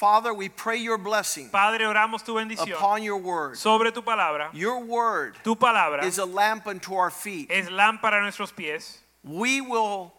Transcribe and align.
Father, 0.00 0.32
we 0.32 0.48
pray 0.48 0.78
your 0.78 0.96
blessing 0.96 1.50
Padre, 1.50 1.84
oramos 1.84 2.24
tu 2.24 2.32
bendición 2.32 2.72
upon 2.72 3.02
your 3.02 3.18
word. 3.18 3.58
sobre 3.58 3.90
tu 3.90 4.00
palabra. 4.00 4.48
Your 4.54 4.80
word 4.82 5.36
Tu 5.44 5.54
palabra 5.54 6.02
is 6.04 6.16
a 6.16 6.24
lamp 6.24 6.66
unto 6.66 6.94
our 6.94 7.10
feet. 7.10 7.50
es 7.50 7.68
lámpara 7.68 8.18
a 8.18 8.22
nuestros 8.22 8.50
pies 8.50 8.96
We 9.22 9.60
will 9.60 10.14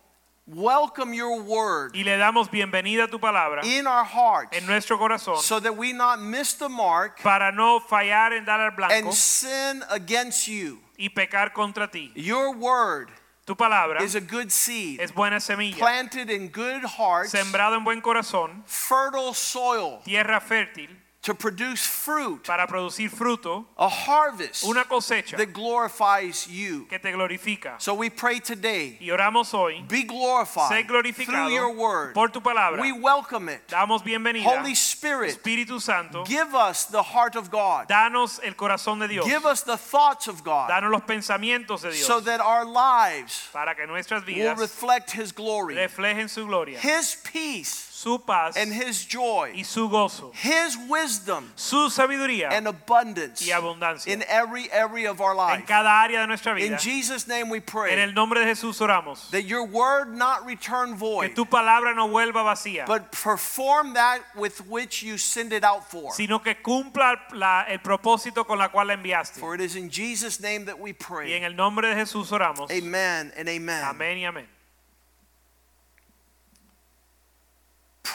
welcome 0.45 1.15
your 1.15 1.41
word 1.41 1.95
y 1.95 2.03
le 2.03 2.11
damos 2.17 2.47
bienvenida 2.49 3.05
a 3.05 3.07
tu 3.07 3.17
palabra 3.17 3.63
in 3.63 3.87
our 3.87 4.03
hearts 4.03 4.55
en 4.55 4.67
nuestro 4.67 4.99
corazón 4.99 5.37
so 5.39 5.59
that 5.59 5.75
we 5.75 5.93
not 5.93 6.21
miss 6.21 6.53
the 6.53 6.69
mark 6.69 7.19
para 7.23 7.51
no 7.51 7.79
fallar 7.79 8.33
en 8.37 8.45
dar 8.45 8.59
al 8.61 8.75
blanco 8.75 8.93
and 8.93 9.11
sin 9.15 9.81
against 9.89 10.47
you. 10.47 10.77
y 10.99 11.09
pecar 11.09 11.53
contra 11.53 11.87
ti. 11.87 12.11
Your 12.13 12.55
word 12.55 13.09
Tu 13.45 13.55
palabra 13.55 14.03
is 14.03 14.15
a 14.15 14.21
good 14.21 14.49
seed 14.49 14.99
es 14.99 15.11
buena 15.11 15.39
semilla, 15.39 15.77
planted 15.77 16.29
in 16.29 16.49
good 16.49 16.83
hearts, 16.97 17.31
sembrado 17.31 17.75
en 17.75 17.83
buen 17.83 18.01
corazón, 18.01 18.63
fertile 18.65 19.33
soil. 19.33 19.99
tierra 20.03 20.39
fértil 20.39 20.89
to 21.23 21.35
produce 21.35 21.85
fruit, 21.85 22.43
para 22.43 22.65
producir 22.65 23.07
fruto, 23.09 23.65
a 23.77 23.87
harvest 23.87 24.63
una 24.65 24.83
cosecha 24.85 25.37
that 25.37 25.53
glorifies 25.53 26.47
you. 26.47 26.85
que 26.89 26.97
te 26.97 27.11
glorifica. 27.11 27.79
So 27.79 27.93
we 27.93 28.09
pray 28.09 28.39
today, 28.39 28.97
Y 28.99 29.09
oramos 29.11 29.53
hoy, 29.53 29.83
be 29.87 30.03
glorified 30.03 30.87
through 30.87 31.49
your 31.49 31.71
word. 31.75 32.15
por 32.15 32.29
tu 32.29 32.41
palabra. 32.41 32.81
We 32.81 32.91
welcome 32.91 33.49
it. 33.49 33.67
Damos 33.67 34.01
bienvenida. 34.03 34.43
Holy 34.43 34.73
Spirit, 34.73 35.37
Espíritu 35.37 35.79
Santo, 35.79 36.23
give 36.25 36.55
us 36.55 36.85
the 36.85 37.03
heart 37.03 37.35
of 37.35 37.51
God. 37.51 37.87
danos 37.87 38.39
el 38.43 38.53
corazón 38.53 38.99
de 38.99 39.07
Dios. 39.07 39.25
Give 39.25 39.45
us 39.45 39.61
the 39.61 39.77
thoughts 39.77 40.27
of 40.27 40.43
God 40.43 40.71
Danos 40.71 40.89
los 40.91 41.01
pensamientos 41.01 41.81
de 41.83 41.91
Dios 41.91 42.07
so 42.07 42.19
that 42.19 42.41
our 42.41 42.65
lives 42.65 43.47
para 43.53 43.75
que 43.75 43.85
nuestras 43.85 44.23
vidas 44.23 44.55
will 44.55 44.63
reflect 44.63 45.11
His 45.11 45.31
glory, 45.31 45.75
reflejen 45.75 46.27
su 46.27 46.47
gloria, 46.47 46.79
His 46.79 47.15
peace, 47.31 47.90
su 48.01 48.19
paz 48.19 48.55
and 48.57 48.71
His 48.73 49.05
joy, 49.05 49.51
y 49.55 49.63
su 49.63 49.87
gozo, 49.89 50.31
His 50.33 50.77
wisdom 50.89 51.51
su 51.55 51.89
sabiduría 51.89 52.49
and 52.51 52.67
abundance 52.67 53.41
y 53.45 53.51
abundancia 53.51 54.11
in 54.11 54.23
every 54.27 54.69
area 54.71 55.09
of 55.11 55.21
our 55.21 55.31
en 55.31 55.37
life. 55.37 55.65
cada 55.67 56.01
área 56.01 56.21
de 56.21 56.27
nuestra 56.27 56.57
In. 56.59 56.77
Jesus' 56.77 57.27
name 57.27 57.49
we 57.49 57.57
En 57.57 57.63
pray 57.63 57.99
el 57.99 58.13
nombre 58.13 58.39
de 58.39 58.45
Jesús 58.47 58.79
oramos. 58.81 59.29
that 59.31 59.43
your 59.45 59.63
word 59.65 60.15
not 60.15 60.45
return 60.45 60.89
Que 60.91 60.97
void, 60.97 61.35
tu 61.35 61.45
palabra 61.45 61.93
no 61.95 62.07
vuelva 62.07 62.43
vacía, 62.43 62.85
but 62.85 63.11
perform 63.11 63.93
that 63.93 64.19
with 64.35 64.59
which 64.67 65.03
you 65.03 65.17
send 65.17 65.53
it 65.53 65.63
out 65.63 65.89
for. 65.89 66.11
sino 66.13 66.39
que 66.39 66.55
cumpla 66.55 67.15
la- 67.33 67.65
el 67.67 67.79
propósito 67.79 68.45
con 68.45 68.57
la 68.57 68.69
cual 68.69 68.87
la 68.87 68.93
enviaste. 68.95 69.39
For 69.39 69.55
it 69.55 69.61
is 69.61 69.75
in 69.75 69.89
Jesus' 69.89 70.39
name 70.39 70.65
that 70.65 70.79
we 70.79 70.89
Y 70.91 70.93
en 70.93 70.95
pray. 70.97 71.43
el 71.43 71.55
nombre 71.55 71.87
de 71.87 71.95
Jesús 71.95 72.31
oramos. 72.31 72.69
Amen 72.71 73.31
and 73.37 73.47
amen. 73.47 73.83
Amén 73.83 74.17
y 74.19 74.25
amén. 74.25 74.47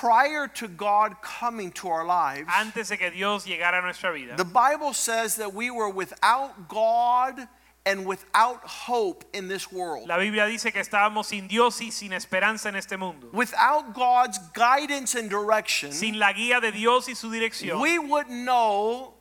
Prior 0.00 0.46
to 0.46 0.68
God 0.68 1.22
coming 1.22 1.72
to 1.72 1.88
our 1.88 2.04
lives, 2.04 2.48
Antes 2.54 2.88
de 2.90 2.98
que 2.98 3.10
Dios 3.10 3.46
llegara 3.46 3.78
a 3.78 3.82
nuestra 3.82 4.12
vida, 4.12 4.36
the 4.36 4.44
Bible 4.44 4.92
says 4.92 5.36
that 5.36 5.54
we 5.54 5.70
were 5.70 5.88
without 5.88 6.68
God 6.68 7.48
and 7.86 8.04
without 8.04 8.60
hope 8.64 9.24
in 9.32 9.48
this 9.48 9.72
world. 9.72 10.06
la 10.08 10.18
Biblia 10.18 10.46
dice 10.46 10.70
que 10.72 10.82
estábamos 10.82 11.26
sin 11.26 11.48
Dios 11.48 11.80
y 11.80 11.88
sin 11.90 12.12
esperanza 12.12 12.66
en 12.68 12.76
este 12.76 12.98
mundo. 12.98 13.28
Without 13.32 13.94
God's 13.94 14.38
guidance 14.52 15.14
and 15.14 15.30
direction, 15.30 15.92
Sin 15.92 16.18
la 16.18 16.32
guía 16.34 16.60
de 16.60 16.72
Dios 16.72 17.08
y 17.08 17.14
su 17.14 17.30
dirección, 17.30 17.80
we 17.80 17.98
wouldn't 17.98 18.44
know 18.44 19.14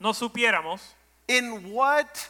no 0.00 0.10
supiéramos 0.10 0.80
in 1.28 1.70
what 1.72 2.28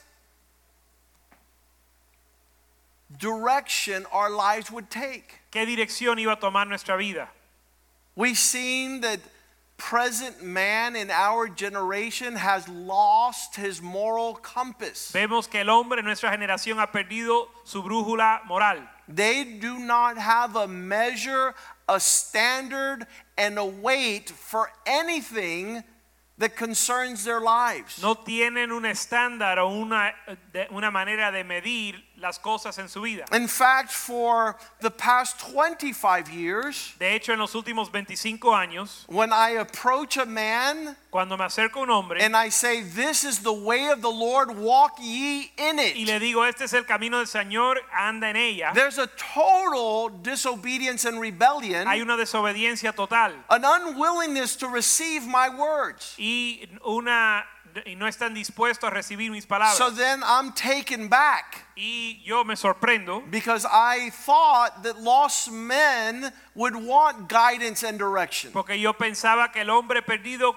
direction 3.17 4.05
our 4.13 4.29
lives 4.29 4.71
would 4.71 4.91
take. 4.91 5.41
qué 5.51 5.65
dirección 5.65 6.19
iba 6.19 6.33
a 6.33 6.37
tomar 6.37 6.67
nuestra 6.67 6.97
vida. 6.99 7.29
We've 8.17 8.39
seen 8.39 9.03
that 9.03 9.21
present 9.77 10.43
man 10.43 10.97
in 10.97 11.11
our 11.11 11.49
generation 11.49 12.35
has 12.35 12.67
lost 12.67 13.57
his 13.57 13.83
moral 13.83 14.35
compass. 14.35 15.13
Vemos 15.13 15.47
que 15.51 15.61
el 15.61 15.69
hombre 15.69 15.99
en 15.99 16.07
nuestra 16.07 16.31
generación 16.31 16.79
ha 16.79 16.87
perdido 16.91 17.49
su 17.65 17.83
brújula 17.83 18.41
moral. 18.47 18.79
They 19.07 19.45
do 19.45 19.79
not 19.79 20.17
have 20.17 20.57
a 20.57 20.67
measure, 20.67 21.55
a 21.87 22.01
standard, 22.01 23.07
and 23.37 23.59
a 23.59 23.65
weight 23.67 24.31
for 24.31 24.71
anything 24.87 25.85
that 26.39 26.57
concerns 26.57 27.25
their 27.25 27.41
lives. 27.41 28.03
No 28.03 28.15
tienen 28.15 28.73
un 28.73 28.85
estándar 28.85 29.59
o 29.59 29.69
una, 29.69 30.13
una 30.71 30.91
manera 30.91 31.31
de 31.31 31.45
medir 31.45 32.03
las 32.27 32.39
cosas 32.39 32.79
en 32.79 32.89
su 32.89 33.01
vida. 33.01 33.25
In 33.33 33.49
fact, 33.49 33.91
for 33.91 34.57
the 34.81 34.91
past 34.91 35.39
25 35.53 36.29
years, 36.31 36.95
De 36.99 37.15
hecho, 37.15 37.33
en 37.33 37.39
los 37.39 37.55
últimos 37.55 37.91
25 37.91 38.55
años, 38.55 39.05
when 39.09 39.33
I 39.33 39.51
approach 39.59 40.17
a 40.17 40.27
man 40.27 40.97
cuando 41.11 41.37
me 41.37 41.45
acerco 41.45 41.77
a 41.81 41.83
un 41.83 41.91
hombre 41.91 42.21
and 42.21 42.37
I 42.37 42.51
say, 42.51 42.83
This 42.83 43.25
is 43.25 43.41
the 43.41 43.53
way 43.53 43.89
of 43.89 44.03
the 44.03 44.11
Lord, 44.11 44.51
walk 44.57 44.99
ye 45.01 45.53
in 45.57 45.79
it." 45.79 45.97
y 45.97 46.05
le 46.05 46.19
digo, 46.19 46.45
este 46.45 46.65
es 46.65 46.75
el 46.75 46.85
camino 46.85 47.19
del 47.19 47.27
Señor, 47.27 47.77
anda 47.97 48.31
en 48.31 48.37
ella, 48.37 48.73
there's 48.75 48.99
a 48.99 49.07
total 49.07 50.11
disobedience 50.23 51.05
and 51.05 51.21
rebellion, 51.21 51.87
hay 51.87 52.01
una 52.01 52.17
desobediencia 52.17 52.95
total 52.95 53.33
an 53.49 53.65
unwillingness 53.65 54.57
to 54.57 54.69
receive 54.69 55.27
my 55.27 55.49
words. 55.49 56.15
y, 56.19 56.69
una, 56.87 57.45
y 57.85 57.95
no 57.97 58.07
están 58.07 58.33
dispuestos 58.35 58.89
a 58.89 58.91
recibir 58.91 59.31
mis 59.31 59.47
palabras. 59.47 59.77
So 59.77 59.91
then 59.91 60.23
I'm 60.25 60.53
taken 60.55 61.09
back. 61.09 61.67
y 61.77 62.23
yo 62.25 62.43
me 62.45 62.57
sorprendo 62.57 63.23
Because 63.31 63.67
I 63.71 64.11
thought 64.11 64.83
that 64.83 64.99
lost 64.99 65.51
men 65.51 66.33
would 66.55 66.75
want 66.75 67.29
guidance 67.29 67.83
and 67.83 67.99
direction. 67.99 68.53
porque 68.53 68.81
yo 68.81 68.95
pensaba 68.95 69.53
que 69.53 69.61
el 69.61 69.69
hombre 69.71 70.03
perdido 70.03 70.57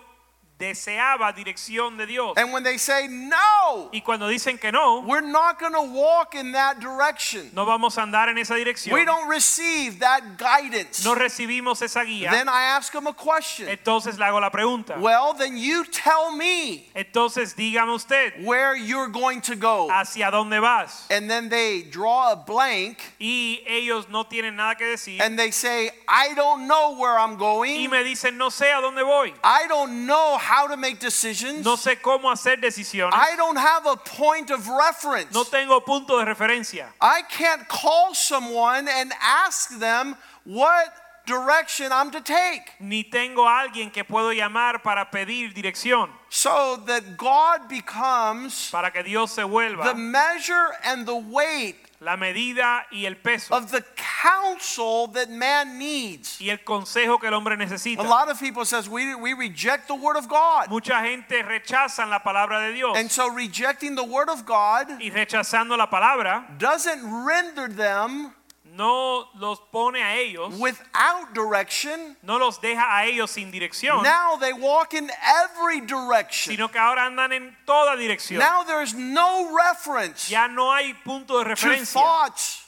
deseaba 0.59 1.33
dirección 1.33 1.97
de 1.97 2.05
Dios. 2.05 2.33
And 2.37 2.51
when 2.51 2.63
they 2.63 2.77
say, 2.77 3.07
no, 3.07 3.89
Y 3.93 4.01
cuando 4.01 4.27
dicen 4.27 4.59
que 4.59 4.71
no, 4.71 5.01
we're 5.07 5.21
not 5.21 5.57
going 5.59 5.73
to 5.73 5.81
walk 5.81 6.35
in 6.35 6.51
that 6.51 6.79
direction, 6.79 7.49
no 7.55 7.65
vamos 7.65 7.97
a 7.97 8.01
andar 8.01 8.27
en 8.27 8.37
esa 8.37 8.55
dirección, 8.55 8.91
we 8.93 9.05
don't 9.05 9.29
receive 9.29 9.99
that 9.99 10.37
guidance, 10.37 11.05
no 11.05 11.15
recibimos 11.15 11.81
esa 11.81 12.01
guía, 12.01 12.29
then 12.29 12.49
I 12.49 12.63
ask 12.75 12.91
them 12.91 13.07
a 13.07 13.13
question. 13.13 13.67
entonces 13.69 14.19
le 14.19 14.25
hago 14.25 14.41
la 14.41 14.49
pregunta. 14.49 14.99
Well, 14.99 15.33
then 15.33 15.57
you 15.57 15.85
tell 15.85 16.35
me 16.35 16.89
Entonces 16.93 17.55
dígame 17.55 17.93
usted, 17.95 18.43
where 18.43 18.75
you're 18.75 19.07
going 19.07 19.41
to 19.41 19.55
go. 19.55 19.87
¿hacia 19.89 20.29
dónde 20.29 20.59
vas? 20.61 21.07
And 21.09 21.29
then 21.29 21.47
they 21.49 21.83
draw 21.83 22.33
a 22.33 22.35
blank 22.35 22.99
Y 23.19 23.61
ellos 23.65 24.09
no 24.09 24.25
tienen 24.25 24.57
nada 24.57 24.75
que 24.75 24.85
decir 24.85 25.21
and 25.21 25.39
they 25.39 25.51
say, 25.51 25.89
I 26.07 26.33
don't 26.35 26.67
know 26.67 26.97
where 26.97 27.17
I'm 27.17 27.33
y 27.33 27.37
going. 27.37 27.89
me 27.89 28.03
dicen, 28.03 28.37
no 28.37 28.49
sé 28.49 28.73
a 28.73 28.81
dónde 28.81 29.03
voy, 29.05 29.33
I 29.41 29.65
don't 29.69 30.05
know 30.05 30.37
how 30.49 30.67
to 30.67 30.77
make 30.77 30.99
decisions. 30.99 31.63
no 31.63 31.75
sé 31.75 32.01
cómo 32.01 32.31
hacer 32.31 32.57
decisiones, 32.59 33.13
I 33.13 33.35
don't 33.35 33.57
have 33.57 33.85
a 33.85 33.95
point 33.95 34.49
of 34.49 34.67
reference. 34.67 35.33
no 35.33 35.43
tengo 35.43 35.79
punto 35.81 36.17
de 36.17 36.25
referencia. 36.25 36.87
I 36.99 37.21
can't 37.29 37.67
call 37.67 38.13
someone 38.15 38.87
and 38.87 39.11
ask 39.21 39.77
them 39.79 40.15
what 40.45 40.93
direction 41.25 41.91
I'm 41.91 42.09
to 42.11 42.21
take. 42.21 42.73
Ni 42.79 43.03
tengo 43.03 43.45
alguien 43.47 43.91
que 43.93 44.03
puedo 44.03 44.33
llamar 44.33 44.81
para 44.81 45.05
pedir 45.11 45.53
dirección, 45.53 46.09
So 46.29 46.81
that 46.87 47.17
God 47.17 47.69
becomes 47.69 48.69
para 48.71 48.91
que 48.91 49.03
Dios 49.03 49.31
se 49.33 49.43
the 49.43 49.93
measure 49.95 50.69
and 50.83 51.05
the 51.05 51.15
weight 51.15 51.88
la 52.01 52.15
medida 52.15 52.85
y 52.91 53.05
el 53.05 53.17
peso 53.17 53.53
of 53.53 53.71
the 53.71 53.83
counsel 53.95 55.07
that 55.07 55.29
man 55.29 55.77
needs. 55.77 56.39
y 56.39 56.49
el 56.49 56.59
consejo 56.59 57.19
que 57.19 57.27
el 57.27 57.33
hombre 57.33 57.57
necesita. 57.57 57.99
A 57.99 58.03
lot 58.03 58.29
of 58.29 58.39
people 58.39 58.65
says 58.65 58.87
we, 58.87 59.15
we 59.15 59.33
reject 59.33 59.87
the 59.87 59.95
word 59.95 60.15
of 60.15 60.27
God. 60.27 60.69
Mucha 60.69 61.01
gente 61.01 61.43
rechaza 61.43 62.07
la 62.07 62.19
palabra 62.19 62.67
de 62.67 62.73
Dios 62.73 62.97
And 62.97 63.11
so 63.11 63.29
rejecting 63.29 63.95
the 63.95 64.03
word 64.03 64.29
of 64.29 64.45
God 64.45 64.87
y 65.01 65.09
rechazando 65.09 65.77
la 65.77 65.87
palabra 65.89 66.45
doesn't 66.57 67.03
render 67.25 67.67
them 67.67 68.33
no 68.79 69.27
los 69.37 69.59
pone 69.71 70.01
a 70.01 70.15
ellos, 70.17 70.53
without 70.57 71.33
direction. 71.33 72.15
no 72.23 72.39
los 72.39 72.59
deja 72.61 72.81
a 72.81 73.05
ellos 73.05 73.29
sin 73.31 73.51
dirección, 73.51 74.01
Now 74.01 74.37
they 74.39 74.53
walk 74.53 74.93
in 74.93 75.11
every 75.43 75.81
direction. 75.81 76.55
sino 76.55 76.69
que 76.69 76.79
ahora 76.79 77.05
andan 77.05 77.33
en 77.33 77.55
toda 77.65 77.95
dirección. 77.97 78.39
Now 78.39 78.63
there's 78.63 78.93
no 78.93 79.53
reference 79.55 80.29
Ya 80.29 80.47
no 80.47 80.71
hay 80.71 80.93
punto 80.93 81.37
de 81.39 81.43
to 81.43 81.49
referencia 81.49 81.93
thoughts 82.01 82.63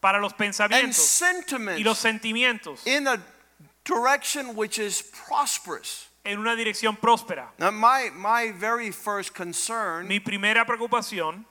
para 0.00 0.20
los 0.20 0.32
and 0.32 0.38
pensamientos 0.38 0.82
y 0.84 1.82
los 1.82 1.98
sentiments 1.98 2.00
sentimientos 2.00 2.86
in 2.86 3.08
a 3.08 3.18
direction 3.84 4.54
which 4.54 4.78
is 4.78 5.02
prosperous. 5.26 6.08
en 6.24 6.38
una 6.38 6.54
dirección 6.56 6.96
próspera. 6.96 7.48
Now, 7.58 7.70
my, 7.70 8.10
my 8.14 8.50
very 8.52 8.90
first 8.90 9.34
concern 9.34 10.06
Mi 10.08 10.20
primera 10.20 10.64
preocupación 10.64 11.44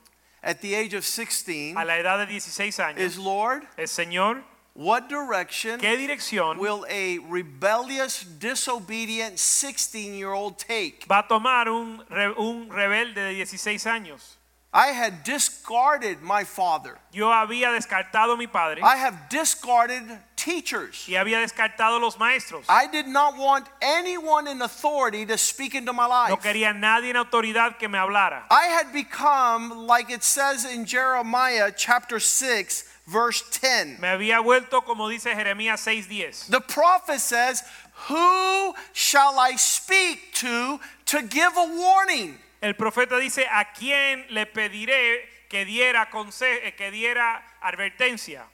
at 0.44 0.62
the 0.62 0.75
age 0.75 0.94
of 0.94 1.06
16 1.06 1.78
a 1.78 1.86
la 1.86 1.94
edad 1.94 2.28
de 2.28 2.40
16 2.40 2.98
is 2.98 3.18
Lord, 3.18 3.63
es, 3.78 3.92
Señor, 3.92 4.44
what 4.75 5.07
direction 5.07 5.80
¿qué 5.80 5.98
dirección 5.98 6.57
will 6.57 6.86
a 6.90 7.19
rebellious, 7.30 8.24
disobedient 8.40 9.40
16 9.40 10.13
year 10.13 10.34
old 10.34 10.57
take? 10.57 11.06
va 11.10 11.19
a 11.19 11.28
tomar 11.28 11.68
un, 11.69 12.04
un 12.38 12.69
rebelde 12.69 13.16
de 13.16 13.34
16 13.34 13.86
años? 13.88 14.38
I 14.73 14.87
had 14.87 15.23
discarded 15.23 16.23
my 16.23 16.43
father. 16.43 16.97
Yo 17.11 17.27
había 17.27 17.71
descartado 17.71 18.35
mi 18.37 18.47
padre 18.47 18.81
I 18.81 18.95
have 18.95 19.29
discarded 19.29 20.01
teachers. 20.35 21.07
y 21.07 21.13
había 21.13 21.39
descartado 21.39 22.01
los 22.01 22.17
maestros. 22.17 22.65
I 22.67 22.87
did 22.87 23.07
not 23.07 23.37
want 23.37 23.67
anyone 23.81 24.47
in 24.47 24.61
authority 24.63 25.25
to 25.27 25.37
speak 25.37 25.75
into 25.75 25.93
my 25.93 26.07
life. 26.07 26.29
No 26.31 26.37
quería 26.37 26.73
nadie 26.73 27.11
en 27.11 27.17
autoridad 27.17 27.77
que 27.77 27.87
me 27.87 27.99
hablara. 27.99 28.43
I 28.49 28.65
had 28.65 28.91
become, 28.91 29.85
like 29.85 30.09
it 30.09 30.23
says 30.23 30.65
in 30.65 30.85
Jeremiah 30.85 31.71
chapter 31.75 32.19
6, 32.19 32.83
verse 33.05 33.43
10. 33.61 33.99
Me 33.99 34.07
había 34.07 34.43
vuelto, 34.43 34.81
como 34.81 35.07
dice 35.07 35.35
Jeremías 35.35 35.81
6:10. 35.85 36.49
The 36.49 36.61
prophet 36.61 37.19
says, 37.19 37.63
Who 38.09 38.73
shall 38.93 39.37
I 39.39 39.55
speak 39.55 40.33
to 40.35 40.79
to 41.05 41.21
give 41.21 41.55
a 41.55 41.77
warning? 41.77 42.39
El 42.63 42.75
profeta 42.75 43.18
dice, 43.19 43.45
¿a 43.51 43.74
quién 43.74 44.25
le 44.30 44.45
pediré 44.45 45.27
que 45.50 45.65
diera 45.65 46.10
conse- 46.10 46.62
eh, 46.63 46.74
que 46.77 46.92
diera 46.92 47.44
advertencia? 47.62 48.45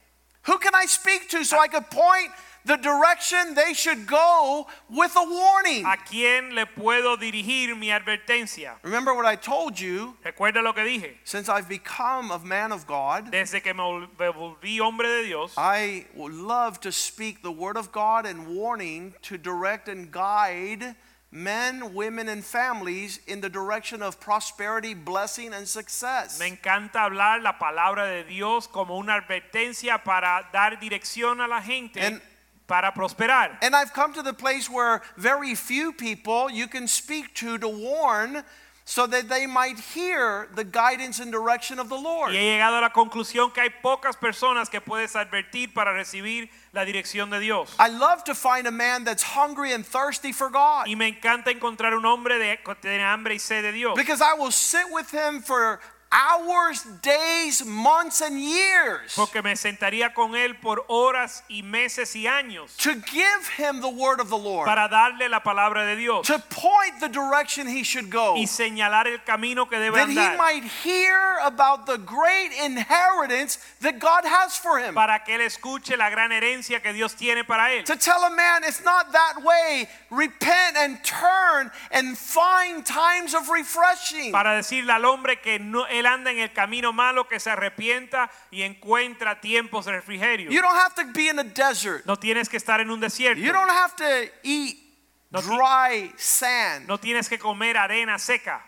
Who 0.48 0.58
can 0.58 0.74
I 0.74 0.88
speak 0.88 1.30
to 1.30 1.44
so 1.46 1.60
I 1.60 1.68
could 1.68 1.92
point 1.92 2.32
the 2.66 2.76
direction 2.78 3.54
they 3.54 3.74
should 3.76 4.08
go 4.08 4.66
with 4.90 5.12
a 5.16 5.22
warning? 5.24 5.86
¿A 5.86 5.98
quién 5.98 6.56
le 6.56 6.66
puedo 6.66 7.18
dirigir 7.18 7.76
mi 7.78 7.90
advertencia? 7.92 8.78
Remember 8.82 9.14
what 9.14 9.28
I 9.28 9.36
told 9.36 9.80
you 9.80 10.18
Recuerda 10.26 10.64
lo 10.64 10.74
que 10.74 10.82
dije. 10.84 11.18
since 11.24 11.48
I've 11.48 11.70
become 11.70 12.32
a 12.32 12.40
man 12.40 12.72
of 12.72 12.88
God. 12.88 13.30
Desde 13.32 13.62
que 13.62 13.76
me 13.76 13.84
vol- 13.84 14.08
me 14.18 14.32
volví 14.32 14.80
hombre 14.80 15.08
de 15.08 15.24
Dios, 15.28 15.54
I 15.56 16.08
would 16.16 16.34
love 16.34 16.80
to 16.80 16.92
speak 16.92 17.44
the 17.44 17.52
word 17.52 17.78
of 17.78 17.92
God 17.92 18.26
and 18.26 18.48
warning 18.56 19.14
to 19.22 19.38
direct 19.38 19.88
and 19.88 20.10
guide 20.12 20.96
men, 21.31 21.94
women, 21.94 22.28
and 22.28 22.44
families 22.44 23.20
in 23.28 23.40
the 23.42 23.50
direction 23.50 24.02
of 24.02 24.20
prosperity, 24.20 24.94
blessing, 24.94 25.54
and 25.54 25.68
success. 25.68 26.40
me 26.40 26.48
encanta 26.58 27.02
hablar 27.06 27.42
la 27.44 27.54
palabra 27.60 28.06
de 28.08 28.24
Dios 28.24 28.68
como 28.68 28.98
una 28.98 29.14
advertencia 29.22 30.04
para 30.04 30.48
dar 30.52 30.80
dirección 30.80 31.40
a 31.40 31.48
la 31.48 31.62
gente 31.62 32.00
And- 32.02 32.22
para 32.68 32.92
prosperar. 32.94 33.58
And 33.62 33.76
I've 33.76 33.94
come 33.94 34.14
to 34.14 34.22
the 34.24 34.34
place 34.34 34.70
where 34.70 35.02
very 35.18 35.56
few 35.56 35.92
people 35.92 36.50
you 36.52 36.68
can 36.68 36.88
speak 36.88 37.34
to 37.36 37.58
to 37.58 37.68
warn 37.68 38.44
so 38.90 39.06
that 39.06 39.30
they 39.30 39.46
might 39.46 39.78
hear 39.94 40.48
the 40.56 40.64
guidance 40.64 41.20
and 41.20 41.32
direction 41.32 41.78
of 41.78 41.90
the 41.90 41.96
Lord. 41.96 42.32
Y 42.32 42.38
he 42.38 42.58
llegado 42.58 42.80
a 42.80 42.82
la 42.82 42.90
conclusión 42.90 43.54
que 43.54 43.62
hay 43.62 43.70
pocas 43.84 44.16
personas 44.18 44.68
que 44.68 44.82
puedes 44.82 45.16
advertir 45.16 45.76
para 45.76 45.94
recibir 45.94 46.50
la 46.74 46.86
dirección 46.86 47.30
de 47.30 47.40
Dios. 47.40 47.76
I 47.78 47.90
love 47.90 48.24
to 48.24 48.34
find 48.34 48.66
a 48.66 48.72
man 48.72 49.04
that's 49.04 49.22
hungry 49.22 49.74
and 49.74 49.86
thirsty 49.86 50.32
for 50.32 50.50
God 50.50 50.88
Y 50.88 50.96
me 50.96 51.08
encanta 51.08 51.52
encontrar 51.52 51.94
un 51.94 52.04
hombre 52.04 52.40
de, 52.40 52.58
que 52.66 52.74
tiene 52.82 53.04
hambre 53.04 53.36
y 53.36 53.38
sed 53.38 53.62
de 53.62 53.74
Dios. 53.74 53.96
because 53.96 54.24
I 54.24 54.34
will 54.34 54.50
sit 54.52 54.88
with 54.90 55.12
him 55.12 55.42
for 55.42 55.80
hours, 56.12 56.84
days, 57.04 57.64
months, 57.64 58.22
and 58.22 58.40
years 58.40 59.14
Porque 59.16 59.44
me 59.44 59.56
sentaría 59.56 60.14
con 60.14 60.36
él 60.36 60.60
por 60.60 60.84
horas 60.88 61.44
y 61.50 61.62
meses 61.62 62.16
y 62.16 62.26
años 62.26 62.76
to 62.78 62.96
give 62.96 63.48
him 63.58 63.80
the 63.82 63.90
word 63.90 64.20
of 64.20 64.30
the 64.30 64.38
Lord, 64.38 64.66
para 64.66 64.90
darle 64.90 65.30
la 65.30 65.42
palabra 65.42 65.86
de 65.86 65.96
Dios 65.96 66.26
to 66.26 66.40
point 66.50 67.00
the 67.00 67.10
direction 67.10 67.68
he 67.68 67.84
should 67.84 68.10
go, 68.10 68.36
y 68.36 68.48
señalar 68.48 69.08
el 69.08 69.20
camino 69.20 69.68
que 69.68 69.78
debe 69.78 69.94
that 69.94 70.10
he 70.10 70.38
might 70.38 70.64
hear 70.64 71.38
about 71.44 71.86
the 71.86 71.98
great 71.98 72.52
inheritance 72.64 73.60
that 73.82 74.00
God 74.00 74.24
has 74.26 74.58
for 74.58 74.80
him. 74.80 74.96
para 74.96 75.24
que 75.24 75.36
él 75.36 75.42
escuche 75.42 75.96
la 75.96 76.10
gran 76.10 76.32
herencia 76.32 76.82
que 76.82 76.92
Dios 76.92 77.14
tiene 77.14 77.44
para 77.44 77.72
él. 77.74 77.84
To 77.86 77.96
tell 77.96 78.24
a 78.24 78.32
man 78.32 78.64
it's 78.64 78.84
not 78.84 79.12
that 79.12 79.44
way, 79.44 79.88
repent 80.10 80.76
and 80.76 81.04
turn 81.04 81.70
and 81.92 82.18
find 82.18 82.84
times 82.84 83.36
of 83.36 83.50
refreshing. 83.50 84.32
Para 84.32 84.56
decirle 84.58 84.92
al 84.92 85.06
hombre 85.06 85.40
que 85.42 85.60
no, 85.60 85.86
él 86.00 86.06
anda 86.06 86.31
en 86.31 86.40
el 86.40 86.51
camino 86.54 86.92
malo, 86.94 87.28
que 87.28 87.40
se 87.40 87.50
arrepienta 87.50 88.30
y 88.51 88.63
encuentra 88.63 89.40
tiempos 89.40 89.86
de 89.86 89.94
refrigerio. 89.94 90.50
You 90.51 90.62
don't 90.62 90.78
have 90.78 90.96
to 90.96 91.06
be 91.13 91.30
in 91.30 91.40
a 91.40 91.44
desert. 91.44 92.06
No 92.06 92.16
tienes 92.16 92.50
que 92.50 92.57
estar 92.57 92.80
en 92.81 92.90
un 92.90 93.00
desierto. 93.00 93.40
You 93.42 93.51
don't 93.51 93.69
have 93.69 93.96
to 93.98 94.31
eat 94.44 94.90
No 95.31 95.42
dry 95.42 96.12
sand. 96.18 96.88
No 96.88 96.98
tienes 96.98 97.30
que 97.30 97.38
comer 97.38 97.78
arena 97.78 98.18
seca. 98.18 98.63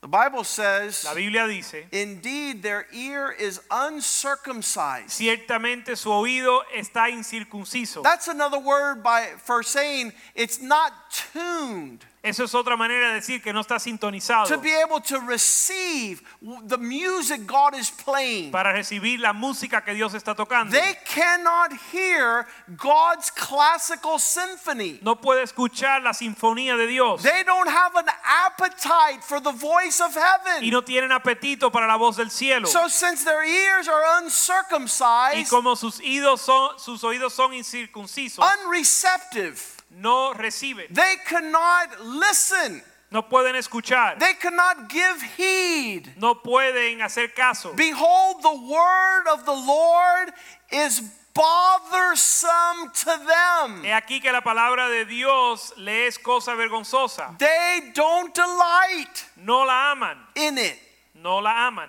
The 0.00 0.08
Bible 0.08 0.44
says, 0.44 1.02
La 1.04 1.14
Biblia 1.14 1.46
dice, 1.46 1.86
indeed, 1.90 2.62
their 2.62 2.86
ear 2.92 3.30
is 3.30 3.60
uncircumcised. 3.70 5.08
ciertamente 5.08 5.96
su 5.96 6.10
oído 6.10 6.62
está 6.74 7.08
incircunciso. 7.08 8.02
That's 8.02 8.28
another 8.28 8.58
word 8.58 9.02
by, 9.02 9.28
for 9.38 9.62
saying 9.62 10.12
it's 10.34 10.60
not 10.60 10.92
tuned 11.10 12.04
Eso 12.24 12.44
es 12.44 12.54
otra 12.54 12.74
manera 12.74 13.08
de 13.08 13.14
decir 13.16 13.42
que 13.42 13.52
no 13.52 13.60
está 13.60 13.78
sintonizado 13.78 14.48
to 14.48 14.58
be 14.58 14.74
able 14.74 14.98
to 14.98 15.20
receive 15.20 16.22
the 16.66 16.78
music 16.78 17.46
God 17.46 17.74
is 17.74 17.90
playing. 17.90 18.50
para 18.50 18.72
recibir 18.72 19.20
la 19.20 19.34
música 19.34 19.84
que 19.84 19.92
Dios 19.92 20.14
está 20.14 20.34
tocando. 20.34 20.72
They 20.72 20.96
cannot 21.04 21.72
hear 21.92 22.46
God's 22.78 23.30
classical 23.30 24.18
symphony. 24.18 25.00
No 25.02 25.16
puede 25.16 25.42
escuchar 25.42 26.02
la 26.02 26.14
sinfonía 26.14 26.78
de 26.78 26.86
Dios 26.86 27.22
They 27.22 27.42
don't 27.44 27.68
have 27.68 27.94
an 27.94 28.06
appetite 28.24 29.22
for 29.22 29.38
the 29.38 29.52
voice 29.52 30.00
of 30.00 30.14
heaven. 30.14 30.64
y 30.64 30.70
no 30.70 30.80
tienen 30.82 31.12
apetito 31.12 31.70
para 31.70 31.86
la 31.86 31.96
voz 31.96 32.16
del 32.16 32.30
cielo. 32.30 32.66
So, 32.66 32.88
since 32.88 33.22
their 33.24 33.44
ears 33.44 33.86
are 33.86 34.02
uncircumcised. 34.22 35.36
Y 35.36 35.44
como 35.44 35.76
sus 35.76 36.00
oídos 36.00 36.40
son, 36.40 36.78
sus 36.78 37.04
oídos 37.04 37.34
son 37.34 37.52
incircuncisos, 37.52 38.42
unreceptive, 38.64 39.60
no 39.96 40.34
reciben, 40.34 40.86
they 40.92 41.16
cannot 41.26 42.00
listen, 42.00 42.82
no 43.10 43.22
pueden 43.22 43.54
escuchar, 43.54 44.18
they 44.18 44.34
cannot 44.34 44.88
give 44.88 45.22
heed. 45.36 46.08
no 46.16 46.34
pueden 46.34 47.00
hacer 47.00 47.32
caso. 47.34 47.72
Behold, 47.76 48.42
the 48.42 48.72
word 48.72 49.28
of 49.32 49.44
the 49.44 49.52
Lord 49.52 50.32
is 50.72 51.00
bothersome 51.34 52.90
to 52.94 53.04
them. 53.26 53.82
He 53.84 53.90
aquí 53.90 54.20
que 54.20 54.30
la 54.32 54.40
palabra 54.40 54.88
de 54.88 55.04
Dios 55.04 55.72
le 55.76 56.06
es 56.06 56.16
cosa 56.18 56.52
vergonzosa. 56.54 57.36
They 57.38 57.90
don't 57.94 58.32
delight 58.34 59.24
No 59.36 59.64
la 59.64 59.92
aman, 59.92 60.16
in 60.36 60.58
it. 60.58 60.78
no 61.14 61.38
la 61.38 61.66
aman. 61.68 61.88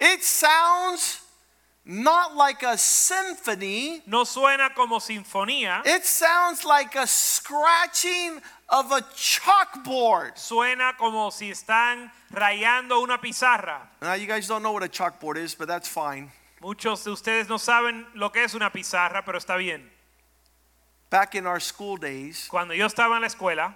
It 0.00 0.22
sounds 0.22 1.20
not 1.86 2.34
like 2.34 2.62
a 2.62 2.76
symphony. 2.78 4.02
No 4.06 4.24
suena 4.24 4.74
como 4.74 4.98
sinfonía, 5.00 5.82
It 5.84 6.04
sounds 6.04 6.64
like 6.64 6.94
a 6.96 7.06
scratching 7.06 8.40
of 8.68 8.90
a 8.92 9.02
chalkboard. 9.14 10.36
suena 10.36 10.96
como 10.96 11.30
si 11.30 11.50
están 11.50 12.10
rayando 12.30 13.00
una 13.02 13.18
pizarra. 13.20 13.88
Now, 14.00 14.14
you 14.14 14.26
guys 14.26 14.46
don't 14.48 14.62
know 14.62 14.72
what 14.72 14.82
a 14.82 14.88
chalkboard 14.88 15.36
is, 15.36 15.54
but 15.54 15.68
that's 15.68 15.88
fine. 15.88 16.30
Muchos 16.60 17.04
de 17.04 17.10
ustedes 17.10 17.48
no 17.48 17.58
saben 17.58 18.06
lo 18.14 18.30
que 18.30 18.42
es 18.44 18.54
una 18.54 18.70
pizarra, 18.70 19.22
pero 19.24 19.38
está 19.38 19.56
bien. 19.58 19.90
Back 21.10 21.34
in 21.34 21.46
our 21.46 21.60
school 21.60 21.96
days, 21.98 22.48
Cuando 22.48 22.72
yo 22.74 22.86
estaba 22.86 23.16
en 23.16 23.20
la 23.22 23.28
escuela, 23.28 23.74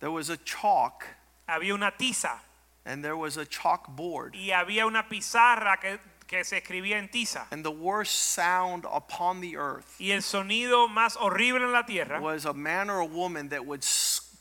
there 0.00 0.10
was 0.10 0.28
a 0.30 0.36
chalk 0.38 1.04
había 1.48 1.72
una 1.74 1.92
tiza 1.96 2.40
and 2.84 3.02
there 3.04 3.16
was 3.16 3.36
a 3.36 3.46
chalkboard. 3.46 4.34
y 4.34 4.50
había 4.50 4.84
una 4.86 5.08
pizarra 5.08 5.78
que, 5.80 5.98
que 6.28 6.44
se 6.44 6.58
escribía 6.58 6.98
en 6.98 7.08
tiza. 7.08 7.46
And 7.50 7.64
the 7.64 7.70
worst 7.70 8.12
sound 8.12 8.84
upon 8.84 9.40
the 9.40 9.56
earth 9.56 9.98
Y 9.98 10.12
el 10.12 10.22
sonido 10.22 10.86
más 10.88 11.16
horrible 11.16 11.64
en 11.64 11.72
la 11.72 11.84
tierra 11.84 12.20
was 12.20 12.44
a 12.44 12.52
man 12.52 12.90
or 12.90 13.00
a 13.00 13.06
woman 13.06 13.48
that 13.48 13.64
would 13.64 13.82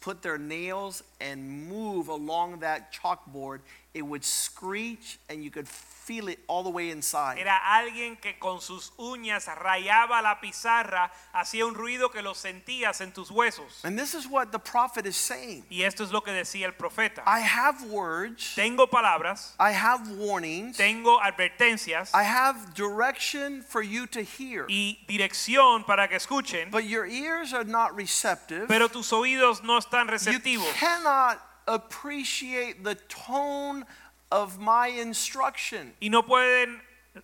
put 0.02 0.22
their 0.22 0.38
nails 0.38 1.04
and 1.20 1.68
move 1.68 2.10
along 2.10 2.60
that 2.60 2.94
chalkboard. 2.94 3.62
It 3.98 4.04
would 4.06 4.24
screech 4.24 5.18
and 5.28 5.44
you 5.44 5.50
could 5.50 5.68
feel 5.68 6.30
it 6.30 6.40
all 6.48 6.64
the 6.64 6.70
way 6.70 6.90
inside. 6.92 7.38
era 7.38 7.58
alguien 7.66 8.16
que 8.16 8.36
con 8.40 8.62
sus 8.62 8.92
uñas 8.98 9.46
rayaba 9.58 10.22
la 10.22 10.40
pizarra, 10.40 11.12
hacía 11.34 11.66
un 11.66 11.74
ruido 11.76 12.10
que 12.12 12.22
lo 12.22 12.34
sentías 12.34 13.02
en 13.02 13.12
tus 13.12 13.30
huesos. 13.30 13.84
And 13.84 13.98
this 14.00 14.14
is 14.14 14.26
what 14.26 14.52
the 14.54 14.60
prophet 14.60 15.06
is 15.06 15.18
saying. 15.18 15.66
Y 15.70 15.82
esto 15.82 16.04
es 16.06 16.12
lo 16.14 16.22
que 16.22 16.32
decía 16.32 16.66
el 16.68 16.72
profeta. 16.74 17.24
I 17.26 17.40
have 17.42 17.84
words, 17.90 18.54
Tengo 18.56 18.88
palabras, 18.88 19.54
I 19.60 19.72
have 19.72 20.08
warnings, 20.12 20.78
tengo 20.78 21.20
advertencias 21.20 22.12
I 22.14 22.24
have 22.24 22.74
direction 22.74 23.62
for 23.64 23.82
you 23.82 24.08
to 24.08 24.22
hear. 24.22 24.66
y 24.70 25.00
dirección 25.10 25.86
para 25.86 26.08
que 26.08 26.16
escuchen, 26.16 26.72
But 26.72 26.86
your 26.86 27.06
ears 27.06 27.52
are 27.54 27.66
not 27.66 27.96
receptive. 27.98 28.68
pero 28.70 28.88
tus 28.88 29.12
oídos 29.12 29.62
no 29.64 29.78
están 29.78 30.08
receptivos. 30.08 30.66
You 30.68 30.74
cannot 30.80 31.42
appreciate 31.68 32.84
the 32.84 32.96
tone 33.10 33.86
of 34.32 34.60
my 34.60 34.88
instruction. 34.88 35.94
Y 36.02 36.10
no 36.10 36.24
pueden 36.24 36.80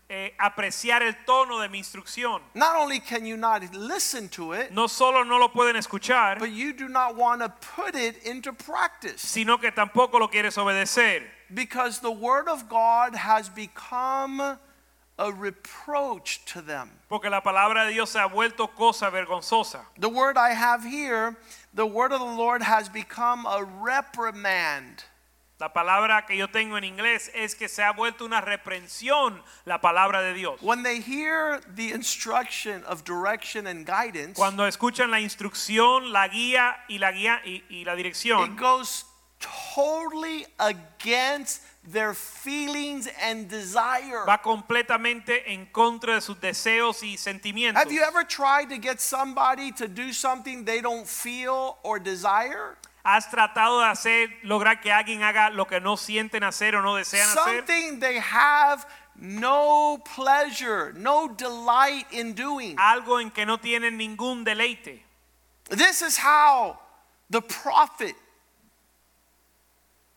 eh, 0.10 0.32
apreciar 0.40 1.02
el 1.02 1.14
tono 1.26 1.60
de 1.60 1.70
mi 1.70 1.80
instrucción. 1.80 2.42
Not 2.56 2.76
only 2.76 3.00
can 3.00 3.26
you 3.26 3.38
not 3.38 3.74
listen 3.74 4.30
to 4.30 4.54
it, 4.54 4.72
No 4.72 4.88
solo 4.88 5.24
no 5.24 5.38
lo 5.38 5.50
pueden 5.50 5.76
escuchar, 5.76 6.40
but 6.40 6.52
you 6.52 6.74
do 6.74 6.88
not 6.88 7.16
want 7.16 7.42
to 7.42 7.50
put 7.76 7.96
it 7.96 8.24
into 8.24 8.54
practice. 8.54 9.22
sino 9.22 9.58
que 9.58 9.72
tampoco 9.72 10.20
lo 10.20 10.28
quieres 10.28 10.58
obedecer. 10.58 11.24
Because 11.54 12.00
the 12.00 12.12
Word 12.12 12.48
of 12.48 12.68
God 12.68 13.16
has 13.16 13.50
become 13.50 14.58
a 15.20 15.32
reproach 15.32 16.44
to 16.46 16.62
them. 16.62 16.90
Porque 17.08 17.30
la 17.30 17.42
palabra 17.42 17.86
de 17.86 17.94
Dios 17.94 18.10
se 18.10 18.20
ha 18.20 18.28
vuelto 18.28 18.68
cosa 18.76 19.12
vergonzosa. 19.12 19.82
The 20.00 20.10
word 20.10 20.38
I 20.38 20.54
have 20.54 20.84
here, 20.84 21.38
the 21.74 21.86
word 21.86 22.12
of 22.12 22.20
the 22.20 22.26
Lord 22.26 22.62
has 22.62 22.90
become 22.90 23.46
a 23.46 23.64
reprimand. 23.64 25.04
La 25.60 25.70
palabra 25.70 26.26
que 26.28 26.36
yo 26.36 26.48
tengo 26.48 26.76
en 26.76 26.84
inglés 26.84 27.30
es 27.34 27.56
que 27.56 27.70
se 27.70 27.84
ha 27.84 27.94
vuelto 27.94 28.26
una 28.26 28.42
reprensión 28.42 29.42
la 29.66 29.80
palabra 29.80 30.22
de 30.22 30.34
Dios. 30.34 30.62
When 30.62 30.84
they 30.84 31.00
hear 31.00 31.62
the 31.76 31.92
instruction 31.92 32.84
of 32.84 33.06
direction 33.06 33.68
and 33.68 33.86
guidance, 33.86 34.36
Cuando 34.36 34.66
escuchan 34.66 35.10
la 35.10 35.20
instrucción, 35.20 36.12
la 36.12 36.28
guía 36.28 36.76
y 36.90 36.98
la 36.98 37.12
guía 37.14 37.40
y, 37.46 37.64
y 37.70 37.86
la 37.86 37.96
it 37.96 38.58
goes 38.58 39.06
totally 39.40 40.46
against 40.60 41.62
their 41.86 42.14
feelings 42.14 43.08
and 43.22 43.50
desire. 43.50 44.26
va 44.26 44.38
completamente 44.42 45.52
en 45.52 45.66
contra 45.68 46.16
de 46.16 46.22
sus 46.22 46.38
deseos 46.40 47.04
y 47.04 47.18
sentimientos. 47.18 47.82
Have 47.82 47.92
you 47.92 48.04
ever 48.04 48.24
tried 48.24 48.70
to 48.70 48.78
get 48.78 49.02
somebody 49.02 49.72
to 49.74 49.88
do 49.88 50.14
something 50.14 50.64
they 50.64 50.82
don't 50.82 51.08
feel 51.08 51.78
or 51.84 52.00
desire? 52.00 52.78
¿Has 53.06 53.30
tratado 53.30 53.82
de 53.82 53.88
hacer, 53.88 54.30
lograr 54.44 54.82
que 54.82 54.90
alguien 54.90 55.24
haga 55.24 55.50
lo 55.50 55.66
que 55.66 55.82
no 55.82 55.98
sienten 55.98 56.44
hacer 56.44 56.74
o 56.76 56.82
no 56.82 56.96
desean 56.96 57.28
hacer? 57.28 57.66
Something 57.66 58.00
they 58.00 58.20
have 58.20 58.86
no 59.20 60.02
pleasure, 60.16 60.94
no 60.94 61.28
delight 61.28 62.06
in 62.12 62.34
doing. 62.34 62.78
Algo 62.78 63.20
en 63.20 63.30
que 63.30 63.46
no 63.46 63.58
tienen 63.58 63.98
ningún 63.98 64.46
deleite. 64.46 65.02
This 65.70 66.02
is 66.02 66.18
how 66.18 66.80
the 67.30 67.42
prophet 67.42 68.16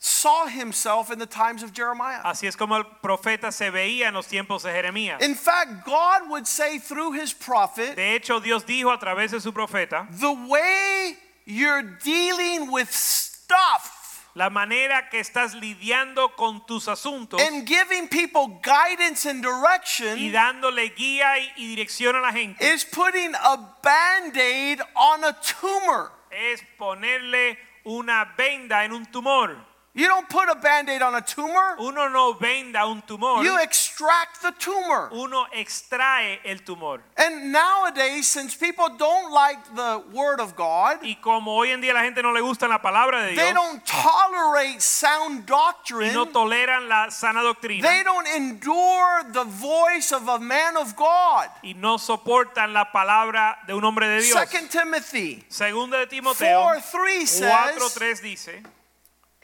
saw 0.06 0.46
himself 0.46 1.10
in 1.10 1.18
the 1.18 1.26
times 1.26 1.62
of 1.62 1.72
Jeremiah. 1.72 2.20
Así 2.22 2.46
es 2.46 2.56
como 2.56 2.76
el 2.76 2.84
profeta 3.02 3.52
se 3.52 3.70
veía 3.70 4.06
en 4.06 4.14
los 4.14 4.28
tiempos 4.28 4.62
de 4.62 4.70
Jeremías. 4.70 5.20
In 5.20 5.34
fact, 5.34 5.84
God 5.84 6.30
would 6.30 6.46
say 6.46 6.78
through 6.78 7.12
his 7.12 7.32
prophet, 7.32 7.96
De 7.96 8.14
hecho, 8.14 8.40
Dios 8.40 8.64
dijo 8.64 8.92
a 8.92 8.98
través 8.98 9.32
de 9.32 9.40
su 9.40 9.52
profeta, 9.52 10.06
the 10.20 10.32
way 10.32 11.16
you're 11.44 11.82
dealing 11.82 12.70
with 12.70 12.88
stuff 12.90 13.92
la 14.36 14.50
manera 14.50 15.08
que 15.10 15.18
estás 15.18 15.54
lidiando 15.54 16.36
con 16.36 16.64
tus 16.66 16.88
asuntos 16.88 17.40
and 17.40 17.66
giving 17.66 18.06
people 18.06 18.60
guidance 18.62 19.24
and 19.24 19.42
direction 19.42 20.18
y 20.18 20.30
dándole 20.30 20.94
guía 20.94 21.38
y, 21.38 21.52
y 21.56 21.74
dirección 21.74 22.14
a 22.14 22.20
la 22.20 22.32
gente 22.32 22.62
is 22.62 22.84
putting 22.84 23.34
a 23.34 23.56
band 23.82 24.36
aid 24.36 24.78
on 24.94 25.24
a 25.24 25.32
tumor. 25.40 26.12
es 26.30 26.62
ponerle 26.78 27.56
una 27.84 28.34
venda 28.36 28.84
en 28.84 28.92
un 28.92 29.06
tumor. 29.06 29.56
You 29.96 30.08
don't 30.08 30.28
put 30.28 30.50
a 30.50 30.54
band 30.54 30.90
aid 30.90 31.00
on 31.00 31.14
a 31.14 31.22
tumor, 31.22 31.76
Uno 31.80 32.08
no 32.08 32.34
venda 32.34 32.84
un 32.86 33.02
tumor, 33.06 33.42
you 33.42 33.56
extract 33.62 34.42
the 34.42 34.52
tumor. 34.58 35.08
uno 35.10 35.46
extrae 35.56 36.38
el 36.44 36.58
tumor. 36.58 37.00
And 37.16 37.50
nowadays, 37.50 38.26
since 38.26 38.54
people 38.54 38.90
don't 38.98 39.32
like 39.32 39.74
the 39.74 40.02
Word 40.12 40.38
of 40.38 40.54
God, 40.54 40.98
Y 41.02 41.16
como 41.22 41.52
hoy 41.52 41.70
en 41.70 41.80
día 41.80 41.94
la 41.94 42.02
gente 42.02 42.22
no 42.22 42.30
le 42.32 42.42
gusta 42.42 42.68
la 42.68 42.82
palabra 42.82 43.22
de 43.22 43.34
they 43.36 43.54
don't 43.54 43.82
tolerate 43.86 44.82
sound 44.82 45.46
doctrine. 45.46 46.10
y 46.10 46.12
no 46.12 46.26
toleran 46.26 46.90
la 46.90 47.08
sana 47.08 47.40
doctrina 47.42 47.88
they 47.88 48.02
don't 48.02 48.26
endure 48.36 49.24
the 49.32 49.44
voice 49.44 50.12
of 50.12 50.28
a 50.28 50.38
man 50.38 50.76
of 50.76 50.94
God. 50.94 51.48
y 51.62 51.72
no 51.72 51.96
soportan 51.96 52.74
la 52.74 52.92
palabra 52.92 53.56
de 53.66 53.72
un 53.72 53.82
hombre 53.82 54.06
de 54.08 54.20
Dios. 54.20 54.38
Second 54.38 54.68
Timothy 54.68 55.42
Segunda 55.48 56.00
de 56.00 56.06
Timoteo 56.06 56.64
4 56.64 56.82
3 56.92 57.30
says, 57.30 57.52
4:3 57.78 58.20
dice, 58.20 58.62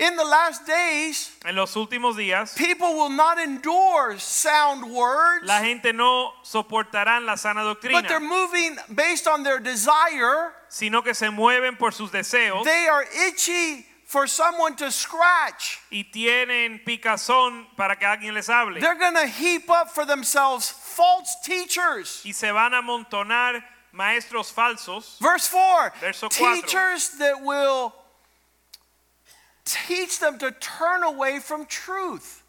In 0.03 0.17
the 0.17 0.25
last 0.25 0.67
days, 0.67 1.31
en 1.45 1.55
los 1.55 1.75
últimos 1.77 2.17
días 2.17 2.57
people 2.57 2.95
will 2.95 3.09
not 3.09 3.39
endure 3.39 4.19
sound 4.19 4.85
words, 4.85 5.47
la 5.47 5.61
gente 5.61 5.93
no 5.93 6.33
soportarán 6.43 7.25
la 7.25 7.37
sana 7.37 7.63
doctrina. 7.63 8.01
but 8.03 8.09
they're 8.09 8.19
moving 8.19 8.77
based 8.93 9.29
on 9.29 9.45
their 9.45 9.61
desire. 9.61 10.53
sino 10.69 11.03
que 11.03 11.15
se 11.15 11.29
mueven 11.31 11.79
por 11.79 11.93
sus 11.93 12.11
deseos 12.11 12.65
They 12.65 12.89
are 12.89 13.05
itchy 13.29 13.87
for 14.05 14.27
someone 14.27 14.75
to 14.77 14.91
scratch. 14.91 15.79
y 15.93 16.05
tienen 16.13 16.83
picazón 16.85 17.67
para 17.77 17.95
que 17.95 18.05
alguien 18.05 18.35
les 18.35 18.49
hable 18.49 18.81
They're 18.81 18.99
going 18.99 19.15
to 19.15 19.29
heap 19.29 19.71
up 19.71 19.89
for 19.91 20.05
themselves 20.05 20.69
false 20.69 21.33
teachers. 21.45 22.23
y 22.25 22.33
se 22.33 22.51
van 22.51 22.75
a 22.75 22.79
amontonar 22.79 23.63
maestros 23.93 24.51
falsos. 24.53 25.19
Verse 25.21 25.47
4 25.49 25.93
Verso 26.01 26.29
cuatro. 26.29 26.61
teachers 26.61 27.11
that 27.19 27.41
will 27.41 27.95
teach 29.65 30.19
them 30.19 30.39
to 30.39 30.51
turn 30.51 31.03
away 31.03 31.39
from 31.41 31.67
truth. 31.67 32.43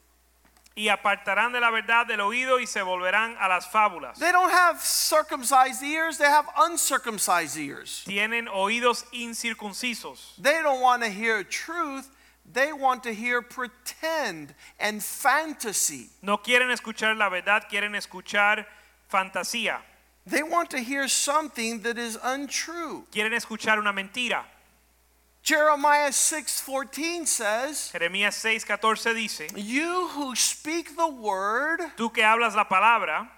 y 0.75 0.89
apartarán 0.89 1.53
de 1.53 1.60
la 1.60 1.70
verdad 1.70 2.08
del 2.08 2.22
oído 2.22 2.60
y 2.60 2.65
se 2.65 2.82
volverán 2.82 3.38
a 3.39 3.48
las 3.48 3.67
fábulas. 3.67 4.17
They 4.17 4.32
don't 4.32 4.51
have 4.51 4.82
circumcised 4.82 5.84
ears, 5.84 6.17
they 6.17 6.25
have 6.25 6.48
uncircumcised 6.58 7.58
ears. 7.58 8.03
Tienen 8.05 8.48
oídos 8.48 9.05
incircuncisos. 9.13 10.36
They 10.41 10.62
don't 10.63 10.82
want 10.82 11.03
to 11.03 11.10
hear 11.10 11.43
truth, 11.43 12.10
they 12.51 12.74
want 12.74 13.03
to 13.03 13.13
hear 13.13 13.41
pretend 13.41 14.55
and 14.79 15.03
fantasy. 15.03 16.10
No 16.22 16.38
quieren 16.38 16.72
escuchar 16.72 17.15
la 17.17 17.29
verdad, 17.29 17.70
quieren 17.70 17.93
escuchar 17.93 18.65
fantasía. 19.12 19.77
They 20.25 20.41
want 20.41 20.70
to 20.72 20.79
hear 20.79 21.08
something 21.08 21.82
that 21.82 21.98
is 21.98 22.17
untrue. 22.24 23.05
Quieren 23.12 23.34
escuchar 23.34 23.77
una 23.77 23.91
mentira. 23.91 24.46
Jeremiah 25.44 26.10
6:14 26.10 27.28
says, 27.28 27.92
Jeremías 27.92 28.36
6:14 28.36 29.14
dice, 29.14 29.48
"You 29.56 30.08
who 30.16 30.36
speak 30.36 30.96
the 30.96 31.08
word, 31.08 31.82
tú 31.98 32.14
que 32.14 32.24
hablas 32.24 32.56
la 32.56 32.64
palabra, 32.64 33.30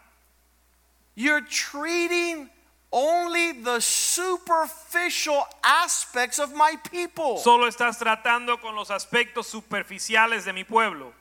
you're 1.16 1.42
treating 1.42 2.50
only 2.92 3.54
the 3.54 3.80
superficial 3.82 5.48
aspects 5.64 6.38
of 6.38 6.54
my 6.54 6.78
people. 6.92 7.38
solo 7.40 7.68
estás 7.68 7.98
tratando 7.98 8.62
con 8.62 8.76
los 8.76 8.90
aspectos 8.92 9.48
superficiales 9.48 10.46
de 10.46 10.54
mi 10.54 10.64
pueblo. 10.64 11.12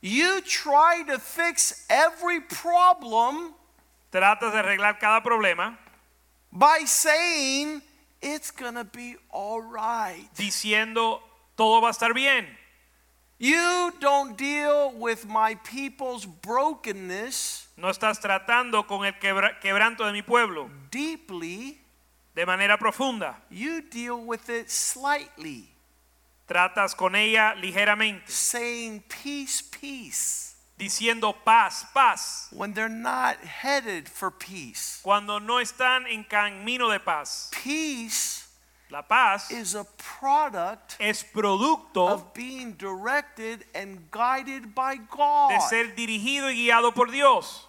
You 0.00 0.40
try 0.42 1.02
to 1.08 1.18
fix 1.18 1.84
every 1.90 2.40
problem 2.40 3.54
Tratas 4.10 4.52
de 4.52 4.58
arreglar 4.58 4.98
cada 4.98 5.20
problema 5.20 5.76
by 6.50 6.84
saying 6.86 7.82
it's 8.20 8.50
to 8.74 8.84
be 8.84 9.16
all 9.30 9.60
right. 9.62 10.28
diciendo 10.36 11.20
todo 11.56 11.80
va 11.80 11.88
a 11.88 11.90
estar 11.92 12.12
bien. 12.14 12.46
You 13.40 13.92
don't 14.00 14.36
deal 14.36 14.92
with 14.96 15.24
my 15.26 15.54
people's 15.62 16.26
brokenness 16.26 17.68
No 17.76 17.88
estás 17.88 18.18
tratando 18.20 18.84
con 18.88 19.04
el 19.06 19.12
quebra- 19.20 19.60
quebranto 19.60 20.04
de 20.04 20.12
mi 20.12 20.22
pueblo 20.22 20.68
deeply, 20.90 21.80
de 22.34 22.44
manera 22.46 22.76
profunda. 22.78 23.40
you 23.48 23.80
deal 23.82 24.16
with 24.26 24.48
it 24.50 24.68
slightly, 24.68 25.68
Tratas 26.48 26.94
con 26.96 27.14
ella 27.14 27.54
ligeramente, 27.54 28.28
saying 28.28 29.02
peace, 29.08 29.62
peace, 29.62 30.47
diciendo 30.78 31.34
paz, 31.44 31.84
paz, 31.92 32.48
when 32.52 32.72
they're 32.72 32.88
not 32.88 33.36
headed 33.44 34.08
for 34.08 34.30
peace. 34.30 35.00
cuando 35.02 35.38
no 35.40 35.60
están 35.60 36.06
en 36.06 36.24
camino 36.24 36.88
de 36.88 37.00
paz. 37.00 37.50
Peace 37.52 38.44
La 38.90 39.02
paz 39.02 39.50
is 39.50 39.74
a 39.74 39.84
product 39.84 40.96
es 40.98 41.22
producto 41.22 42.08
of 42.08 42.32
being 42.32 42.72
directed 42.72 43.66
and 43.74 44.10
guided 44.10 44.74
by 44.74 44.96
God. 45.10 45.50
de 45.50 45.60
ser 45.68 45.94
dirigido 45.94 46.50
y 46.50 46.54
guiado 46.54 46.94
por 46.94 47.10
Dios. 47.10 47.66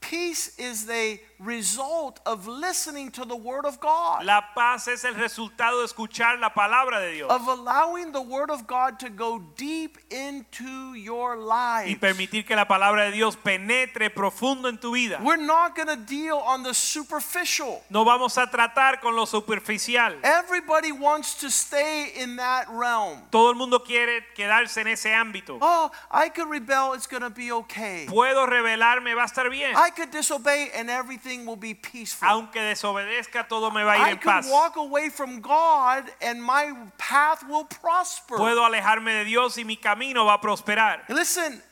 Peace 0.00 0.58
is 0.58 0.86
the 0.86 1.20
result 1.38 2.20
of 2.26 2.46
listening 2.46 3.10
to 3.10 3.24
the 3.24 3.36
Word 3.36 3.64
of 3.66 3.80
God, 3.80 4.24
La 4.24 4.40
paz 4.54 4.86
es 4.88 5.04
el 5.04 5.14
resultado 5.14 5.78
de 5.80 5.86
escuchar 5.86 6.38
la 6.40 6.50
palabra 6.50 7.00
de 7.00 7.12
Dios 7.14 7.30
of 7.30 7.48
allowing 7.48 8.12
the 8.12 8.20
Word 8.22 8.50
of 8.50 8.66
God 8.66 8.98
to 9.00 9.08
go 9.10 9.40
deep 9.56 9.98
into 10.10 10.94
your 10.94 11.36
life. 11.36 11.88
y 11.88 11.96
permitir 11.96 12.46
que 12.46 12.54
la 12.54 12.66
palabra 12.66 13.04
de 13.06 13.12
Dios 13.12 13.36
penetre 13.36 14.10
profundo 14.10 14.68
en 14.68 14.78
tu 14.78 14.92
vida. 14.92 15.18
We're 15.22 15.36
not 15.36 15.74
going 15.74 15.88
to 15.88 15.96
deal 15.96 16.36
on 16.38 16.62
the 16.62 16.72
superficial. 16.74 17.82
No 17.90 18.04
vamos 18.04 18.38
a 18.38 18.46
tratar 18.46 19.00
con 19.00 19.16
lo 19.16 19.26
superficial. 19.26 20.14
Everybody 20.22 20.92
wants 20.92 21.34
to 21.40 21.50
stay 21.50 22.12
in 22.16 22.36
that 22.36 22.66
realm. 22.70 23.18
Todo 23.30 23.50
el 23.50 23.56
mundo 23.56 23.80
quiere 23.80 24.22
quedarse 24.36 24.80
en 24.80 24.88
ese 24.88 25.06
ámbito. 25.06 25.58
Oh, 25.60 25.90
I 26.10 26.28
could 26.28 26.48
rebel, 26.48 26.92
it's 26.94 27.06
going 27.08 27.22
to 27.22 27.30
be 27.30 27.50
okay. 27.50 28.06
Puedo 28.08 28.46
rebelarme, 28.46 29.14
va 29.14 29.22
a 29.22 29.26
estar 29.26 29.50
bien. 29.50 29.74
I 29.76 29.90
could 29.90 30.10
disobey 30.10 30.70
and 30.74 30.88
everything 30.88 31.23
will 31.46 31.56
be 31.56 31.74
peaceful. 31.74 32.28
Aunque 32.28 32.60
desobedezca, 32.60 33.48
todo 33.48 33.70
me 33.70 33.82
va 33.82 33.92
a 33.92 33.98
ir 33.98 34.06
I 34.06 34.10
en 34.12 34.18
paz. 34.18 34.44
could 34.46 34.52
walk 34.52 34.76
away 34.76 35.08
from 35.10 35.40
God 35.40 36.04
and 36.20 36.42
my 36.42 36.72
path 36.98 37.42
will 37.48 37.64
prosper. 37.64 38.36
Puedo 38.36 38.64
alejarme 38.64 39.12
de 39.12 39.24
Dios 39.24 39.56
y 39.58 39.64
mi 39.64 39.76
camino 39.76 40.24
va 40.26 40.34
a 40.34 40.40
prosperar. 40.40 41.04
Listen, 41.08 41.62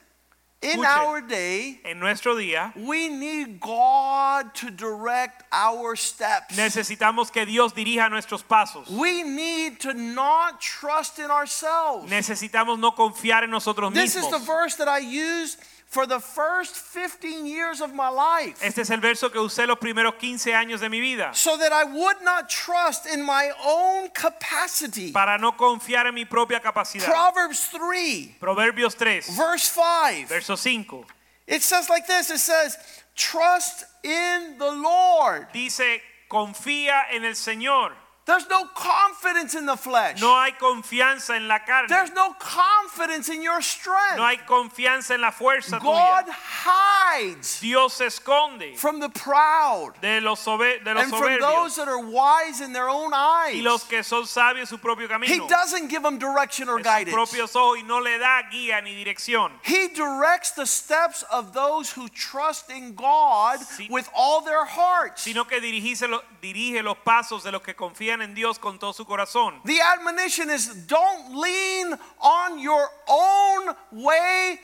In 0.65 0.79
Escuchen, 0.79 1.09
our 1.09 1.21
day, 1.21 1.81
en 1.85 1.99
nuestro 1.99 2.37
día 2.37 2.73
we 2.77 3.09
need 3.09 3.59
God 3.59 4.55
to 4.55 4.71
direct 4.71 5.43
our 5.51 5.97
steps. 5.97 6.57
necesitamos 6.57 7.33
que 7.33 7.45
Dios 7.45 7.73
dirija 7.75 8.09
nuestros 8.09 8.45
pasos. 8.45 8.89
We 8.89 9.25
need 9.25 9.81
to 9.81 9.93
not 9.93 10.61
trust 10.61 11.19
in 11.19 11.33
ourselves. 11.33 12.09
Necesitamos 12.09 12.79
no 12.79 12.93
confiar 12.93 13.43
en 13.43 13.51
nosotros 13.51 13.93
This 13.93 14.15
is 14.15 14.31
the 14.31 14.39
verse 14.39 14.77
that 14.77 14.87
I 14.87 14.99
used 15.01 15.59
for 15.93 16.07
the 16.07 16.19
first 16.19 16.75
15 16.75 17.45
years 17.45 17.83
of 17.83 17.93
my 17.93 18.09
life. 18.09 18.57
Este 18.65 18.79
es 18.81 18.89
el 18.91 19.01
verso 19.01 19.31
que 19.31 19.39
usé 19.39 19.67
los 19.67 19.77
primeros 19.79 20.15
15 20.19 20.55
años 20.55 20.81
de 20.81 20.89
mi 20.89 21.01
vida 21.01 21.35
So 21.35 21.59
that 21.59 21.71
I 21.71 21.85
would 21.85 22.23
not 22.23 22.49
trust 22.49 23.05
in 23.07 23.23
my 23.23 23.51
own 23.63 24.09
capacity. 24.15 25.13
para 25.13 25.37
no 25.37 25.53
confiar 25.53 26.07
en 26.07 26.15
mi 26.15 26.25
propia 26.25 26.61
capacidad. 26.61 27.05
Proverbs 27.05 27.69
3, 27.71 28.37
Proverbios 28.41 28.97
3, 28.97 29.37
verse 29.37 29.69
5. 29.69 30.29
verso 30.29 30.57
5. 30.57 31.05
It 31.47 31.63
says 31.63 31.91
like 31.91 32.07
this 32.07 32.31
it 32.31 32.39
says, 32.39 32.79
Trust 33.15 33.85
in 34.03 34.57
the 34.59 34.73
Lord. 34.73 35.49
Dice, 35.53 36.01
confía 36.31 37.03
en 37.13 37.25
el 37.27 37.35
Señor. 37.35 37.93
There's 38.25 38.49
no 38.49 38.67
confidence 38.67 39.57
in 39.57 39.67
the 39.67 39.77
flesh. 39.77 40.21
No 40.21 40.29
hay 40.41 40.53
confianza 40.53 41.35
en 41.35 41.49
la 41.49 41.59
carne. 41.59 41.89
There's 41.89 42.13
no 42.13 42.33
confidence 42.39 43.29
in 43.29 43.43
your 43.43 43.61
strength. 43.61 44.17
No 44.17 44.25
hay 44.25 44.37
confianza 44.47 45.15
en 45.15 45.21
la 45.23 45.33
fuerza 45.33 45.81
God 45.81 46.27
tuya. 46.27 46.35
hides 46.65 47.61
Dios 47.61 47.99
esconde 48.01 48.77
from 48.77 49.01
the 49.01 49.09
proud 49.09 49.95
de 50.01 50.21
los, 50.21 50.45
de 50.45 50.95
los 50.95 51.03
and 51.03 51.11
from 51.13 51.41
those 51.41 51.75
that 51.75 51.89
are 51.89 51.99
wise 51.99 52.61
in 52.61 52.73
their 52.73 52.89
own 52.89 53.13
eyes. 53.13 53.57
y 53.57 53.61
los 53.63 53.83
que 53.85 54.05
son 54.05 54.25
sabios 54.25 54.69
su 54.69 54.79
propio 54.79 55.09
camino. 55.09 55.33
He 55.33 55.41
doesn't 55.49 55.89
give 55.89 56.05
them 56.05 56.19
direction 56.19 56.69
or 56.69 56.79
guidance. 56.81 57.13
propios 57.13 57.57
ojos 57.57 57.79
y 57.79 57.83
no 57.83 57.99
le 57.99 58.19
da 58.19 58.43
guía 58.53 58.81
ni 58.85 58.95
dirección. 59.05 59.51
He 59.63 59.89
directs 59.89 60.53
the 60.53 60.67
steps 60.67 61.25
of 61.25 61.53
those 61.53 61.91
who 61.91 62.09
trust 62.09 62.71
in 62.71 62.95
God 62.95 63.59
Si- 63.59 63.89
with 63.91 64.09
all 64.15 64.43
their 64.43 64.65
hearts. 64.65 65.23
Sino 65.23 65.45
que 65.45 65.61
dirige, 65.61 66.09
lo- 66.09 66.23
dirige 66.41 66.85
los 66.85 66.99
pasos 67.05 67.43
de 67.43 67.51
los 67.51 67.63
que 67.63 67.75
confían 67.75 68.12
en 68.21 68.35
Dios 68.35 68.59
con 68.59 68.79
todo 68.79 68.93
su 68.93 69.05
corazón. 69.05 69.63
The 69.65 69.81
admonition 69.81 70.51
is 70.51 70.87
don't 70.87 71.35
lean 71.35 71.99
on 72.21 72.59
your 72.59 72.89
own 73.09 73.75
way 73.93 74.59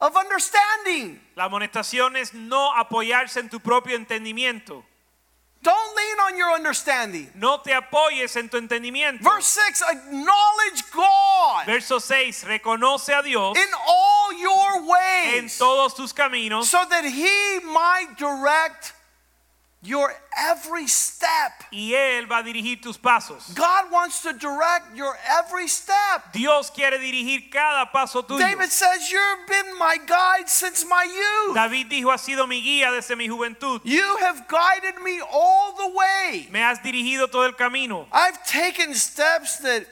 of 0.00 0.16
understanding. 0.16 1.20
La 1.36 1.44
amonestación 1.44 2.16
es 2.16 2.34
no 2.34 2.74
apoyarse 2.74 3.40
en 3.40 3.48
tu 3.48 3.60
propio 3.60 3.96
entendimiento. 3.96 4.84
Don't 5.62 5.94
lean 5.94 6.20
on 6.20 6.38
your 6.38 6.54
understanding. 6.54 7.30
No 7.34 7.58
te 7.58 7.72
apoyes 7.74 8.34
en 8.36 8.48
tu 8.48 8.56
entendimiento. 8.56 9.22
Verse 9.22 9.46
6 9.46 9.82
acknowledge 9.90 10.90
God 10.90 11.66
Verso 11.66 11.98
6. 11.98 12.44
Reconoce 12.44 13.12
a 13.12 13.22
Dios 13.22 13.58
in 13.58 13.68
all 13.86 14.32
your 14.40 14.76
en 14.78 15.42
ways 15.42 15.58
todos 15.58 15.94
tus 15.94 16.14
caminos 16.14 16.64
so 16.64 16.82
that 16.88 17.04
He 17.04 17.60
might 17.66 18.16
direct 18.16 18.94
your 19.82 20.12
every 20.36 20.86
step. 20.86 21.52
y 21.72 21.94
Él 21.94 22.26
va 22.30 22.38
a 22.38 22.42
dirigir 22.42 22.80
tus 22.82 22.98
pasos. 22.98 23.54
God 23.54 23.90
wants 23.90 24.22
to 24.22 24.32
direct 24.32 24.94
your 24.94 25.16
every 25.38 25.68
step. 25.68 26.32
Dios 26.32 26.70
quiere 26.70 26.98
dirigir 26.98 27.50
cada 27.50 27.90
paso 27.90 28.22
tuyo. 28.22 28.38
David 28.38 28.70
says, 28.70 29.10
You've 29.10 29.46
been 29.48 29.78
my 29.78 29.96
guide 30.06 30.48
since 30.48 30.84
my 30.84 31.04
youth. 31.04 31.54
David 31.54 31.88
dijo, 31.88 32.12
has 32.12 32.20
sido 32.22 32.46
mi 32.46 32.62
guía 32.62 32.90
desde 32.90 33.16
mi 33.16 33.28
juventud. 33.28 33.80
You 33.84 34.16
have 34.20 34.46
guided 34.48 35.00
me 35.02 35.20
all 35.20 35.74
the 35.76 35.96
way. 35.96 36.48
Me 36.50 36.60
has 36.60 36.78
dirigido 36.80 37.30
todo 37.30 37.44
el 37.46 37.52
camino 37.52 38.06
I've 38.12 38.44
taken 38.44 38.94
steps 38.94 39.58
that 39.58 39.86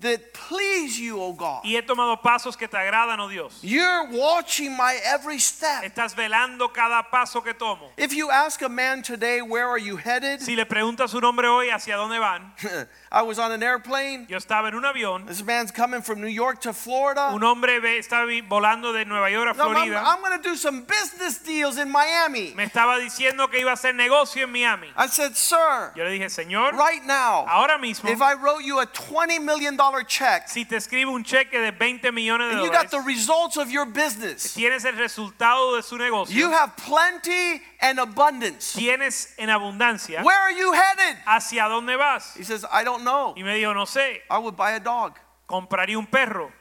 that 0.00 0.32
please 0.32 0.98
you, 0.98 1.20
O 1.20 1.32
God. 1.32 1.64
y 1.64 1.76
he 1.76 1.82
tomado 1.82 2.20
pasos 2.22 2.56
que 2.56 2.68
te 2.68 2.76
agradan, 2.76 3.18
oh 3.20 3.28
Dios. 3.28 3.58
You're 3.62 4.08
watching 4.10 4.76
my 4.76 4.98
every 5.04 5.38
step. 5.38 5.82
Estás 5.84 6.14
velando 6.14 6.72
cada 6.72 7.02
paso 7.10 7.40
que 7.40 7.54
tomo. 7.54 7.90
If 7.96 8.12
you 8.12 8.30
ask 8.30 8.62
a 8.62 8.68
man 8.68 9.02
today, 9.02 9.42
where 9.42 9.66
are 9.66 9.78
you 9.78 9.96
headed? 9.96 10.40
Si 10.40 10.54
le 10.54 10.66
preguntas 10.66 11.10
su 11.10 11.20
nombre 11.20 11.48
hoy 11.48 11.68
hacia 11.70 11.96
dónde 11.96 12.18
van, 12.20 12.52
I 13.10 13.22
was 13.22 13.38
on 13.38 13.52
an 13.52 13.62
airplane. 13.62 14.26
yo 14.28 14.36
estaba 14.36 14.68
en 14.68 14.74
un 14.74 14.84
avión. 14.84 15.26
This 15.26 15.42
man's 15.42 15.72
coming 15.72 16.02
from 16.02 16.20
New 16.20 16.28
York 16.28 16.60
to 16.62 16.72
Florida. 16.72 17.30
Un 17.34 17.42
hombre 17.42 17.80
estaba 17.98 18.26
volando 18.48 18.92
de 18.92 19.04
Nueva 19.04 19.30
York 19.30 19.54
a 19.54 19.58
No, 19.58 19.70
I'm, 19.70 19.92
I'm 19.94 20.20
going 20.20 20.40
to 20.40 20.48
do 20.48 20.56
some 20.56 20.84
business 20.84 21.38
deals 21.38 21.78
in 21.78 21.90
Miami. 21.90 22.54
Me 22.54 22.64
estaba 22.64 22.98
diciendo 22.98 23.50
que 23.50 23.60
iba 23.60 23.70
a 23.70 23.74
hacer 23.74 23.94
negocio 23.94 24.44
en 24.44 24.52
Miami. 24.52 24.88
I 24.96 25.06
said, 25.06 25.34
Sir, 25.36 25.92
Yo 25.96 26.04
le 26.04 26.10
dije, 26.10 26.30
Señor, 26.30 26.72
right 26.74 27.04
now, 27.04 27.46
ahora 27.48 27.78
mismo, 27.78 28.10
if 28.10 28.22
I 28.22 28.34
wrote 28.34 28.62
you 28.62 28.80
a 28.80 28.86
$20 28.86 29.42
million 29.42 29.76
check 30.06 30.48
si 30.48 30.64
te 30.64 30.76
escribo 30.76 31.12
un 31.12 31.24
cheque 31.24 31.58
de 31.58 31.70
20 31.70 32.12
millones 32.12 32.50
de 32.50 32.56
and 32.56 32.64
you 32.64 32.70
got 32.70 32.86
dólares, 32.86 32.90
the 32.90 33.00
results 33.00 33.56
of 33.56 33.70
your 33.70 33.86
business, 33.86 34.54
tienes 34.54 34.84
el 34.84 34.96
resultado 34.96 35.76
de 35.76 35.82
su 35.82 35.96
negocio. 35.96 36.34
you 36.34 36.50
have 36.50 36.76
plenty 36.76 37.60
and 37.80 37.98
abundance. 37.98 38.74
tienes 38.74 39.34
en 39.38 39.48
abundancia, 39.48 40.22
Where 40.22 40.38
are 40.38 40.52
you 40.52 40.72
headed? 40.72 41.16
¿hacia 41.26 41.68
dónde 41.68 41.96
vas? 41.96 42.34
He 42.34 42.44
says, 42.44 42.64
I 42.70 42.84
don't 42.84 43.02
know. 43.04 43.34
Y 43.36 43.42
me 43.42 43.54
dijo, 43.58 43.74
no 43.74 43.84
sé, 43.84 44.20
I 44.30 44.38
would 44.38 44.56
buy 44.56 44.72
a 44.72 44.80
dog. 44.80 45.18
compraría 45.48 45.98
un 45.98 46.06
perro. 46.06 46.52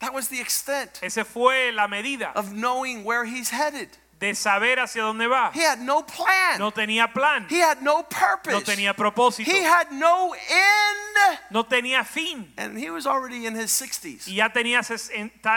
That 0.00 0.12
was 0.12 0.28
the 0.28 0.40
extent 0.40 1.00
Ese 1.02 1.24
fue 1.24 1.72
la 1.72 1.88
medida 1.88 2.32
of 2.34 2.52
knowing 2.52 3.02
where 3.04 3.24
he's 3.24 3.50
headed. 3.50 3.88
De 4.18 4.34
saber 4.34 4.78
hacia 4.78 5.02
dónde 5.02 5.26
va. 5.28 5.50
He 5.54 5.62
had 5.62 5.78
no 5.80 6.02
plan. 6.06 6.58
No 6.58 6.70
tenía 6.72 7.12
plan, 7.12 7.46
He 7.50 7.62
had 7.62 7.82
no 7.82 8.02
purpose. 8.08 8.52
no 8.52 8.62
tenía 8.62 8.94
propósito, 8.94 9.50
He 9.50 9.62
had 9.62 9.90
no 9.90 10.32
end. 10.34 11.38
no 11.50 11.64
tenía 11.64 12.04
fin. 12.04 12.52
And 12.56 12.78
he 12.78 12.90
was 12.90 13.06
already 13.06 13.46
in 13.46 13.54
his 13.54 13.70
60s. 13.70 14.26
Y 14.26 14.36
ya 14.36 14.48
tenía, 14.48 14.80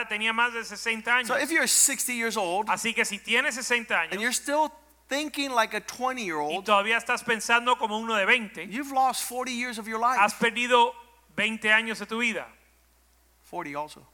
tenía 0.10 0.34
más 0.34 0.54
de 0.54 0.64
60 0.66 1.10
años. 1.10 1.28
So 1.28 1.38
if 1.38 1.52
you're 1.52 1.68
60 1.68 2.14
years 2.14 2.36
old 2.36 2.70
Así 2.70 2.94
que 2.94 3.06
si 3.06 3.18
tienes 3.20 3.56
60 3.56 3.94
años, 3.94 4.12
and 4.12 4.22
you're 4.22 4.34
still 4.34 4.72
thinking 5.08 5.52
like 5.52 5.74
a 5.74 5.80
20 5.82 6.22
year 6.24 6.38
old, 6.38 6.52
y 6.54 6.64
todavía 6.64 6.98
estás 6.98 7.24
pensando 7.24 7.78
como 7.78 7.98
uno 7.98 8.16
de 8.16 8.26
20, 8.26 8.68
you've 8.68 8.92
lost 8.92 9.24
40 9.24 9.52
years 9.52 9.78
of 9.78 9.88
your 9.88 10.00
life. 10.00 10.20
has 10.20 10.34
perdido 10.34 10.94
20 11.38 11.72
años 11.72 12.00
de 12.00 12.06
tu 12.06 12.20
vida. 12.20 12.46
40 13.50 13.76
also. 13.80 14.06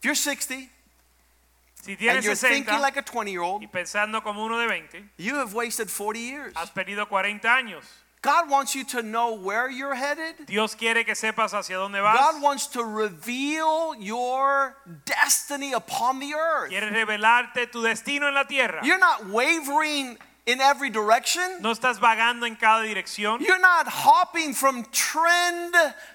If 0.00 0.06
you're 0.06 0.14
60 0.16 0.68
Si 1.82 1.96
and 2.08 2.22
you're 2.22 2.36
60 2.36 2.48
thinking 2.48 2.80
like 2.80 2.96
a 2.96 3.02
20 3.02 3.32
year 3.32 3.42
old, 3.42 3.60
y 3.60 3.66
pensando 3.66 4.22
como 4.22 4.44
uno 4.44 4.56
de 4.56 4.68
20, 4.68 5.04
you 5.16 5.34
have 5.34 5.52
wasted 5.52 5.90
40 5.90 6.20
years. 6.20 6.52
has 6.54 6.70
perdido 6.70 7.08
40 7.08 7.48
años. 7.48 7.82
God 8.22 8.48
wants 8.48 8.76
you 8.76 8.84
to 8.84 9.02
know 9.02 9.34
where 9.34 9.68
you're 9.68 9.96
headed. 9.96 10.46
Dios 10.46 10.76
quiere 10.76 11.04
que 11.04 11.16
sepas 11.16 11.52
hacia 11.52 11.74
dónde 11.74 12.00
vas. 12.00 12.16
God 12.16 12.40
wants 12.40 12.68
to 12.68 12.84
reveal 12.84 13.96
your 13.96 14.76
destiny 15.04 15.72
upon 15.72 16.20
the 16.20 16.32
earth. 16.34 16.70
Quiere 16.70 16.88
revelarte 16.88 17.66
tu 17.66 17.82
destino 17.82 18.28
en 18.28 18.34
la 18.34 18.44
tierra. 18.44 18.78
You're 18.84 19.00
not 19.00 19.26
wavering 19.26 20.18
in 20.46 20.60
every 20.60 20.90
direction. 20.90 21.42
No 21.60 21.70
estás 21.72 21.98
vagando 22.00 22.46
en 22.46 22.56
cada 22.56 22.82
dirección. 22.82 23.40
You're 23.40 23.60
not 23.60 23.86
hopping 23.88 24.54
from 24.54 24.84
trend 24.92 25.74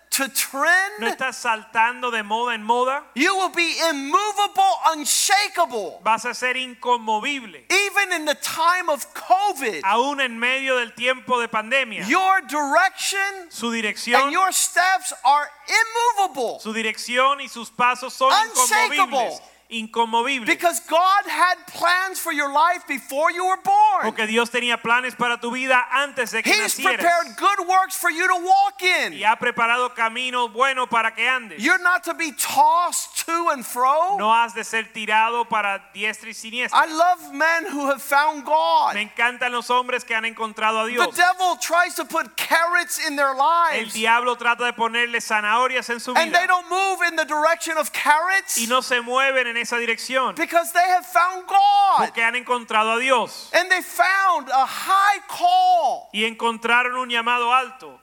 to 0.09 0.27
trend. 0.29 0.93
No 0.99 1.07
estás 1.07 1.35
saltando 1.35 2.11
de 2.11 2.23
moda 2.23 2.55
en 2.55 2.63
moda. 2.63 3.03
You 3.15 3.35
will 3.37 3.49
be 3.49 3.77
immovable, 3.89 4.79
unshakable. 4.91 5.99
Vas 6.03 6.25
a 6.25 6.33
ser 6.33 6.55
inconmovible. 6.55 7.65
Even 7.69 8.11
in 8.13 8.25
the 8.25 8.35
time 8.35 8.89
of 8.89 9.05
COVID, 9.13 9.81
Aún 9.83 10.19
en 10.21 10.37
medio 10.39 10.77
del 10.77 10.91
tiempo 10.93 11.39
de 11.39 11.47
pandemia. 11.47 12.05
your 12.07 12.41
direction 12.41 13.49
Su 13.49 13.71
dirección, 13.71 14.23
and 14.23 14.31
your 14.33 14.51
steps 14.51 15.13
are 15.23 15.49
immovable 15.67 16.59
su 16.59 16.73
dirección 16.73 17.39
y 17.41 17.47
sus 17.47 17.69
pasos 17.69 18.11
son 18.13 18.31
Unshakable. 18.31 18.95
inconmovibles. 18.97 19.41
Inconmovibles. 19.69 20.45
because 20.45 20.79
God 20.89 21.25
had 21.27 21.55
plans 21.67 22.19
for 22.19 22.31
your 22.31 22.51
life 22.51 22.87
before 22.87 23.31
you 23.31 23.45
were 23.45 23.59
born. 23.63 24.03
Porque 24.03 24.25
Dios 24.27 24.49
tenía 24.49 24.81
planes 24.81 25.15
para 25.15 25.37
tu 25.37 25.51
vida 25.51 25.85
antes 25.91 26.31
de 26.31 26.41
que 26.41 26.53
He's 26.53 26.77
nacieras. 26.79 26.95
prepared 26.99 27.37
good 27.37 27.67
works 27.67 27.95
for 27.95 28.09
you 28.09 28.27
to 28.27 28.35
walk 28.45 28.81
in. 28.81 29.13
Y 29.13 29.23
ha 29.23 29.35
preparado 29.37 29.93
caminos 29.93 30.53
buenos 30.53 30.87
para 30.89 31.11
que 31.13 31.27
andes. 31.27 31.61
You're 31.61 31.81
not 31.83 32.03
to 32.05 32.13
be 32.13 32.31
tossed 32.31 33.25
to 33.25 33.49
and 33.49 33.65
fro. 33.65 34.17
No 34.17 34.31
has 34.31 34.53
de 34.53 34.63
ser 34.63 34.83
tirado 34.93 35.47
para 35.49 35.81
diestra 35.93 36.29
y 36.29 36.33
siniestra. 36.33 36.77
I 36.77 36.85
love 36.85 37.33
men 37.33 37.65
who 37.65 37.87
have 37.87 38.01
found 38.01 38.45
God. 38.45 38.93
Me 38.93 39.01
encantan 39.01 39.51
los 39.51 39.69
hombres 39.69 40.03
que 40.05 40.15
han 40.15 40.23
encontrado 40.25 40.85
a 40.85 40.87
Dios. 40.87 41.07
The 41.07 41.21
devil 41.21 41.57
tries 41.57 41.95
to 41.95 42.05
put 42.05 42.37
carrots 42.37 42.99
in 43.05 43.15
their 43.17 43.33
lives. 43.35 43.93
El 43.93 44.01
diablo 44.01 44.35
trata 44.37 44.63
de 44.63 44.73
ponerle 44.73 45.19
zanahorias 45.19 45.89
en 45.89 45.99
su 45.99 46.13
vida. 46.13 46.23
and 46.23 46.33
they 46.33 46.47
don't 46.47 46.69
move 46.69 47.01
in 47.07 47.15
the 47.17 47.25
direction 47.25 47.77
of 47.77 47.91
carrots 47.91 48.57
y 48.57 48.65
no 48.67 48.81
se 48.81 49.01
mueven 49.01 49.47
en 49.47 49.56
esa 49.57 49.77
dirección 49.77 50.35
because 50.35 50.71
they 50.73 50.87
have 50.89 51.05
found 51.05 51.45
God. 51.47 51.97
porque 52.05 52.21
han 52.23 52.35
encontrado 52.35 52.93
a 52.97 52.99
Dios 52.99 53.49
And 53.53 53.69
they 53.69 53.81
found 53.81 54.49
a 54.49 54.65
high 54.65 55.19
call. 55.27 56.09
y 56.13 56.23
encontraron 56.25 56.95
un 56.95 57.09
llamado 57.09 57.51
alto. 57.53 57.99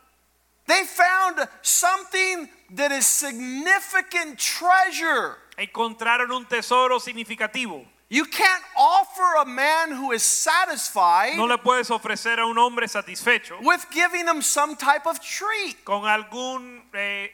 They 0.66 0.84
found 0.84 1.46
something 1.62 2.48
that 2.76 2.90
is 2.90 3.06
significant 3.06 4.38
treasure. 4.38 5.36
Encontraron 5.58 6.32
un 6.32 6.46
tesoro 6.46 6.98
significativo. 6.98 7.84
You 8.08 8.24
can't 8.26 8.62
offer 8.76 9.42
a 9.42 9.44
man 9.44 9.90
who 9.92 10.12
is 10.12 10.22
satisfied 10.22 11.36
No 11.36 11.46
le 11.46 11.58
puedes 11.58 11.90
ofrecer 11.90 12.38
a 12.38 12.46
un 12.46 12.56
hombre 12.58 12.86
satisfecho 12.86 13.58
with 13.62 13.84
giving 13.90 14.26
him 14.26 14.40
some 14.42 14.76
type 14.76 15.06
of 15.06 15.18
treat. 15.20 15.84
con 15.84 16.04
algún 16.06 16.82
eh, 16.94 17.30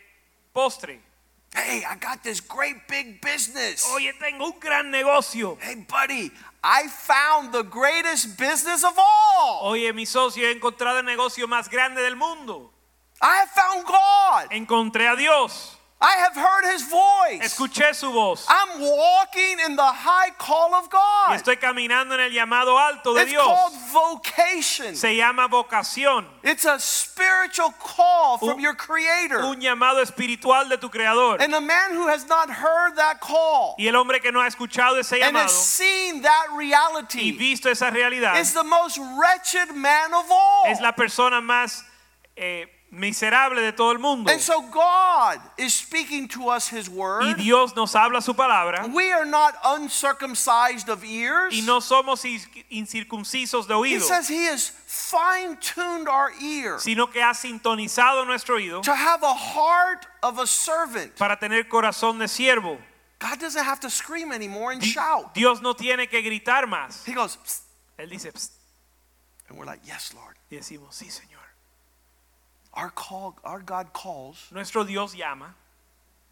postre. 0.52 1.00
Hey, 1.55 1.83
I 1.85 1.97
got 1.97 2.23
this 2.23 2.41
great 2.41 2.87
big 2.89 3.21
business. 3.21 3.85
Oye, 3.95 4.13
tengo 4.21 4.47
un 4.47 4.55
gran 4.61 4.91
negocio. 4.91 5.59
Hey, 5.61 5.85
buddy, 5.89 6.31
I 6.63 6.87
found 6.89 7.53
the 7.53 7.65
greatest 7.65 8.39
business 8.39 8.85
of 8.85 8.93
all. 8.97 9.61
Oye, 9.63 9.93
mi 9.93 10.07
socio, 10.07 10.47
he 10.47 10.53
encontrado 10.53 11.01
el 11.01 11.05
negocio 11.05 11.49
más 11.49 11.69
grande 11.69 12.03
del 12.03 12.15
mundo. 12.15 12.71
I 13.21 13.47
found 13.47 13.85
God. 13.85 14.53
Encontré 14.53 15.09
a 15.09 15.17
Dios. 15.17 15.80
I 16.03 16.17
have 16.17 16.35
heard 16.35 16.65
his 16.73 16.83
voice. 16.89 17.43
Escuché 17.43 17.95
su 17.95 18.11
voz. 18.11 18.47
I'm 18.49 18.81
walking 18.81 19.59
in 19.67 19.77
the 19.77 19.83
high 19.85 20.31
call 20.39 20.75
of 20.75 20.87
Y 20.87 20.89
God. 20.91 21.35
estoy 21.39 21.57
caminando 21.59 22.15
en 22.15 22.21
el 22.21 22.31
llamado 22.33 22.79
alto 22.79 23.13
de 23.13 23.21
It's 23.23 23.31
Dios. 23.33 23.45
called 23.45 23.75
vocation. 23.93 24.97
Se 24.97 25.15
llama 25.15 25.47
vocación. 25.47 26.25
It's 26.43 26.65
a 26.65 26.79
spiritual 26.81 27.73
call 27.79 28.39
from 28.39 28.55
Un- 28.55 28.61
your 28.61 28.75
creator. 28.75 29.41
Un 29.45 29.61
llamado 29.61 30.01
espiritual 30.01 30.71
de 30.71 30.79
tu 30.79 30.89
creador. 30.89 31.37
And 31.39 31.53
the 31.53 31.61
man 31.61 31.93
who 31.93 32.09
has 32.09 32.27
not 32.27 32.49
heard 32.49 32.97
that 32.97 33.21
call 33.21 33.75
Y 33.79 33.87
el 33.87 33.95
hombre 33.97 34.21
que 34.21 34.33
no 34.33 34.41
ha 34.41 34.47
escuchado 34.49 34.99
ese 34.99 35.19
llamado. 35.19 35.27
and 35.29 35.37
has 35.37 35.53
seen 35.53 36.23
that 36.23 36.47
reality. 36.57 37.31
y 37.31 37.33
visto 37.37 37.69
esa 37.69 37.91
realidad 37.91 38.41
is 38.41 38.55
the 38.55 38.65
most 38.65 38.97
wretched 39.19 39.75
man 39.77 40.15
of 40.15 40.25
all. 40.31 40.65
es 40.67 40.81
la 40.81 40.93
persona 40.93 41.43
más 41.43 41.85
eh, 42.37 42.65
miserable 42.90 43.61
de 43.61 43.72
todo 43.72 43.92
el 43.92 43.98
mundo. 43.98 44.31
And 44.31 44.40
so 44.40 44.62
God 44.62 45.38
is 45.57 45.72
speaking 45.74 46.26
to 46.29 46.48
us 46.48 46.68
his 46.68 46.88
word. 46.88 47.22
Y. 47.24 47.35
Dios 47.35 47.74
nos 47.76 47.92
habla 47.94 48.20
su 48.20 48.35
palabra 48.35 48.88
We 48.92 49.12
are 49.12 49.24
not 49.24 49.55
uncircumcised 49.64 50.88
of 50.88 51.05
ears. 51.05 51.55
y 51.55 51.61
no 51.64 51.81
somos 51.81 52.24
incircuncisos 52.70 53.66
de 53.68 53.74
He 53.88 54.00
says 54.00 54.29
he 54.29 54.44
has 54.46 54.68
fine 54.87 55.57
tuned 55.59 56.09
our 56.09 56.33
ear 56.42 56.79
sino 56.81 57.07
que 57.09 57.22
ha 57.22 57.33
sintonizado 57.35 58.26
nuestro 58.26 58.57
oído 58.57 58.83
to 58.83 58.94
have 58.94 59.22
a 59.22 59.35
heart 59.35 60.07
of 60.22 60.38
a 60.38 60.46
servant. 60.46 61.14
para 61.16 61.38
tener 61.38 61.68
corazón 61.68 62.18
de 62.18 62.26
siervo. 62.26 62.79
God 63.20 63.38
doesn't 63.38 63.64
have 63.64 63.81
to 63.81 63.90
scream 63.90 64.33
anymore 64.33 64.72
and 64.72 64.81
Di- 64.81 64.88
shout. 64.88 65.35
Dios 65.35 65.61
no 65.61 65.74
tiene 65.74 66.09
que 66.09 66.22
gritar 66.22 66.66
más. 66.66 67.05
He 67.07 67.12
goes, 67.12 67.37
"Psst," 67.44 67.62
Él 67.98 68.09
dice, 68.09 68.33
"Psst", 68.33 68.53
and 69.48 69.59
we're 69.59 69.66
like, 69.66 69.81
yes, 69.85 70.12
Lord. 70.14 70.37
y 70.50 70.57
decimos, 70.57 70.94
sí, 70.96 71.11
Señor. 71.11 71.30
Our 72.74 72.90
call, 72.90 73.37
our 73.44 73.61
God 73.61 73.92
calls. 73.92 74.48
Nuestro 74.52 74.85
Dios 74.85 75.14
llama, 75.14 75.54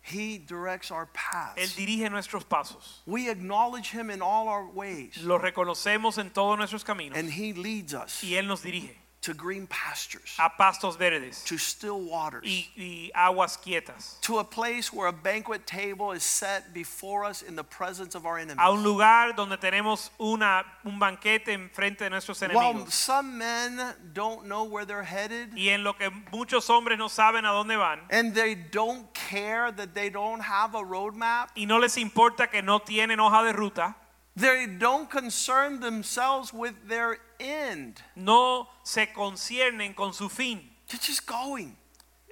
He 0.00 0.38
directs 0.38 0.90
our 0.90 1.06
paths. 1.06 1.58
Él 1.58 1.74
dirige 1.76 2.10
nuestros 2.10 2.44
pasos. 2.44 3.00
We 3.06 3.28
acknowledge 3.28 3.90
him 3.90 4.10
in 4.10 4.22
all 4.22 4.48
our 4.48 4.66
ways, 4.66 5.22
Lo 5.22 5.38
reconocemos 5.38 6.18
en 6.18 6.30
todos 6.30 6.56
nuestros 6.56 6.84
caminos 6.84 7.16
and 7.18 7.30
he 7.30 7.52
leads 7.52 7.92
us 7.94 8.22
y 8.22 8.34
Él 8.34 8.46
nos 8.46 8.62
dirige 8.62 8.94
to 9.20 9.34
green 9.34 9.66
pastures, 9.66 10.36
a 10.38 10.48
pastos 10.48 10.96
verdes 10.96 11.42
to 11.44 11.58
still 11.58 12.00
waters, 12.00 12.44
y, 12.44 12.68
y 12.76 13.10
aguas 13.16 13.56
quietas, 13.56 14.20
to 14.20 14.38
a 14.38 14.44
place 14.44 14.92
where 14.92 15.08
a 15.08 15.12
banquet 15.12 15.66
table 15.66 16.12
is 16.12 16.22
set 16.22 16.72
before 16.72 17.24
us 17.24 17.42
in 17.42 17.56
the 17.56 17.64
presence 17.64 18.14
of 18.14 18.24
our 18.26 18.38
enemies. 18.38 18.58
a 18.60 18.70
un 18.70 18.82
lugar 18.82 19.32
donde 19.34 19.56
tenemos 19.58 20.10
una, 20.20 20.64
un 20.84 20.98
banquete 20.98 21.48
en 21.48 21.68
frente 21.70 22.04
de 22.04 22.10
nuestros 22.10 22.40
enemigos. 22.42 22.74
While 22.74 22.86
some 22.90 23.38
men 23.38 23.94
don't 24.12 24.46
know 24.46 24.64
where 24.64 24.84
they're 24.84 25.02
headed, 25.02 25.52
Y 25.56 25.68
en 25.68 25.82
lo 25.82 25.94
que 25.94 26.10
muchos 26.32 26.68
hombres 26.68 26.98
no 26.98 27.08
saben 27.08 27.44
a 27.44 27.52
dónde 27.52 27.76
van 27.76 28.00
and 28.10 28.34
they 28.34 28.54
don't 28.54 29.12
care 29.14 29.72
that 29.72 29.94
they 29.94 30.10
don't 30.10 30.40
have 30.40 30.74
a 30.74 30.82
roadmap, 30.82 31.50
y 31.56 31.64
no 31.64 31.78
les 31.78 31.96
importa 31.96 32.48
que 32.48 32.62
no 32.62 32.78
tienen 32.80 33.18
hoja 33.18 33.42
de 33.44 33.52
ruta, 33.52 33.96
they 34.38 34.66
don't 34.66 35.10
concern 35.10 35.80
themselves 35.80 36.52
with 36.52 36.74
their 36.88 37.18
end. 37.40 38.00
no 38.16 38.68
se 38.84 39.06
conciernen 39.06 39.94
con 39.94 40.12
su 40.12 40.28
fin. 40.28 40.60
They're 40.88 41.00
just 41.00 41.26
going. 41.26 41.76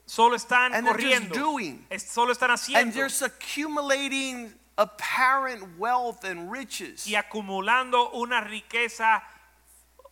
Solo 0.06 0.36
están 0.36 0.72
And 0.72 0.86
they're 0.86 0.96
just 0.96 1.32
doing. 1.32 1.84
solo 1.98 2.32
están 2.32 2.50
And 2.50 2.92
haciendo 2.92 2.94
they're 2.94 3.26
accumulating 3.26 4.52
apparent 4.78 5.78
wealth 5.78 6.24
and 6.24 6.50
riches. 6.50 7.06
y 7.06 7.14
acumulando 7.14 8.12
una 8.14 8.40
riqueza 8.42 9.22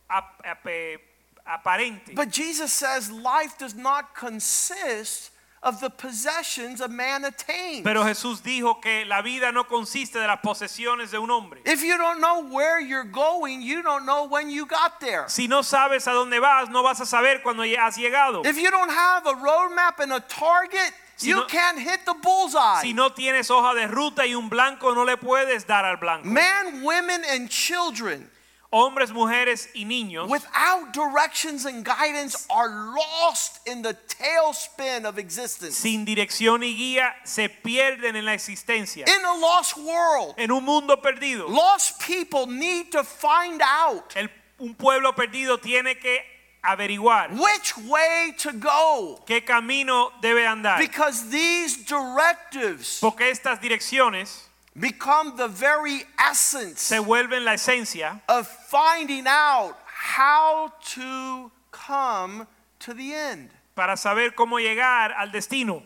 ap- 0.09 0.41
ap- 0.43 0.99
aparente. 1.47 2.13
But 2.15 2.29
Jesus 2.31 2.73
says 2.73 3.09
life 3.11 3.57
does 3.57 3.75
not 3.75 4.15
consist 4.15 5.31
of 5.65 5.79
the 5.81 5.89
possessions 5.89 6.79
a 6.79 6.87
man 6.87 7.25
attains. 7.25 7.83
Pero 7.83 8.03
Jesús 8.03 8.41
dijo 8.41 8.79
que 8.81 9.03
la 9.05 9.21
vida 9.21 9.51
no 9.51 9.63
consiste 9.65 10.19
de 10.19 10.27
las 10.27 10.39
posesiones 10.41 11.09
de 11.11 11.17
un 11.19 11.29
hombre. 11.31 11.59
if 11.65 11.81
you 11.83 11.97
don't 11.97 12.21
know 12.21 12.43
where 12.43 12.79
you're 12.79 13.03
going, 13.03 13.61
you 13.61 13.81
don't 13.81 14.05
know 14.05 14.25
when 14.27 14.49
you 14.49 14.65
got 14.67 15.01
there. 15.01 15.25
Si 15.27 15.47
no 15.47 15.61
sabes 15.61 16.07
a 16.07 16.11
dónde 16.11 16.39
vas, 16.39 16.69
no 16.69 16.83
vas 16.83 17.01
a 17.01 17.05
saber 17.05 17.41
cuando 17.41 17.63
has 17.63 17.97
llegado. 17.97 18.45
If 18.45 18.57
you 18.57 18.69
don't 18.69 18.91
have 18.91 19.25
a 19.25 19.33
roadmap 19.33 19.99
and 19.99 20.13
a 20.13 20.19
target, 20.19 20.93
Si 21.17 21.29
you 21.29 21.37
no- 21.37 21.45
can't 21.45 21.79
hit 21.79 22.05
the 22.05 22.13
bullseye. 22.13 22.81
Si 22.81 22.93
no 22.93 23.09
tienes 23.09 23.49
hoja 23.49 23.73
de 23.73 23.87
ruta 23.87 24.27
y 24.27 24.35
un 24.35 24.49
blanco, 24.49 24.93
no 24.93 25.03
le 25.03 25.17
puedes 25.17 25.65
dar 25.65 25.83
al 25.85 25.97
blanco. 25.97 26.27
Man, 26.27 26.83
women, 26.83 27.23
and 27.27 27.49
children 27.49 28.29
Hombres, 28.71 29.11
mujeres 29.11 29.69
y 29.73 29.85
niños 29.85 30.27
without 30.29 30.91
directions 30.91 31.65
and 31.65 31.85
guidance 31.85 32.45
are 32.49 32.67
lost 32.69 33.59
in 33.67 33.81
the 33.83 33.93
tailspin 33.93 35.05
of 35.05 35.17
existence. 35.17 35.75
sin 35.77 36.03
dirección 36.05 36.61
y 36.63 36.75
guía 36.75 37.13
se 37.23 37.47
pierden 37.47 38.15
en 38.15 38.25
la 38.25 38.33
existencia. 38.33 39.05
In 39.07 39.23
a 39.23 39.33
lost 39.37 39.77
world, 39.77 40.33
En 40.37 40.51
un 40.51 40.65
mundo 40.65 40.97
perdido, 41.01 41.47
lost 41.47 42.01
people 42.01 42.47
need 42.47 42.91
to 42.91 43.03
find 43.03 43.61
out 43.61 44.11
el- 44.15 44.29
un 44.59 44.73
pueblo 44.73 45.13
perdido 45.13 45.57
tiene 45.59 45.97
que 45.99 46.19
averiguar 46.63 47.29
which 47.31 47.77
way 47.87 48.33
to 48.37 48.51
go 48.53 49.23
qué 49.27 49.45
camino 49.45 50.11
debe 50.21 50.47
andar. 50.47 50.79
because 50.79 51.29
these 51.29 51.77
directives 51.85 52.97
Porque 52.99 53.29
estas 53.29 53.61
direcciones 53.61 54.44
become 54.77 55.37
the 55.37 55.47
very 55.47 56.03
essence 56.19 56.81
se 56.81 56.97
vuelven 56.97 57.43
la 57.43 57.53
esencia 57.53 58.21
of 58.27 58.47
finding 58.47 59.25
out 59.27 59.75
how 59.85 60.71
to 60.81 61.51
come 61.71 62.47
to 62.79 62.93
the 62.93 63.13
end. 63.13 63.49
para 63.75 63.97
saber 63.97 64.33
cómo 64.35 64.59
llegar 64.59 65.13
al 65.17 65.31
destino. 65.31 65.83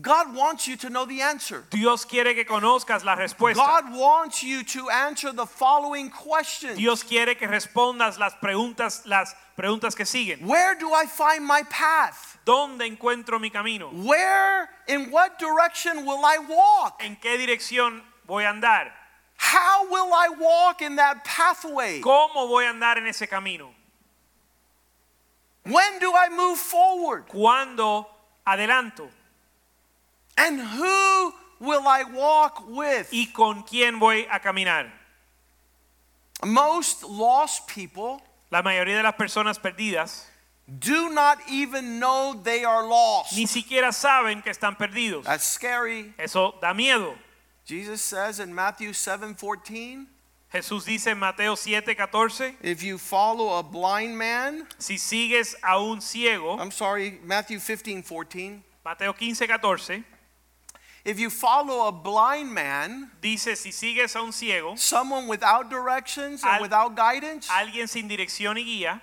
God 0.00 0.32
wants 0.34 0.68
you 0.68 0.76
to 0.76 0.90
know 0.90 1.04
the 1.04 1.22
answer. 1.22 1.64
Dios 1.70 2.04
quiere 2.04 2.32
que 2.34 2.44
conozcas 2.44 3.04
la 3.04 3.16
respuesta. 3.16 3.56
God 3.56 3.96
wants 3.96 4.44
you 4.44 4.62
to 4.62 4.88
answer 4.90 5.32
the 5.32 5.46
following 5.46 6.08
questions. 6.10 6.78
Dios 6.78 7.02
quiere 7.02 7.34
que 7.34 7.48
respondas 7.48 8.16
las 8.16 8.34
preguntas, 8.34 9.04
las 9.06 9.34
preguntas 9.56 9.96
que 9.96 10.04
siguen. 10.04 10.46
Where 10.46 10.76
do 10.76 10.92
I 10.92 11.06
find 11.06 11.44
my 11.44 11.64
path? 11.68 12.38
¿Dónde 12.46 12.86
encuentro 12.86 13.40
mi 13.40 13.50
camino? 13.50 13.90
Where, 13.90 14.68
in 14.86 15.10
what 15.10 15.38
direction 15.40 16.06
will 16.06 16.24
I 16.24 16.38
walk? 16.38 17.02
¿En 17.02 17.16
qué 17.16 17.36
dirección 17.36 18.00
voy 18.28 18.44
a 18.44 18.50
andar? 18.52 18.92
How 19.36 19.88
will 19.90 20.12
I 20.12 20.28
walk 20.38 20.82
in 20.82 20.96
that 20.96 21.24
pathway? 21.24 22.00
¿Cómo 22.00 22.46
voy 22.48 22.64
a 22.64 22.70
andar 22.70 22.98
en 22.98 23.06
ese 23.06 23.26
camino? 23.28 23.70
When 25.64 25.98
do 25.98 26.12
I 26.14 26.28
move 26.28 26.58
forward? 26.58 27.26
¿Cuándo 27.28 28.06
adelanto? 28.46 29.08
And 30.36 30.60
who 30.60 31.34
will 31.60 31.86
I 31.86 32.04
walk 32.04 32.68
with? 32.68 33.08
¿Y 33.12 33.32
con 33.32 33.62
quién 33.64 33.98
voy 33.98 34.26
a 34.30 34.38
caminar? 34.40 34.90
Most 36.44 37.02
lost 37.02 37.66
people 37.66 38.22
La 38.50 38.62
mayoría 38.62 38.96
de 38.96 39.02
las 39.02 39.14
personas 39.14 39.58
perdidas 39.58 40.24
do 40.66 41.10
not 41.10 41.38
even 41.50 41.98
know 41.98 42.34
they 42.42 42.64
are 42.64 42.82
lost. 42.86 43.34
ni 43.36 43.46
siquiera 43.46 43.92
saben 43.92 44.42
que 44.42 44.50
están 44.50 44.76
perdidos. 44.76 45.24
That's 45.24 45.44
scary. 45.44 46.14
Eso 46.18 46.54
da 46.60 46.72
miedo. 46.72 47.14
Jesus 47.68 48.00
says 48.00 48.40
in 48.40 48.54
Matthew 48.54 48.92
7:14, 48.94 50.06
Jesús 50.54 50.86
dice 50.86 51.08
en 51.08 51.18
Mateo 51.18 51.54
7:14, 51.54 52.56
if 52.62 52.82
you 52.82 52.96
follow 52.96 53.58
a 53.58 53.62
blind 53.62 54.16
man, 54.16 54.66
si 54.78 54.96
sigues 54.96 55.54
a 55.62 55.78
un 55.78 56.00
ciego, 56.00 56.58
I'm 56.58 56.70
sorry, 56.70 57.20
Matthew 57.22 57.58
15:14, 57.58 58.62
Mateo 58.82 59.12
15:14, 59.12 60.02
if 61.04 61.20
you 61.20 61.28
follow 61.28 61.88
a 61.88 61.92
blind 61.92 62.50
man, 62.50 63.10
dice 63.20 63.58
si 63.58 63.70
sigues 63.70 64.16
a 64.16 64.22
un 64.22 64.32
ciego, 64.32 64.74
someone 64.76 65.26
without 65.28 65.68
directions 65.68 66.42
and 66.42 66.54
Al- 66.54 66.62
without 66.62 66.96
guidance, 66.96 67.48
alguien 67.50 67.86
sin 67.86 68.08
dirección 68.08 68.56
y 68.56 68.64
guía, 68.64 69.02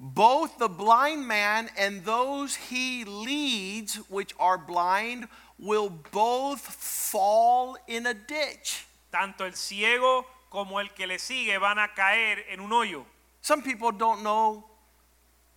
both 0.00 0.58
the 0.58 0.68
blind 0.68 1.24
man 1.24 1.70
and 1.78 2.04
those 2.04 2.56
he 2.56 3.04
leads, 3.04 3.94
which 4.10 4.34
are 4.40 4.58
blind, 4.58 5.28
will 5.58 5.90
both 6.12 6.60
fall 6.60 7.76
in 7.86 8.06
a 8.06 8.14
ditch. 8.14 8.84
tanto 9.10 9.44
el 9.46 9.54
ciego 9.54 10.26
como 10.50 10.80
el 10.80 10.90
que 10.94 11.06
le 11.06 11.18
sigue 11.18 11.58
van 11.58 11.78
a 11.78 11.88
caer 11.94 12.44
en 12.50 12.60
un 12.60 12.70
hoyo. 12.72 13.04
Some 13.40 13.62
people 13.62 13.90
don't 13.92 14.22
know 14.22 14.64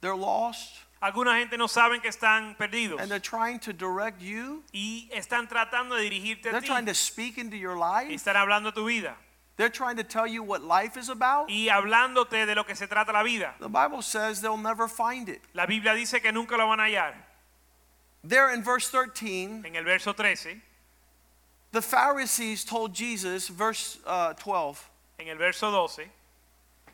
they're 0.02 0.16
lost 0.16 0.78
Alguna 1.02 1.40
gente 1.40 1.58
no 1.58 1.68
saben 1.68 2.00
que 2.00 2.10
están 2.10 2.56
perdidos 2.58 3.00
and 3.02 3.10
they're 3.10 3.20
trying 3.20 3.60
to 3.60 3.74
direct 3.74 4.22
you. 4.22 4.64
y 4.72 5.10
están 5.14 5.48
tratando 5.50 5.96
de 5.96 6.04
dirigirte 6.04 6.50
a 6.50 6.52
They're 6.52 6.62
ti. 6.62 6.68
trying 6.68 6.86
to 6.86 6.94
speak 6.94 7.38
into 7.40 7.58
your 7.58 7.76
life. 7.76 8.10
Están 8.14 8.36
hablando 8.36 8.72
de 8.72 8.76
tu 8.76 8.86
vida 8.86 9.16
They're 9.58 9.70
trying 9.72 9.98
to 9.98 10.04
tell 10.04 10.26
you 10.28 10.44
what 10.44 10.62
life 10.62 10.98
is 10.98 11.10
about. 11.10 11.50
y 11.50 11.70
hablándote 11.70 12.46
de 12.46 12.54
lo 12.56 12.64
que 12.66 12.76
se 12.76 12.88
trata 12.88 13.12
la 13.12 13.24
vida. 13.24 13.56
The 13.60 13.68
Bible 13.68 14.02
says 14.04 14.42
they'll 14.42 14.58
never 14.58 14.88
find 14.88 15.28
it. 15.28 15.42
La 15.54 15.66
Biblia 15.66 15.94
dice 15.94 16.22
que 16.22 16.32
nunca 16.32 16.56
lo 16.56 16.68
van 16.68 16.80
a 16.80 16.84
hallar. 16.84 17.14
There 18.23 18.53
in 18.53 18.63
verse 18.63 18.89
13, 18.89 19.63
En 19.65 19.75
el 19.75 19.84
verso 19.84 20.13
13, 20.13 20.62
the 21.71 21.81
Pharisees 21.81 22.63
told 22.63 22.93
Jesus, 22.93 23.47
verse 23.47 23.99
uh, 24.05 24.34
12, 24.34 24.89
en 25.19 25.27
el 25.29 25.38
verso 25.38 25.71
12, 25.71 26.10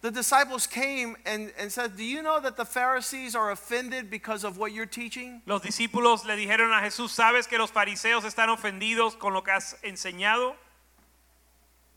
the 0.01 0.11
disciples 0.11 0.67
came 0.67 1.17
and, 1.25 1.51
and 1.57 1.71
said, 1.71 1.97
Do 1.97 2.03
you 2.03 2.21
know 2.21 2.39
that 2.39 2.55
the 2.55 2.65
Pharisees 2.65 3.35
are 3.35 3.51
offended 3.51 4.11
because 4.11 4.43
of 4.43 4.57
what 4.57 4.71
you're 4.71 4.85
teaching? 4.85 5.41
los 5.45 5.61
discípulos 5.61 6.25
le 6.25 6.35
dijeron 6.35 6.71
a 6.71 6.81
Jesús, 6.81 7.09
¿sabes 7.09 7.47
que 7.47 7.57
los 7.57 7.71
fariseos 7.71 8.23
están 8.23 8.49
ofendidos 8.49 9.17
con 9.17 9.33
lo 9.33 9.41
que 9.41 9.51
has 9.51 9.75
enseñado? 9.83 10.53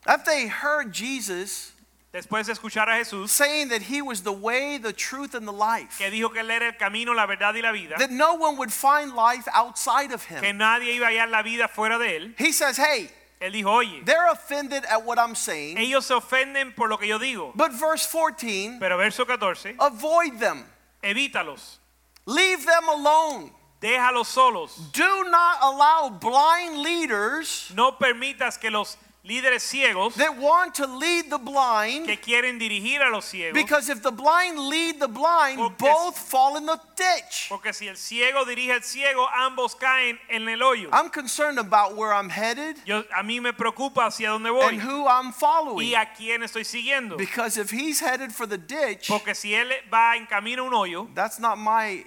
After 0.07 0.31
they 0.31 0.47
heard 0.47 0.91
Jesus 0.91 1.73
Después 2.13 2.45
de 2.45 2.51
escuchar 2.53 2.89
a 2.89 2.97
Jesús, 2.97 3.29
saying 3.29 3.69
that 3.69 3.83
he 3.83 4.01
was 4.01 4.21
the 4.23 4.33
way, 4.33 4.77
the 4.77 4.91
truth, 4.91 5.33
and 5.33 5.47
the 5.47 5.53
life, 5.53 5.97
que 5.97 6.11
dijo 6.11 6.29
que 6.33 6.41
él 6.41 6.51
era 6.51 6.65
el 6.67 6.73
camino, 6.77 7.13
la 7.13 7.25
verdad 7.25 7.53
y 7.55 7.61
la 7.61 7.71
vida, 7.71 7.95
that 7.97 8.11
no 8.11 8.33
one 8.33 8.57
would 8.57 8.71
find 8.71 9.13
life 9.15 9.47
outside 9.53 10.11
of 10.11 10.25
him. 10.25 10.41
que 10.41 10.51
nadie 10.51 10.93
iba 10.95 11.07
a 11.07 11.11
hallar 11.11 11.29
la 11.29 11.41
vida 11.41 11.69
fuera 11.69 11.97
de 11.97 12.17
él, 12.17 12.33
he 12.37 12.51
says, 12.51 12.75
Hey, 12.77 13.09
él 13.39 13.53
dijo, 13.53 13.71
oye, 13.71 14.01
they're 14.03 14.29
offended 14.29 14.83
at 14.89 15.05
what 15.05 15.17
I'm 15.17 15.35
saying. 15.35 15.77
ellos 15.77 16.05
se 16.05 16.13
ofenden 16.13 16.75
por 16.75 16.89
lo 16.89 16.97
que 16.97 17.07
yo 17.07 17.17
digo, 17.17 17.53
But 17.55 17.71
verse 17.71 18.05
14, 18.05 18.77
pero 18.79 18.97
verso 18.97 19.25
14, 19.25 19.75
avoid 19.79 20.37
them, 20.37 20.65
evítalos, 21.01 21.77
leave 22.25 22.65
them 22.65 22.89
alone. 22.89 23.51
déjalos 23.81 24.25
solos, 24.27 24.75
Do 24.91 25.23
not 25.29 25.59
allow 25.61 26.09
blind 26.09 26.77
leaders 26.83 27.71
no 27.73 27.93
permitas 27.97 28.59
que 28.59 28.69
los 28.69 28.97
líderes 29.23 29.61
ciegos 29.61 30.15
that 30.15 30.35
want 30.37 30.73
to 30.73 30.87
lead 30.87 31.29
the 31.29 31.37
blind, 31.37 32.07
que 32.07 32.17
quieren 32.17 32.57
dirigir 32.57 33.01
a 33.01 33.09
los 33.11 33.25
ciegos, 33.25 33.53
because 33.53 33.87
if 33.89 34.01
the 34.01 34.11
blind 34.11 34.57
lead 34.57 34.99
the 34.99 35.07
blind, 35.07 35.57
Porque- 35.59 35.77
both 35.77 36.17
fall 36.17 36.57
in 36.57 36.65
the 36.65 36.79
ditch. 36.95 37.47
porque 37.49 37.71
si 37.73 37.87
el 37.87 37.95
ciego 37.97 38.43
dirige 38.45 38.73
al 38.73 38.81
ciego, 38.81 39.27
ambos 39.29 39.75
caen 39.75 40.17
en 40.27 40.49
el 40.49 40.59
hoyo. 40.63 40.89
I'm 40.91 41.09
concerned 41.11 41.59
about 41.59 41.95
where 41.95 42.11
I'm 42.13 42.29
headed 42.29 42.77
Yo, 42.85 43.03
a 43.15 43.21
mí 43.23 43.39
me 43.39 43.53
preocupa 43.53 44.07
hacia 44.07 44.29
dónde 44.29 44.49
voy 44.51 44.69
and 44.69 44.81
who 44.81 45.07
I'm 45.07 45.31
following. 45.31 45.87
y 45.87 45.93
a 45.93 46.11
quién 46.13 46.41
estoy 46.41 46.63
siguiendo. 46.65 47.15
Because 47.17 47.57
if 47.57 47.69
he's 47.69 47.99
headed 47.99 48.31
for 48.33 48.47
the 48.47 48.57
ditch, 48.57 49.07
Porque 49.07 49.35
si 49.35 49.53
él 49.53 49.71
va 49.93 50.15
en 50.17 50.25
camino 50.25 50.63
a 50.63 50.67
un 50.67 50.73
hoyo, 50.73 51.07
that's 51.13 51.37
not 51.39 51.57
my 51.59 52.05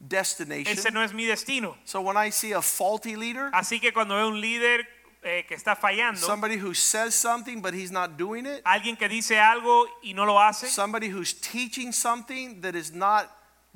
destination. 0.00 0.72
ese 0.76 0.90
no 0.92 1.02
es 1.02 1.12
mi 1.12 1.24
destino. 1.26 1.76
So 1.84 2.00
when 2.00 2.16
I 2.16 2.30
see 2.30 2.52
a 2.52 2.60
faulty 2.62 3.16
leader, 3.16 3.50
Así 3.52 3.80
que 3.80 3.92
cuando 3.92 4.14
veo 4.16 4.28
un 4.28 4.40
líder 4.40 4.86
eh, 5.26 5.42
que 5.42 5.54
está 5.54 5.74
fallando, 5.74 6.18
somebody 6.18 6.56
who 6.56 6.72
says 6.72 7.14
something 7.14 7.60
but 7.60 7.74
he's 7.74 7.90
not 7.90 8.16
doing 8.16 8.46
it, 8.46 8.62
alguien 8.64 8.96
que 8.96 9.08
dice 9.08 9.38
algo 9.38 9.86
y 10.02 10.14
no 10.14 10.24
lo 10.24 10.38
hace, 10.38 10.68
somebody 10.68 11.08
who's 11.08 11.34
teaching 11.34 11.92
something 11.92 12.60
that 12.60 12.76
is 12.76 12.92
not 12.92 13.28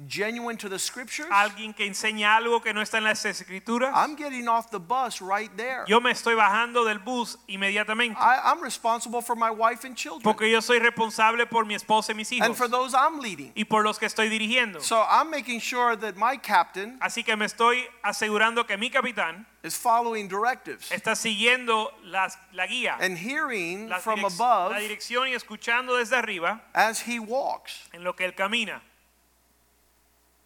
genuine 0.08 0.56
to 0.56 0.68
the 0.68 0.78
scriptures, 0.78 1.28
alguien 1.30 1.74
que 1.74 1.86
enseña 1.86 2.36
algo 2.36 2.60
que 2.62 2.72
no 2.72 2.80
está 2.80 2.98
en 2.98 3.04
las 3.04 3.24
escrituras, 3.24 3.92
I'm 3.94 4.16
getting 4.16 4.48
off 4.48 4.70
the 4.70 4.78
bus 4.80 5.20
right 5.20 5.50
there. 5.56 5.84
yo 5.86 6.00
me 6.00 6.10
estoy 6.10 6.34
bajando 6.34 6.84
del 6.84 6.98
bus 6.98 7.36
inmediatamente. 7.48 8.16
I, 8.18 8.40
I'm 8.44 8.60
responsible 8.62 9.20
for 9.22 9.36
my 9.36 9.50
wife 9.50 9.84
and 9.84 9.96
children 9.96 10.22
Porque 10.22 10.50
yo 10.50 10.60
soy 10.60 10.78
responsable 10.78 11.46
por 11.46 11.64
mi 11.64 11.74
esposa 11.74 12.12
y 12.12 12.14
mis 12.14 12.30
hijos. 12.32 12.46
and 12.46 12.56
for 12.56 12.68
those 12.68 12.94
I'm 12.94 13.20
leading. 13.20 13.52
y 13.54 13.64
por 13.64 13.82
los 13.84 13.98
que 13.98 14.06
estoy 14.06 14.28
dirigiendo. 14.28 14.80
So 14.80 15.02
I'm 15.08 15.30
making 15.30 15.60
sure 15.60 15.96
that 15.96 16.16
my 16.16 16.36
captain 16.36 16.98
Así 17.00 17.24
que 17.24 17.36
me 17.36 17.44
estoy 17.46 17.84
asegurando 18.02 18.66
que 18.66 18.76
mi 18.76 18.90
capitán 18.90 19.46
is 19.62 19.76
following 19.76 20.26
directives 20.28 20.90
está 20.90 21.14
siguiendo 21.14 21.92
las- 22.04 22.38
la 22.52 22.66
guía, 22.66 22.96
and 23.00 23.18
hearing 23.18 23.90
from 24.00 24.24
above 24.24 24.72
la 24.72 24.78
dirección 24.78 25.28
y 25.28 25.34
escuchando 25.34 25.96
desde 25.96 26.16
arriba 26.16 26.62
as 26.72 27.00
he 27.06 27.18
walks. 27.18 27.88
en 27.92 28.02
lo 28.02 28.14
que 28.16 28.24
él 28.24 28.34
camina. 28.34 28.80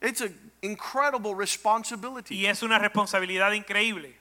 It's 0.04 0.20
an 0.20 0.34
incredible 0.62 1.34
responsibility. 1.34 2.44
Y 2.44 2.46
es 2.46 2.62
una 2.62 2.78
responsabilidad 2.78 3.54
increíble. 3.54 4.12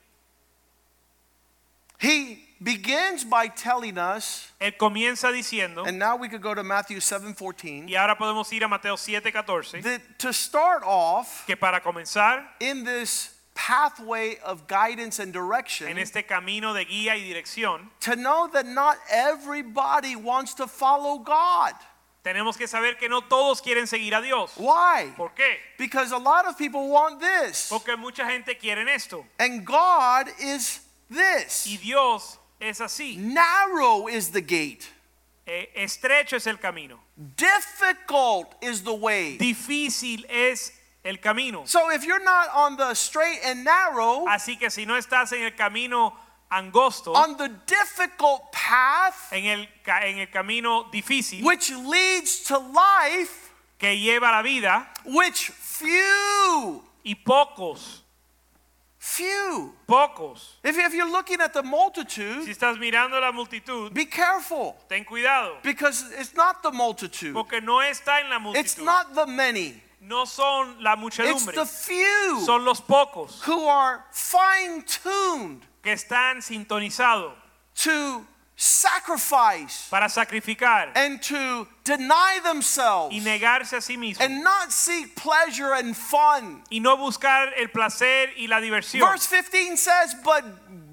He 1.99 2.39
begins 2.61 3.23
by 3.23 3.47
telling 3.47 3.97
us, 3.97 4.51
Él 4.59 4.77
comienza 4.77 5.31
diciendo, 5.31 5.85
and 5.87 5.99
now 5.99 6.15
we 6.15 6.27
could 6.27 6.41
go 6.41 6.53
to 6.53 6.63
Matthew 6.63 6.99
7:14, 6.99 7.89
y 7.89 7.95
ahora 7.95 8.15
podemos 8.17 8.51
ir 8.51 8.63
a 8.63 8.67
Mateo 8.67 8.95
7:14, 8.95 9.81
that 9.83 10.01
to 10.19 10.33
start 10.33 10.83
off 10.85 11.45
que 11.45 11.55
para 11.55 11.79
comenzar 11.81 12.43
in 12.59 12.83
this 12.83 13.33
pathway 13.55 14.37
of 14.43 14.67
guidance 14.67 15.19
and 15.19 15.31
direction, 15.31 15.87
en 15.87 15.97
este 15.97 16.27
camino 16.27 16.73
de 16.73 16.85
guía 16.85 17.15
y 17.15 17.21
dirección, 17.21 17.89
to 17.99 18.15
know 18.15 18.47
that 18.47 18.65
not 18.65 18.97
everybody 19.09 20.15
wants 20.15 20.53
to 20.55 20.67
follow 20.67 21.19
God. 21.19 21.73
Tenemos 22.23 22.57
que 22.57 22.67
saber 22.67 22.97
que 22.97 23.09
no 23.09 23.21
todos 23.21 23.61
quieren 23.61 23.85
seguir 23.85 24.15
a 24.15 24.21
Dios. 24.21 24.53
Why? 24.57 25.13
¿Por 25.17 25.33
qué? 25.35 25.57
Because 25.77 26.11
a 26.13 26.17
lot 26.19 26.45
of 26.47 26.57
people 26.57 26.87
want 26.89 27.19
this, 27.19 27.67
Porque 27.69 27.95
mucha 27.97 28.25
gente 28.25 28.57
quiere 28.57 28.87
esto. 28.93 29.25
and 29.39 29.65
God 29.65 30.29
is 30.39 30.79
this. 31.09 31.65
Y. 31.67 31.77
Dios 31.77 32.39
es 32.59 32.79
así. 32.79 33.17
Narrow 33.17 34.07
is 34.07 34.31
the 34.31 34.41
gate, 34.41 34.87
Eh, 35.45 35.69
estrecho 35.75 36.37
es 36.37 36.47
el 36.47 36.57
camino. 36.57 36.97
difficult 37.17 38.55
is 38.61 38.83
the 38.83 38.93
way. 38.93 39.37
Difícil 39.37 40.25
es 40.29 40.71
el 41.03 41.17
camino. 41.17 41.65
So 41.65 41.91
if 41.91 42.05
you're 42.05 42.23
not 42.23 42.47
on 42.55 42.77
the 42.77 42.95
straight 42.95 43.39
and 43.43 43.65
narrow, 43.65 44.25
Así 44.27 44.57
que 44.57 44.69
si 44.69 44.85
no 44.85 44.95
estás 44.97 45.33
en 45.33 45.43
el 45.43 45.51
camino 45.55 46.13
angosto, 46.53 47.13
on 47.15 47.35
the 47.37 47.49
difficult 47.65 48.51
path, 48.51 49.31
en 49.31 49.45
el, 49.45 49.67
en 50.03 50.19
el 50.19 50.27
camino 50.27 50.85
difícil 50.91 51.43
which 51.43 51.71
leads 51.71 52.43
to 52.43 52.57
life, 52.57 53.51
que 53.79 53.89
lleva 53.95 54.31
la 54.31 54.41
vida, 54.43 54.87
which 55.05 55.49
few, 55.51 56.83
y 57.05 57.15
pocos, 57.25 58.01
few. 58.97 59.73
pocos. 59.87 60.53
If, 60.63 60.77
if 60.77 60.93
you're 60.93 61.09
looking 61.11 61.41
at 61.41 61.53
the 61.53 61.63
multitude, 61.63 62.45
Si 62.45 62.51
estás 62.51 62.77
mirando 62.79 63.19
la 63.19 63.31
multitud, 63.31 63.93
be 63.93 64.05
careful 64.05 64.75
ten 64.87 65.03
cuidado, 65.03 65.55
because 65.63 66.03
it's 66.17 66.33
not 66.35 66.63
the 66.63 66.71
multitude, 66.71 67.33
porque 67.33 67.61
no 67.61 67.79
está 67.79 68.21
en 68.21 68.29
la 68.29 68.39
multitud. 68.39 68.59
it's 68.59 68.77
not 68.77 69.13
the 69.13 69.25
many, 69.27 69.81
No 70.01 70.25
son 70.25 70.81
la 70.81 70.95
muchedumbre. 70.95 71.25
it's 71.33 71.45
the 71.55 71.65
few 71.65 72.41
son 72.45 72.63
los 72.65 72.81
pocos 72.81 73.41
who 73.43 73.65
are 73.67 74.03
fine 74.11 74.81
tuned 74.83 75.61
que 75.83 75.91
están 75.91 76.41
sintonizados 76.41 77.33
to 77.75 78.25
sacrifice 78.55 79.89
para 79.89 80.07
sacrificar 80.07 80.89
and 80.95 81.21
to 81.21 81.67
deny 81.83 82.39
themselves 82.43 83.13
y 83.13 83.19
negarse 83.19 83.73
a 83.73 83.81
sí 83.81 83.97
mismos 83.97 84.21
and 84.21 84.43
not 84.43 84.71
seek 84.71 85.15
pleasure 85.15 85.73
and 85.73 85.95
fun. 85.95 86.63
y 86.71 86.79
no 86.79 86.95
buscar 86.95 87.51
el 87.57 87.67
placer 87.67 88.29
y 88.37 88.47
la 88.47 88.59
diversión. 88.61 89.01
Verse 89.01 89.27
15 89.27 89.77
says, 89.77 90.15
But 90.23 90.45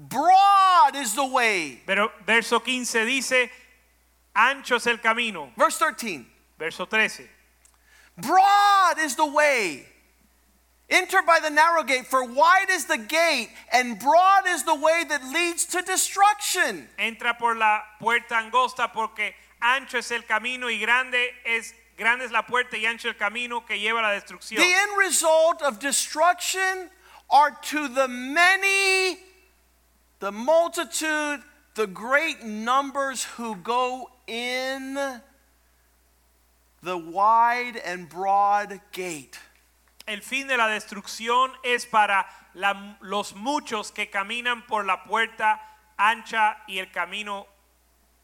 broad 0.09 0.95
is 0.95 1.13
the 1.13 1.25
way. 1.25 1.81
Pero 1.85 2.11
verso 2.25 2.59
15 2.59 3.05
dice, 3.05 3.49
ancho 4.35 4.75
es 4.75 4.87
el 4.87 4.97
camino. 4.97 5.51
Verse 5.55 5.77
13, 5.77 6.25
Verso 6.57 6.85
13, 6.85 7.27
broad 8.17 8.99
is 8.99 9.15
the 9.15 9.25
way. 9.25 9.85
Enter 10.91 11.21
by 11.25 11.39
the 11.41 11.49
narrow 11.49 11.83
gate, 11.83 12.05
for 12.05 12.25
wide 12.25 12.67
is 12.69 12.83
the 12.83 12.97
gate, 12.97 13.49
and 13.71 13.97
broad 13.97 14.43
is 14.45 14.63
the 14.63 14.75
way 14.75 15.05
that 15.07 15.23
leads 15.31 15.63
to 15.67 15.81
destruction. 15.81 16.87
entra 16.99 17.37
por 17.39 17.55
la 17.55 17.79
puerta 17.97 18.35
angosta 18.35 18.91
porque 18.91 19.33
ancho 19.61 19.97
es 19.97 20.11
el 20.11 20.23
camino 20.23 20.67
y 20.67 20.79
grande 20.79 21.29
es 21.45 21.73
grande 21.97 22.25
es 22.25 22.31
la 22.31 22.41
puerta 22.41 22.75
y 22.75 22.85
ancho 22.85 23.07
el 23.07 23.15
camino 23.15 23.61
que 23.61 23.79
lleva 23.79 23.99
a 23.99 24.01
la 24.01 24.19
destrucción. 24.19 24.57
The 24.57 24.73
end 24.73 24.97
result 24.97 25.61
of 25.61 25.79
destruction 25.79 26.89
are 27.29 27.51
to 27.51 27.87
the 27.87 28.09
many, 28.09 29.17
the 30.19 30.33
multitude, 30.33 31.41
the 31.75 31.87
great 31.87 32.43
numbers 32.43 33.23
who 33.37 33.55
go 33.55 34.09
in 34.27 34.95
the 36.83 36.97
wide 36.97 37.77
and 37.77 38.09
broad 38.09 38.81
gate. 38.91 39.39
El 40.07 40.21
fin 40.21 40.47
de 40.47 40.57
la 40.57 40.67
destrucción 40.67 41.51
es 41.63 41.85
para 41.85 42.25
la- 42.53 42.97
los 43.01 43.33
muchos 43.35 43.91
que 43.91 44.09
caminan 44.09 44.65
por 44.65 44.85
la 44.85 45.03
puerta 45.03 45.59
ancha 45.97 46.57
y 46.67 46.79
el 46.79 46.91
camino 46.91 47.45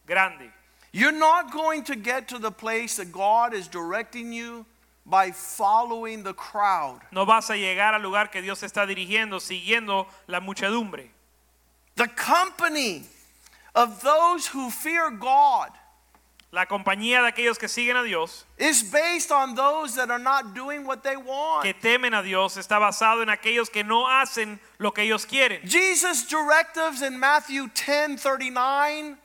grande. 0.05 0.51
You're 0.91 1.11
not 1.17 1.51
going 1.51 1.83
to 1.83 1.95
get 1.95 2.27
to 2.29 2.39
the 2.39 2.51
place 2.51 2.95
that 2.97 3.11
God 3.11 3.53
is 3.53 3.67
directing 3.67 4.31
you 4.33 4.65
by 5.05 5.31
following 5.31 6.23
the 6.23 6.33
crowd. 6.33 7.01
No 7.11 7.25
vas 7.25 7.49
a 7.49 7.53
llegar 7.55 7.93
al 7.93 8.01
lugar 8.01 8.29
que 8.31 8.41
Dios 8.41 8.63
está 8.63 8.85
dirigiendo 8.85 9.39
siguiendo 9.39 10.07
la 10.27 10.39
muchedumbre. 10.41 11.11
The 11.95 12.07
company 12.07 13.03
of 13.75 14.01
those 14.01 14.47
who 14.47 14.69
fear 14.71 15.09
God 15.11 15.69
La 16.49 16.65
compañía 16.65 17.21
de 17.21 17.27
aquellos 17.27 17.57
que 17.59 17.67
siguen 17.67 17.97
a 17.97 18.03
Dios, 18.03 18.45
is 18.57 18.81
based 18.89 19.31
on 19.31 19.53
those 19.53 19.95
that 19.95 20.09
are 20.09 20.17
not 20.21 20.53
doing 20.55 20.85
what 20.85 21.03
they 21.03 21.17
want. 21.17 21.63
que 21.63 21.73
temen 21.73 22.13
a 22.13 22.23
Dios, 22.23 22.55
está 22.55 22.79
basado 22.79 23.21
en 23.21 23.29
aquellos 23.29 23.69
que 23.69 23.83
no 23.83 24.07
hacen 24.07 24.57
lo 24.77 24.91
que 24.93 25.03
ellos 25.03 25.25
quieren. 25.25 25.61
Jesus' 25.67 26.25
directives 26.25 27.01
in 27.01 27.19
Matthew 27.19 27.67
10 27.73 28.21
39 28.21 29.17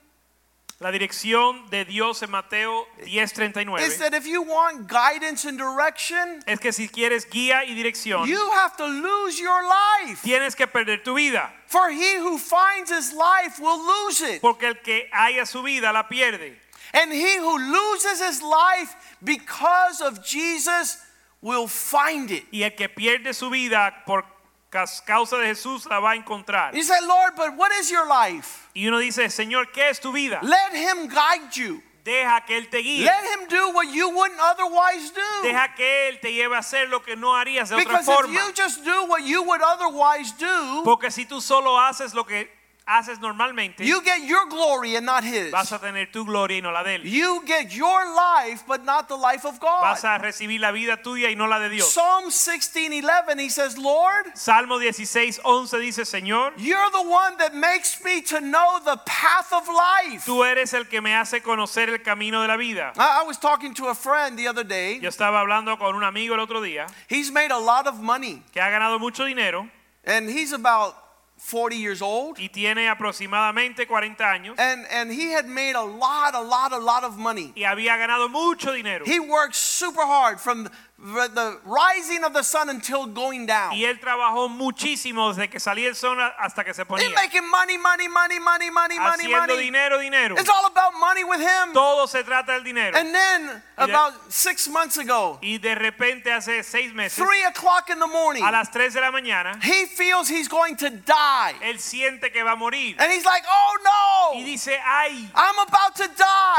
La 0.81 0.91
dirección 0.91 1.71
de 1.71 1.85
Dios 1.85 2.25
en 2.25 2.31
Mateo 2.33 2.89
is 2.99 3.33
10:39 3.33 3.99
that 3.99 4.15
if 4.15 4.27
you 4.27 4.43
want 4.43 4.89
guidance 4.89 5.45
and 5.45 5.57
direction, 5.57 6.43
es 6.45 6.59
que 6.59 6.73
si 6.73 6.89
quieres 6.89 7.25
guía 7.31 7.65
y 7.65 7.73
dirección, 7.75 8.27
you 8.27 8.51
have 8.51 8.77
to 8.77 8.85
lose 8.89 9.39
your 9.39 9.63
life. 9.63 10.21
tienes 10.25 10.57
que 10.57 10.67
perder 10.67 11.05
tu 11.05 11.15
vida, 11.15 11.53
For 11.69 11.89
he 11.89 12.17
who 12.17 12.37
finds 12.37 12.91
his 12.91 13.13
life 13.13 13.61
will 13.61 13.79
lose 13.79 14.21
it. 14.23 14.41
porque 14.43 14.65
el 14.67 14.75
que 14.83 15.09
haya 15.13 15.47
su 15.47 15.63
vida 15.63 15.93
la 15.93 16.09
pierde. 16.09 16.59
And 16.93 17.13
he 17.13 17.39
who 17.39 17.59
loses 17.59 18.21
his 18.21 18.43
life 18.43 18.95
because 19.23 20.01
of 20.01 20.25
Jesus 20.25 20.99
will 21.41 21.67
find 21.67 22.31
it. 22.31 22.45
Y 22.53 22.63
el 22.63 22.71
que 22.71 22.89
pierde 22.89 23.35
su 23.35 23.51
vida 23.51 23.93
por 24.07 24.25
causa 24.71 25.37
de 25.39 25.47
Jesús 25.47 25.87
la 25.89 26.01
va 26.01 26.13
a 26.13 26.17
encontrar. 26.17 26.75
You 26.75 26.83
say, 26.83 27.01
Lord, 27.07 27.35
but 27.37 27.57
what 27.57 27.73
is 27.73 27.91
your 27.91 28.07
life? 28.07 28.69
Y 28.75 28.87
uno 28.87 28.99
dice, 28.99 29.29
Señor, 29.31 29.73
¿qué 29.73 29.91
es 29.91 30.01
tu 30.01 30.13
vida? 30.13 30.41
Let 30.43 30.75
him 30.75 31.09
guide 31.09 31.57
you. 31.57 31.83
Deja 32.05 32.45
que 32.45 32.57
Él 32.57 32.69
te 32.69 32.79
guíe. 32.79 33.05
Let 33.05 33.25
him 33.25 33.49
do 33.49 33.71
what 33.71 33.87
you 33.93 34.11
wouldn't 34.11 34.41
otherwise 34.41 35.11
do. 35.11 35.43
Deja 35.45 35.73
que 35.77 36.09
Él 36.09 36.21
te 36.21 36.33
lleve 36.33 36.57
a 36.57 36.59
hacer 36.59 36.89
lo 36.89 37.01
que 37.01 37.15
no 37.15 37.37
harías 37.37 37.69
de 37.69 37.77
otra 37.77 38.03
forma. 38.03 38.29
Because 38.29 38.29
if 38.29 38.35
you 38.35 38.53
just 38.53 38.85
do 38.85 39.07
what 39.07 39.23
you 39.23 39.43
would 39.45 39.63
otherwise 39.63 40.33
do, 40.33 40.83
Porque 40.85 41.13
si 41.13 41.27
tú 41.27 41.41
solo 41.41 41.79
haces 41.79 42.13
lo 42.13 42.25
que 42.25 42.51
haces 42.87 43.21
normalmente, 43.21 43.85
you 43.85 44.03
get 44.03 44.23
your 44.25 44.49
glory 44.49 44.97
and 44.97 45.07
not 45.07 45.25
his. 45.25 45.51
vas 45.51 45.73
a 45.73 45.79
tener 45.79 46.07
tu 46.11 46.25
gloria 46.25 46.59
y 46.59 46.61
no 46.61 46.71
la 46.71 46.83
de 46.83 46.97
Él. 46.97 47.05
You 47.05 47.43
get 47.47 47.73
your 47.75 48.05
life, 48.15 48.65
but 48.67 48.85
not 48.85 49.09
the 49.09 49.17
life 49.17 49.45
of 49.45 49.59
God. 49.61 49.83
Vas 49.83 50.05
a 50.05 50.19
recibir 50.19 50.61
la 50.61 50.73
vida 50.73 50.97
tuya 51.03 51.29
y 51.29 51.35
no 51.35 51.47
la 51.47 51.59
de 51.59 51.69
Dios. 51.69 51.93
Psalm 51.93 52.31
16:11, 52.31 53.39
he 53.39 53.49
says, 53.49 53.79
Lord, 53.79 54.27
Salmo 54.35 54.79
16, 54.79 55.41
11 55.45 55.81
dice, 55.81 56.05
Señor, 56.05 56.53
you're 56.57 56.91
the 56.91 57.09
one 57.09 57.37
that 57.39 57.55
makes 57.55 58.03
me 58.05 58.21
to 58.23 58.41
know 58.41 58.81
the 58.85 58.97
path 59.07 59.53
of 59.53 59.69
life. 59.69 60.25
tú 60.25 60.45
eres 60.45 60.75
el 60.75 60.85
que 60.85 61.01
me 61.01 61.15
hace 61.15 61.41
conocer 61.41 61.89
el 61.89 61.99
camino 61.99 62.43
de 62.43 62.49
la 62.49 62.57
vida. 62.57 62.93
I 62.97 63.23
I 63.23 63.25
was 63.25 63.39
talking 63.39 63.75
to 63.75 63.87
a 63.87 63.95
friend 63.95 64.39
the 64.39 64.49
other 64.49 64.65
day. 64.65 64.99
Yo 65.01 65.09
estaba 65.09 65.41
hablando 65.41 65.79
con 65.79 65.95
un 65.95 66.03
amigo 66.03 66.35
el 66.35 66.41
otro 66.41 66.61
día 66.61 66.87
He's 67.09 67.31
made 67.31 67.51
a 67.51 67.59
lot 67.59 67.87
of 67.87 68.01
money, 68.01 68.43
que 68.53 68.61
ha 68.61 68.69
ganado 68.71 68.99
mucho 68.99 69.25
dinero 69.25 69.69
and 70.05 70.29
he's 70.29 70.53
about 70.53 70.97
40 71.45 71.77
years 71.77 72.01
old. 72.01 72.39
y 72.39 72.49
tiene 72.49 72.89
aproximadamente 72.89 73.87
40 73.87 74.25
años 74.25 74.55
And, 74.59 74.87
and 74.91 75.11
he 75.11 75.33
had 75.33 75.47
made 75.47 75.75
a 75.75 75.83
lot, 75.83 76.35
a 76.35 76.41
lot, 76.41 76.73
a 76.73 76.79
lot 76.79 77.03
of 77.05 77.19
money. 77.19 77.53
y 77.57 77.65
había 77.65 77.97
ganado 77.97 78.29
mucho 78.31 78.73
dinero. 78.73 79.05
He 79.05 79.19
worked 79.19 79.55
super 79.57 80.03
hard 80.07 80.39
from 80.41 80.71
the, 81.03 81.59
rising 81.65 82.23
of 82.25 82.33
the 82.33 82.43
sun 82.43 82.69
until 82.69 83.07
going 83.07 83.47
down. 83.47 83.73
Y 83.73 83.85
él 83.85 83.99
trabajó 83.99 84.49
muchísimo 84.49 85.33
desde 85.33 85.51
que 85.51 85.59
salía 85.59 85.89
el 85.89 85.97
sol 85.97 86.19
hasta 86.39 86.65
que 86.65 86.73
se 86.73 86.85
ponía. 86.85 87.07
He's 87.07 87.15
making 87.15 87.49
money, 87.51 87.77
money, 87.77 88.09
money, 88.09 88.39
money, 88.39 88.71
money, 88.71 88.99
money, 88.99 89.29
money. 89.29 89.57
dinero, 89.59 89.99
dinero. 89.99 90.37
It's 90.39 90.49
all 90.49 90.67
about 90.67 90.93
money 90.99 91.25
with 91.25 91.41
him. 91.41 91.73
Todo 91.73 92.07
se 92.07 92.23
trata 92.23 92.53
del 92.53 92.63
dinero. 92.63 92.97
And 92.97 93.13
then 93.13 93.63
Y 93.79 93.85
about 93.85 94.15
six 94.33 94.69
months 94.69 94.97
ago, 94.99 95.39
Y 95.43 95.59
de 95.59 95.75
repente 95.75 96.31
hace 96.31 96.63
seis 96.63 96.93
meses, 96.95 97.17
three 97.17 97.43
o'clock 97.45 97.91
in 97.91 97.99
the 97.99 98.07
morning, 98.07 98.45
a 98.45 98.53
las 98.53 98.71
3 98.71 98.95
de 98.95 99.01
la 99.01 99.11
mañana, 99.11 99.59
he 99.63 99.87
feels 99.87 100.29
he's 100.29 100.47
going 100.47 100.77
to 100.77 100.89
die. 100.91 101.55
él 101.63 101.81
siente 101.81 102.31
que 102.33 102.45
va 102.45 102.53
a 102.53 102.57
morir. 102.57 102.95
And 103.01 103.11
he's 103.11 103.25
like, 103.25 103.43
oh 103.49 104.33
Y 104.35 104.41
no, 104.41 104.47
dice, 104.47 104.79
ay, 104.87 105.29
I'm 105.35 105.59
about 105.59 105.97
to 105.97 106.09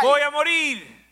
voy 0.02 0.20
die. 0.20 0.28
a 0.28 0.32
morir. 0.32 1.03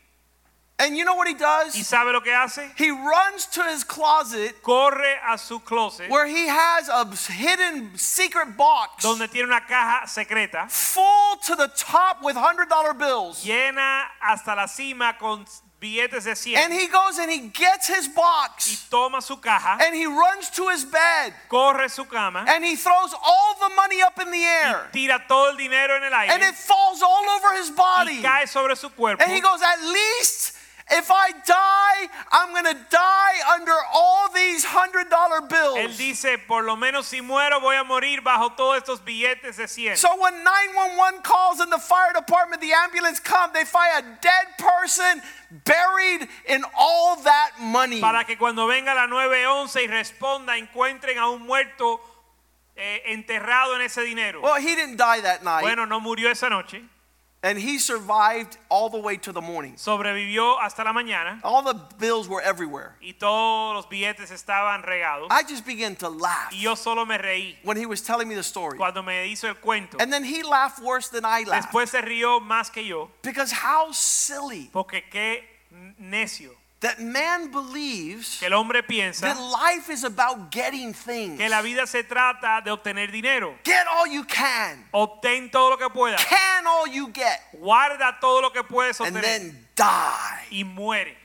And 0.82 0.96
you 0.96 1.04
know 1.04 1.14
what 1.14 1.28
he 1.28 1.34
¿Y 1.34 1.38
does? 1.38 1.86
sabe 1.86 2.12
lo 2.12 2.20
que 2.20 2.32
hace? 2.32 2.70
He 2.76 2.90
runs 2.90 3.46
to 3.52 3.62
his 3.64 3.84
closet 3.84 4.62
Corre 4.62 5.18
a 5.28 5.38
su 5.38 5.60
closet 5.60 6.10
where 6.10 6.26
he 6.26 6.46
has 6.48 6.88
a 6.88 7.04
hidden 7.32 7.96
secret 7.96 8.56
box 8.56 9.02
donde 9.02 9.28
tiene 9.28 9.46
una 9.46 9.60
caja 9.66 10.06
secreta 10.08 10.66
full 10.68 11.36
to 11.46 11.54
the 11.56 11.68
top 11.76 12.22
with 12.22 12.36
$100 12.36 12.98
bills. 12.98 13.44
llena 13.44 14.04
hasta 14.20 14.54
la 14.54 14.66
cima 14.66 15.16
con 15.18 15.44
billetes 15.80 16.24
de 16.24 16.56
And 16.56 16.72
he 16.72 16.86
goes 16.86 17.18
and 17.18 17.30
he 17.30 17.48
gets 17.48 17.88
his 17.88 18.06
y 18.08 18.12
box 18.14 18.88
toma 18.88 19.20
su 19.20 19.36
caja, 19.36 19.78
and 19.84 19.94
he 19.94 20.06
runs 20.06 20.48
to 20.50 20.68
his 20.68 20.84
bed 20.84 21.34
corre 21.48 21.88
su 21.88 22.04
cama 22.04 22.44
and 22.46 22.64
he 22.64 22.76
throws 22.76 23.12
all 23.24 23.54
the 23.60 23.74
money 23.74 24.00
up 24.00 24.18
in 24.20 24.30
the 24.30 24.38
y 24.38 24.44
air. 24.44 24.88
tira 24.92 25.24
todo 25.26 25.50
el 25.50 25.56
dinero 25.56 25.96
en 25.96 26.04
el 26.04 26.12
And 26.14 26.42
it 26.42 26.54
falls 26.54 27.02
all 27.02 27.28
over 27.30 27.54
his 27.56 27.70
y 27.70 27.74
body. 27.76 28.22
cae 28.22 28.46
sobre 28.46 28.76
su 28.76 28.90
cuerpo. 28.90 29.22
And 29.24 29.32
he 29.32 29.40
goes, 29.40 29.60
At 29.60 29.82
least 29.82 30.56
if 30.90 31.10
I 31.10 31.30
die, 31.46 32.08
I'm 32.32 32.50
going 32.50 32.64
to 32.74 32.80
die 32.90 33.54
under 33.54 33.74
all 33.94 34.28
these 34.34 34.64
$100 34.64 35.08
Él 35.08 35.48
bills. 35.48 35.96
dice, 35.96 36.38
por 36.46 36.62
lo 36.64 36.76
menos 36.76 37.06
si 37.06 37.20
muero 37.20 37.60
voy 37.60 37.76
a 37.76 37.84
morir 37.84 38.20
bajo 38.22 38.56
todos 38.56 38.78
estos 38.78 39.00
billetes 39.04 39.56
de 39.56 39.68
100. 39.68 39.96
So 39.96 40.08
when 40.20 40.42
911 40.44 41.22
calls 41.22 41.60
and 41.60 41.70
the 41.72 41.78
fire 41.78 42.12
department, 42.14 42.60
the 42.60 42.72
ambulance 42.72 43.20
come, 43.20 43.50
they 43.52 43.64
find 43.64 44.04
a 44.04 44.18
dead 44.20 44.46
person 44.58 45.22
buried 45.64 46.28
in 46.48 46.64
all 46.78 47.16
that 47.22 47.52
money. 47.60 48.00
para 48.00 48.24
que 48.24 48.36
cuando 48.36 48.66
venga 48.66 48.94
la 48.94 49.06
911 49.06 49.82
y 49.82 49.86
responda 49.86 50.56
encuentren 50.58 51.18
a 51.18 51.28
un 51.30 51.42
muerto 51.46 52.00
eh, 52.76 53.02
enterrado 53.06 53.76
en 53.76 53.82
ese 53.82 54.02
dinero. 54.02 54.40
Well, 54.40 54.60
he 54.60 54.74
didn't 54.74 54.96
die 54.96 55.20
that 55.20 55.42
night, 55.44 55.62
Bueno, 55.62 55.84
no 55.86 56.00
murió 56.00 56.30
esa 56.30 56.48
noche, 56.48 56.82
and 57.44 57.58
he 57.58 57.76
survived 57.78 58.56
all 58.68 58.88
the 58.88 58.98
way 58.98 59.16
to 59.16 59.32
the 59.32 59.40
morning. 59.40 59.74
sobrevivió 59.76 60.56
hasta 60.60 60.84
la 60.84 60.92
mañana 60.92 61.40
All 61.42 61.62
the 61.62 61.74
bills 61.98 62.28
were 62.28 62.40
everywhere. 62.40 62.94
y 63.00 63.14
todos 63.18 63.74
los 63.74 63.86
billetes 63.88 64.30
estaban 64.30 64.82
regados 64.82 65.26
I 65.30 65.42
just 65.42 65.66
began 65.66 65.96
to 65.96 66.08
laugh 66.08 66.52
y 66.52 66.60
yo 66.62 66.74
solo 66.76 67.04
me 67.04 67.18
reí 67.18 67.56
when 67.64 67.76
he 67.76 67.86
was 67.86 68.00
telling 68.02 68.28
me 68.28 68.34
the 68.34 68.42
story. 68.42 68.78
cuando 68.78 69.02
me 69.02 69.26
hizo 69.26 69.48
el 69.48 69.54
cuento. 69.54 69.96
And 70.00 70.12
then 70.12 70.24
he 70.24 70.42
laughed 70.42 70.78
worse 70.82 71.08
than 71.08 71.24
I 71.24 71.44
laughed. 71.44 71.70
Después 71.72 71.88
se 71.90 72.00
rió 72.00 72.40
más 72.40 72.70
que 72.72 72.84
yo 72.84 73.10
Because 73.22 73.50
how 73.52 73.90
silly 73.92 74.70
porque 74.72 75.02
qué 75.10 75.42
necio 75.98 76.50
that 76.82 76.98
man 77.00 77.50
believes 77.50 78.38
que 78.38 78.46
el 78.46 78.52
hombre 78.52 78.82
that 78.82 79.38
life 79.38 79.88
is 79.88 80.04
about 80.04 80.50
getting 80.50 80.92
things. 80.92 81.38
que 81.38 81.48
la 81.48 81.62
vida 81.62 81.86
se 81.86 82.02
trata 82.02 82.60
de 82.62 82.70
obtener 82.70 83.10
dinero. 83.10 83.54
Get 83.64 83.86
all 83.86 84.06
you 84.06 84.24
can. 84.24 84.84
Obtén 84.92 85.50
todo 85.50 85.70
lo 85.70 85.78
que 85.78 85.88
puedas. 85.88 86.20
Can 86.28 86.66
all 86.66 86.86
you 86.86 87.08
get. 87.12 87.40
Guarda 87.52 88.18
todo 88.20 88.42
lo 88.42 88.50
que 88.50 88.62
puedes 88.62 89.00
And 89.00 89.16
then 89.16 89.66
die. 89.74 90.46
y 90.50 90.64
muere. 90.64 91.16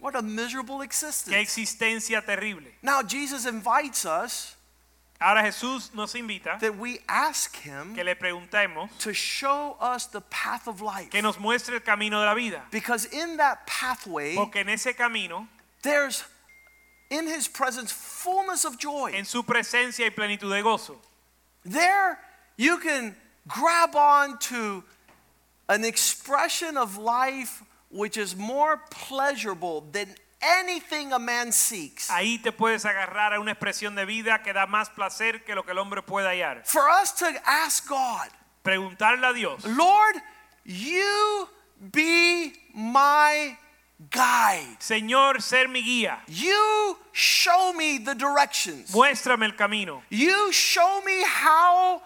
What 0.00 0.14
a 0.14 0.22
miserable 0.22 0.78
Qué 0.78 0.84
existence. 0.84 1.36
existencia 1.36 2.24
terrible. 2.24 2.68
Now, 2.82 3.02
Jesus 3.02 3.46
invites 3.46 4.04
us 4.04 4.54
Ahora 5.20 5.42
Jesús 5.42 5.92
nos 5.94 6.14
invita 6.14 6.58
that 6.60 6.78
we 6.78 7.00
ask 7.08 7.56
him 7.56 7.94
que 7.94 8.04
le 8.04 8.14
preguntemos 8.14 8.88
to 8.98 9.12
show 9.12 9.76
us 9.80 10.06
the 10.06 10.20
path 10.20 10.68
of 10.68 10.80
life. 10.80 11.10
que 11.10 11.20
nos 11.20 11.36
muestre 11.38 11.74
el 11.74 11.80
camino 11.80 12.20
de 12.20 12.26
la 12.26 12.34
vida. 12.34 12.62
Because 12.70 13.06
in 13.06 13.36
that 13.38 13.66
pathway, 13.66 14.36
Porque 14.36 14.56
en 14.56 14.68
ese 14.68 14.94
camino, 14.96 15.48
there's 15.82 16.22
in 17.10 17.26
his 17.26 17.48
presence 17.48 17.90
fullness 17.90 18.64
of 18.64 18.78
joy. 18.78 19.10
en 19.12 19.24
su 19.24 19.42
presencia 19.42 20.04
y 20.04 20.10
plenitud 20.10 20.50
de 20.50 20.62
gozo. 20.62 20.96
There 21.64 22.20
you 22.56 22.78
can 22.78 23.16
grab 23.48 23.96
on 23.96 24.38
to 24.38 24.84
an 25.68 25.84
expression 25.84 26.76
of 26.76 26.96
life 26.96 27.62
which 27.90 28.16
is 28.16 28.36
more 28.36 28.82
pleasurable 28.90 29.80
than 29.92 30.14
anything 30.40 31.12
a 31.12 31.18
man 31.18 31.52
seeks. 31.52 32.10
Ahí 32.10 32.38
te 32.38 32.52
puedes 32.52 32.84
agarrar 32.84 33.34
a 33.34 33.40
una 33.40 33.52
expresión 33.52 33.94
de 33.94 34.04
vida 34.04 34.42
que 34.42 34.52
da 34.52 34.66
más 34.66 34.88
placer 34.90 35.44
que 35.44 35.54
lo 35.54 35.64
que 35.64 35.72
el 35.72 35.78
hombre 35.78 36.02
puede 36.02 36.28
hallar. 36.28 36.62
For 36.64 36.88
us 37.02 37.12
to 37.16 37.26
ask 37.44 37.86
God, 37.88 38.28
Preguntarle 38.62 39.26
a 39.26 39.32
Dios, 39.32 39.64
Lord, 39.64 40.16
you 40.64 41.48
be 41.80 42.52
my 42.74 43.56
guide. 44.10 44.76
Señor, 44.78 45.40
ser 45.40 45.68
mi 45.68 45.82
guía. 45.82 46.18
You 46.28 46.98
show 47.12 47.72
me 47.72 47.98
the 47.98 48.14
directions. 48.14 48.90
Muéstrame 48.92 49.44
el 49.46 49.52
camino. 49.56 50.02
You 50.10 50.52
show 50.52 51.02
me 51.04 51.22
how 51.24 52.02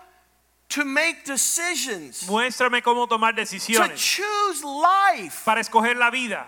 to 0.70 0.84
make 0.84 1.24
decisions, 1.24 2.26
Muéstrame 2.28 2.80
cómo 2.82 3.06
tomar 3.08 3.34
decisiones. 3.34 3.90
to 3.90 3.96
choose 3.96 4.62
life. 4.64 5.42
para 5.44 5.60
escoger 5.60 5.96
la 5.96 6.10
vida. 6.10 6.46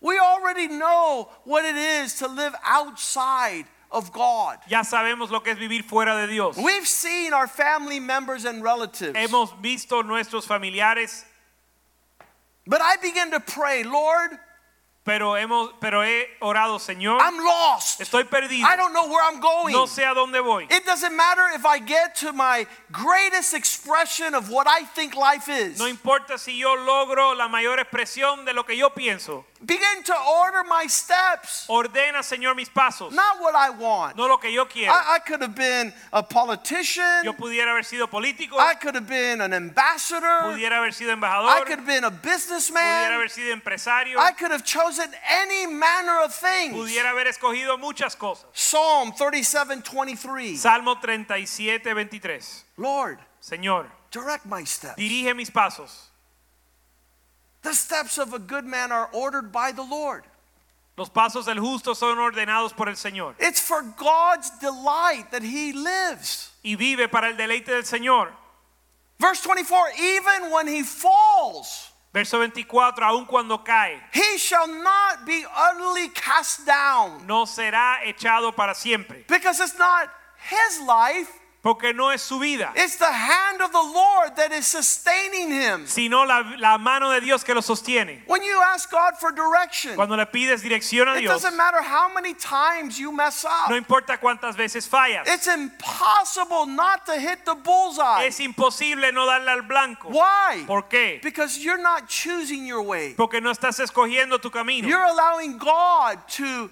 We 0.00 0.18
already 0.18 0.68
know 0.68 1.28
what 1.44 1.64
it 1.64 1.76
is 1.76 2.14
to 2.18 2.28
live 2.28 2.54
outside 2.64 3.64
of 3.90 4.12
God. 4.12 4.58
Ya 4.68 4.82
sabemos 4.82 5.30
lo 5.30 5.40
que 5.40 5.52
es 5.52 5.58
vivir 5.58 5.82
fuera 5.82 6.20
de 6.20 6.32
Dios. 6.32 6.56
We've 6.56 6.86
seen 6.86 7.32
our 7.32 7.48
family 7.48 7.98
members 8.00 8.44
and 8.44 8.62
relatives. 8.62 9.16
Hemos 9.16 9.50
visto 9.60 10.02
nuestros 10.02 10.46
familiares, 10.46 11.24
But 12.66 12.82
I 12.82 12.96
began 12.96 13.30
to 13.30 13.40
pray, 13.40 13.82
Lord, 13.82 14.38
pero 15.08 15.38
hemos 15.38 15.72
pero 15.80 16.04
he 16.04 16.28
orado, 16.40 16.78
Señor, 16.78 17.18
I'm 17.22 17.38
lost. 17.42 17.98
estoy 18.02 18.24
perdido. 18.24 18.68
I 18.68 18.76
don't 18.76 18.92
know 18.92 19.06
where 19.06 19.24
I'm 19.24 19.40
going. 19.40 19.72
No 19.72 19.86
sé 19.86 20.04
a 20.04 20.12
dónde 20.12 20.38
voy. 20.44 20.66
It 20.68 20.84
doesn't 20.84 21.16
matter 21.16 21.48
if 21.54 21.64
I 21.64 21.78
get 21.78 22.14
to 22.16 22.34
my 22.34 22.66
greatest 22.92 23.54
expression 23.54 24.34
of 24.34 24.50
what 24.50 24.66
I 24.68 24.84
think 24.84 25.14
life 25.14 25.48
is. 25.48 25.78
No 25.78 25.86
importa 25.88 26.36
si 26.36 26.58
yo 26.58 26.74
logro 26.76 27.34
la 27.34 27.48
mayor 27.48 27.78
expresión 27.78 28.44
de 28.44 28.52
lo 28.52 28.64
que 28.64 28.76
yo 28.76 28.90
pienso. 28.90 29.46
Begin 29.64 30.04
to 30.04 30.14
order 30.14 30.62
my 30.68 30.86
steps, 30.86 31.66
Ordena, 31.68 32.22
Señor, 32.22 32.54
mis 32.54 32.68
pasos, 32.68 33.10
not 33.12 33.40
what 33.40 33.56
I 33.56 33.70
want. 33.70 34.16
no 34.16 34.28
lo 34.28 34.36
que 34.36 34.52
yo 34.52 34.66
quiero. 34.66 34.92
I, 34.92 35.16
I 35.16 35.18
could 35.20 35.40
have 35.40 35.54
been 35.56 35.92
a 36.12 36.22
politician. 36.22 37.24
Yo 37.24 37.32
pudiera 37.32 37.72
haber 37.72 37.84
sido 37.84 38.08
político, 38.08 38.56
I 38.58 38.74
could 38.74 38.94
have 38.94 39.08
been 39.08 39.40
an 39.40 39.52
ambassador. 39.54 40.42
pudiera 40.52 40.76
haber 40.76 40.92
sido 40.92 41.10
I 41.10 41.14
embajador, 41.14 41.64
could 41.66 41.78
have 41.78 41.86
been 41.86 42.04
a 42.04 42.10
pudiera 42.10 42.22
businessman. 42.22 43.12
haber 43.12 43.30
sido 43.30 43.52
empresario, 43.52 44.18
I 44.18 44.32
could 44.32 44.52
have 44.52 44.64
chosen 44.64 44.97
any 45.28 45.66
manner 45.66 46.20
of 46.24 46.34
things. 46.34 46.74
pudiera 46.74 47.10
haber 47.10 47.26
escogido 47.26 47.78
muchas 47.78 48.14
cosas. 48.16 48.46
Psalm 48.52 49.12
37 49.12 49.82
23. 49.82 50.56
Salmo 50.58 50.94
37, 51.00 51.82
23. 51.92 52.64
Lord, 52.76 53.18
Señor, 53.42 53.86
direct 54.10 54.46
my 54.46 54.64
steps. 54.64 54.96
dirige 54.96 55.34
mis 55.36 55.50
pasos. 55.50 56.08
The 57.62 57.74
steps 57.74 58.18
of 58.18 58.32
a 58.34 58.38
good 58.38 58.64
man 58.64 58.92
are 58.92 59.08
ordered 59.12 59.50
by 59.52 59.72
the 59.72 59.82
Lord. 59.82 60.24
Los 60.96 61.08
pasos 61.10 61.44
del 61.46 61.58
justo 61.60 61.94
son 61.94 62.18
ordenados 62.18 62.72
por 62.76 62.88
el 62.88 62.96
Señor 62.96 63.34
It's 63.38 63.60
for 63.60 63.82
God's 63.82 64.50
delight 64.58 65.30
that 65.30 65.42
he 65.42 65.72
lives. 65.72 66.50
y 66.64 66.74
vive 66.74 67.08
para 67.08 67.28
el 67.28 67.36
deleite 67.36 67.66
del 67.66 67.82
Señor. 67.84 68.30
Verse 69.20 69.40
24 69.42 69.90
even 70.00 70.50
when 70.50 70.66
he 70.66 70.82
falls, 70.82 71.87
Verso 72.12 72.38
24, 72.38 73.04
aun 73.04 73.26
cuando 73.26 73.58
cae, 73.58 74.00
he 74.12 74.38
shall 74.38 74.66
not 74.66 75.26
be 75.26 75.44
utterly 75.54 76.08
cast 76.08 76.64
down. 76.64 77.26
no 77.26 77.44
será 77.44 78.00
echado 78.04 78.54
para 78.54 78.74
siempre, 78.74 79.24
because 79.28 79.60
it's 79.60 79.78
not 79.78 80.08
his 80.50 80.80
life, 80.86 81.28
porque 81.62 81.92
no 81.92 82.10
es 82.12 82.22
su 82.22 82.38
vida, 82.38 82.72
it's 82.76 82.96
the 82.96 83.04
hand 83.12 83.60
of 83.60 83.72
the 83.72 83.82
Lord 83.82 84.36
that 84.36 84.52
is 84.52 84.66
sustaining 84.66 85.50
him. 85.50 85.86
sino 85.86 86.24
la, 86.24 86.54
la 86.58 86.78
mano 86.78 87.10
de 87.10 87.20
Dios 87.20 87.42
que 87.44 87.52
lo 87.54 87.60
sostiene. 87.60 88.22
When 88.26 88.42
you 88.42 88.60
ask 88.72 88.90
God 88.90 89.14
for 89.18 89.32
direction, 89.32 89.94
Cuando 89.96 90.16
le 90.16 90.26
pides 90.26 90.62
dirección 90.62 91.08
a 91.08 91.16
it 91.16 91.22
Dios, 91.22 91.32
doesn't 91.42 91.56
matter 91.56 91.82
how 91.82 92.08
many 92.14 92.32
times 92.34 92.98
you 92.98 93.10
mess 93.12 93.44
up. 93.44 93.68
no 93.70 93.76
importa 93.76 94.18
cuántas 94.18 94.56
veces 94.56 94.86
fallas, 94.88 95.26
It's 95.26 95.48
impossible 95.48 96.66
not 96.66 97.04
to 97.06 97.18
hit 97.18 97.44
the 97.44 97.54
bullseye. 97.54 98.26
es 98.26 98.38
imposible 98.40 99.12
no 99.12 99.26
darle 99.26 99.50
al 99.50 99.62
blanco. 99.62 100.08
Why? 100.10 100.64
¿Por 100.66 100.82
qué? 100.88 101.20
Because 101.22 101.58
you're 101.58 101.82
not 101.82 102.08
choosing 102.08 102.66
your 102.66 102.82
way. 102.82 103.14
Porque 103.16 103.40
no 103.40 103.50
estás 103.50 103.80
escogiendo 103.80 104.40
tu 104.40 104.50
camino. 104.50 104.86
You're 104.88 105.04
allowing 105.04 105.58
God 105.58 106.18
to 106.36 106.70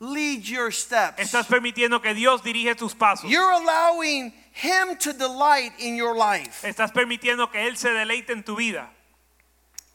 lead 0.00 0.44
your 0.44 0.70
steps. 0.70 1.18
Estás 1.18 1.46
permitiendo 1.46 2.02
que 2.02 2.14
Dios 2.14 2.42
dirige 2.42 2.76
tus 2.76 2.94
pasos. 2.94 3.30
You're 3.30 3.52
allowing 3.52 4.32
Him 4.52 4.96
to 4.98 5.12
delight 5.12 5.72
in 5.78 5.96
your 5.96 6.16
life. 6.16 6.62
Estás 6.62 6.92
permitiendo 6.92 7.50
que 7.50 7.60
Él 7.60 7.76
se 7.76 7.90
deleite 7.90 8.30
en 8.30 8.42
tu 8.42 8.56
vida. 8.56 8.88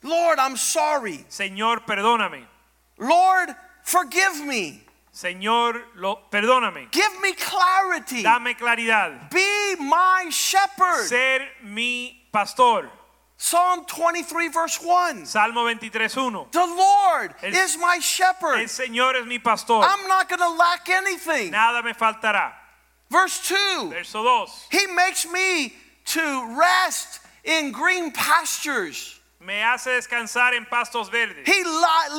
Lord, 0.03 0.39
I'm 0.39 0.55
sorry. 0.55 1.25
Señor, 1.29 1.85
perdóname. 1.85 2.45
Lord, 2.97 3.55
forgive 3.83 4.45
me. 4.45 4.83
Señor, 5.11 5.81
lo, 5.95 6.29
perdóname. 6.31 6.89
Give 6.91 7.19
me 7.21 7.33
clarity. 7.33 8.23
Dame 8.23 8.55
claridad. 8.55 9.29
Be 9.29 9.75
my 9.79 10.29
shepherd. 10.29 11.07
Ser 11.07 11.41
mi 11.63 12.25
pastor. 12.31 12.89
Psalm 13.41 13.85
23, 13.85 14.49
verse 14.49 14.81
1. 14.83 15.25
Salmo 15.25 15.61
23.1. 15.65 16.51
The 16.51 16.59
Lord 16.59 17.33
El- 17.41 17.53
is 17.53 17.77
my 17.79 17.97
shepherd. 17.99 18.59
El 18.59 18.65
Señor 18.67 19.15
es 19.15 19.25
mi 19.25 19.39
pastor. 19.39 19.81
I'm 19.81 20.07
not 20.09 20.27
going 20.27 20.39
to 20.41 20.49
lack 20.49 20.89
anything. 20.89 21.51
Nada 21.51 21.81
me 21.81 21.93
faltará. 21.93 22.51
Verse 23.09 23.39
2. 23.47 23.91
Verso 23.91 24.23
2. 24.45 24.51
He 24.77 24.87
makes 24.87 25.25
me 25.31 25.73
to 26.07 26.57
rest 26.59 27.21
in 27.45 27.71
green 27.71 28.11
pastures. 28.11 29.17
Me 29.39 29.53
hace 29.61 29.87
descansar 29.87 30.53
en 30.53 30.65
pastos 30.65 31.09
verdes 31.09 31.47
He 31.47 31.63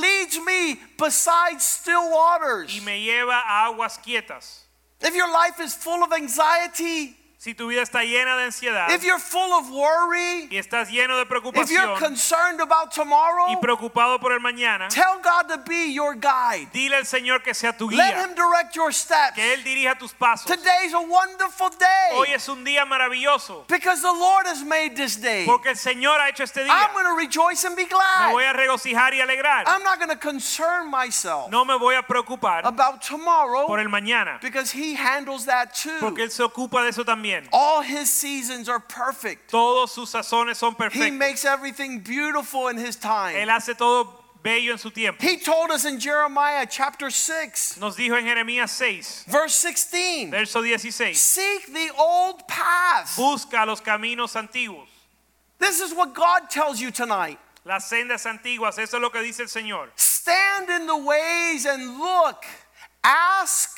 leads 0.01 0.39
me 0.43 0.81
beside 0.97 1.61
still 1.61 2.11
waters. 2.11 2.75
y 2.75 2.83
me 2.83 2.99
lleva 3.05 3.43
a 3.47 3.67
aguas 3.69 3.99
quietas. 4.03 4.61
If 5.03 5.15
your 5.15 5.31
life 5.31 5.61
is 5.61 5.75
full 5.75 6.03
of 6.03 6.15
anxiety, 6.15 7.15
Si 7.43 7.55
tu 7.55 7.69
vida 7.69 7.81
está 7.81 8.05
llena 8.05 8.37
de 8.37 8.45
ansiedad 8.45 8.91
if 8.91 9.03
you're 9.03 9.19
full 9.19 9.51
of 9.55 9.71
worry, 9.71 10.47
y 10.51 10.59
estás 10.59 10.91
lleno 10.91 11.17
de 11.17 11.23
if 11.55 11.71
you're 11.71 11.99
concerned 11.99 12.61
about 12.61 12.93
tomorrow, 12.93 13.49
y 13.49 13.57
preocupado 13.57 14.21
por 14.21 14.35
el 14.35 14.41
mañana, 14.41 14.89
tell 14.89 15.19
God 15.23 15.49
to 15.49 15.57
be 15.67 15.91
your 15.91 16.15
guide. 16.15 16.69
dile 16.71 16.97
al 16.97 17.07
Señor 17.07 17.43
que 17.43 17.55
sea 17.55 17.75
tu 17.75 17.89
Let 17.89 18.23
Him 18.23 18.35
direct 18.35 18.77
your 18.77 18.93
steps. 18.93 19.37
que 19.37 19.55
Él 19.55 19.65
dirija 19.65 19.99
tus 19.99 20.13
pasos. 20.13 20.45
Today's 20.45 20.93
a 20.93 21.01
wonderful 21.01 21.71
Hoy 22.13 22.27
day 22.27 22.35
es 22.35 22.47
un 22.51 22.63
día 22.63 22.85
maravilloso 22.85 23.65
because 23.69 24.03
the 24.03 24.13
Lord 24.13 24.47
has 24.47 24.63
made 24.63 24.95
this 24.95 25.17
day. 25.17 25.47
porque 25.47 25.71
el 25.71 25.79
Señor 25.79 26.21
ha 26.21 26.29
hecho 26.29 26.45
este 26.45 26.63
día. 26.63 26.69
I'm 26.71 26.93
going 26.93 27.07
to 27.07 27.17
rejoice 27.17 27.65
and 27.65 27.75
be 27.75 27.87
glad. 27.87 28.27
Me 28.27 28.33
voy 28.35 28.45
a 28.45 28.53
regocijar 28.53 29.15
y 29.15 29.23
alegrar. 29.23 29.65
I'm 29.67 29.83
not 29.83 29.99
going 29.99 30.11
to 30.11 30.21
concern 30.21 30.91
myself 30.91 31.51
No 31.51 31.65
me 31.65 31.79
voy 31.79 31.95
a 31.95 32.03
preocupar 32.03 32.67
about 32.67 33.01
tomorrow 33.01 33.67
por 33.67 33.81
el 33.81 33.89
mañana 33.89 34.39
because 34.43 34.71
He 34.71 34.95
handles 34.95 35.47
that 35.47 35.73
porque 36.01 36.17
too. 36.17 36.23
Él 36.25 36.31
se 36.31 36.43
ocupa 36.43 36.83
de 36.83 36.91
eso 36.91 37.03
también. 37.03 37.30
All 37.53 37.83
His 37.83 38.11
seasons 38.13 38.69
are 38.69 38.81
perfect. 38.81 39.51
Todos 39.51 39.93
sus 39.93 40.13
sazones 40.13 40.57
son 40.57 40.75
perfectos. 40.75 41.05
He 41.05 41.11
makes 41.11 41.45
everything 41.45 42.01
beautiful 42.01 42.69
in 42.69 42.77
His 42.77 42.97
time. 42.97 43.35
Él 43.37 43.49
hace 43.49 43.75
todo 43.77 44.09
bello 44.43 44.73
en 44.73 44.79
su 44.79 44.91
tiempo. 44.91 45.19
He 45.21 45.37
told 45.37 45.71
us 45.71 45.85
in 45.85 45.99
Jeremiah 46.01 46.67
chapter 46.69 47.11
6, 47.11 47.79
Nos 47.79 47.97
dijo 47.97 48.17
en 48.17 48.25
Jeremías 48.25 48.71
6, 48.71 49.27
verse 49.29 49.55
16 49.63 50.31
verso 50.31 50.63
16, 50.63 51.15
Seek 51.15 51.67
the 51.73 51.91
old 51.99 52.47
paths. 52.49 53.17
busca 53.17 53.67
los 53.67 53.81
caminos 53.81 54.35
antiguos, 54.37 54.89
This 55.59 55.81
is 55.81 55.93
what 55.95 56.15
God 56.15 56.49
tells 56.49 56.81
you 56.81 56.91
tonight. 56.91 57.39
las 57.67 57.91
sendas 57.91 58.25
antiguas, 58.25 58.79
eso 58.79 58.97
es 58.97 59.03
lo 59.03 59.11
que 59.11 59.21
dice 59.21 59.41
el 59.41 59.49
Señor. 59.49 59.89
Stand 59.97 60.71
in 60.71 60.87
the 60.87 60.97
ways 60.97 61.67
and 61.67 61.99
look. 61.99 62.45
Ask 63.05 63.77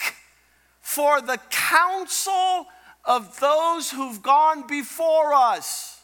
for 0.81 1.21
the 1.21 1.39
counsel 1.51 2.67
of 3.05 3.39
those 3.41 3.91
who've 3.91 4.23
gone 4.23 4.67
before 4.67 5.33
us. 5.35 6.01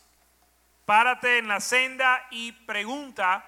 Párate 0.86 1.38
en 1.38 1.48
la 1.48 1.60
senda 1.60 2.20
y 2.32 2.52
pregunta 2.66 3.42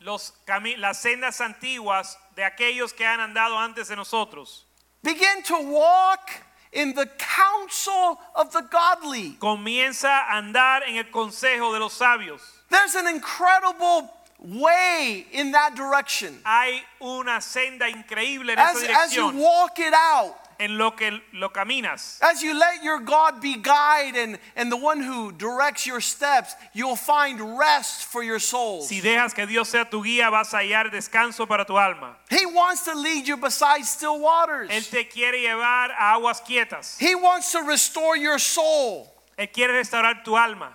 los 0.00 0.32
las 0.76 0.98
sendas 0.98 1.40
antiguas 1.40 2.16
de 2.36 2.44
aquellos 2.44 2.92
que 2.92 3.04
han 3.04 3.20
andado 3.20 3.58
antes 3.58 3.88
de 3.88 3.96
nosotros. 3.96 4.64
Begin 5.02 5.42
to 5.44 5.56
walk 5.60 6.30
in 6.72 6.94
the 6.94 7.06
counsel 7.18 8.18
of 8.34 8.52
the 8.52 8.62
godly. 8.62 9.36
Comienza 9.40 10.28
a 10.28 10.36
andar 10.40 10.82
en 10.86 10.96
el 10.96 11.10
consejo 11.10 11.72
de 11.72 11.78
los 11.78 11.94
sabios. 11.98 12.40
There's 12.68 12.94
an 12.94 13.06
incredible 13.06 14.10
way 14.38 15.26
in 15.32 15.52
that 15.52 15.74
direction. 15.74 16.40
Hay 16.44 16.82
una 17.00 17.40
senda 17.40 17.88
increíble 17.88 18.52
en 18.52 18.58
As, 18.58 18.82
esa 18.82 18.92
as 18.92 19.14
you 19.14 19.30
walk 19.30 19.78
it 19.78 19.94
out, 19.94 20.36
en 20.58 20.76
lo 20.76 20.92
que 20.92 21.20
lo 21.32 21.50
caminas. 21.50 22.18
as 22.22 22.42
you 22.42 22.58
let 22.58 22.82
your 22.82 23.00
God 23.00 23.40
be 23.40 23.56
guide 23.56 24.16
and, 24.16 24.38
and 24.56 24.70
the 24.70 24.76
one 24.76 25.00
who 25.00 25.32
directs 25.32 25.86
your 25.86 26.00
steps, 26.00 26.54
you'll 26.72 26.96
find 26.96 27.58
rest 27.58 28.04
for 28.04 28.22
your 28.22 28.38
soul. 28.38 28.82
Si 28.82 29.00
dejas 29.00 29.34
que 29.34 29.46
Dios 29.46 29.68
sea 29.68 29.84
tu 29.84 30.02
guía, 30.02 30.30
vas 30.30 30.52
a 30.54 30.58
hallar 30.58 30.90
descanso 30.90 31.46
para 31.46 31.64
tu 31.64 31.76
alma. 31.76 32.16
He 32.30 32.44
wants 32.46 32.84
to 32.84 32.94
lead 32.94 33.26
you 33.26 33.36
beside 33.36 33.84
still 33.84 34.20
waters. 34.20 34.70
Él 34.70 34.88
te 34.90 35.04
quiere 35.04 35.40
llevar 35.40 35.90
a 35.90 36.14
aguas 36.16 36.40
quietas. 36.40 36.98
He 36.98 37.14
wants 37.14 37.52
to 37.52 37.62
restore 37.62 38.16
your 38.16 38.38
soul. 38.38 39.12
Él 39.38 39.52
quiere 39.52 39.72
restaurar 39.72 40.24
tu 40.24 40.36
alma. 40.36 40.74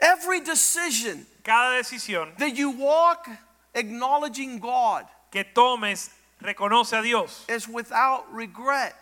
Every 0.00 0.40
decision 0.40 1.26
Cada 1.48 1.78
decisión 1.78 2.36
that 2.36 2.56
you 2.56 2.70
walk 2.70 3.26
acknowledging 3.74 4.58
God 4.58 5.06
que 5.30 5.44
tomes 5.44 6.10
reconoce 6.40 6.92
a 6.98 7.02
Dios. 7.02 7.44
is 7.48 7.68
without 7.68 8.24
regret. 8.32 8.94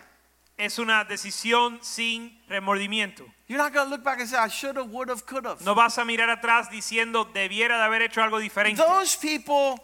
Es 0.58 0.78
una 0.78 1.04
decisión 1.04 1.78
sin 1.82 2.38
remordimiento. 2.48 3.24
You're 3.46 3.58
not 3.58 3.74
going 3.74 3.86
to 3.86 3.90
look 3.90 4.02
back 4.02 4.20
and 4.20 4.28
say, 4.28 4.38
I 4.38 4.48
should 4.48 4.76
have, 4.76 4.90
would 4.90 5.08
have, 5.10 5.26
could 5.26 5.44
have. 5.44 5.62
No 5.62 5.74
vas 5.74 5.98
a 5.98 6.04
mirar 6.04 6.30
atrás 6.30 6.70
diciendo 6.70 7.26
debiera 7.26 7.76
de 7.76 7.84
haber 7.84 8.02
hecho 8.02 8.22
algo 8.22 8.38
diferente. 8.40 8.82
Those 8.82 9.16
people 9.16 9.78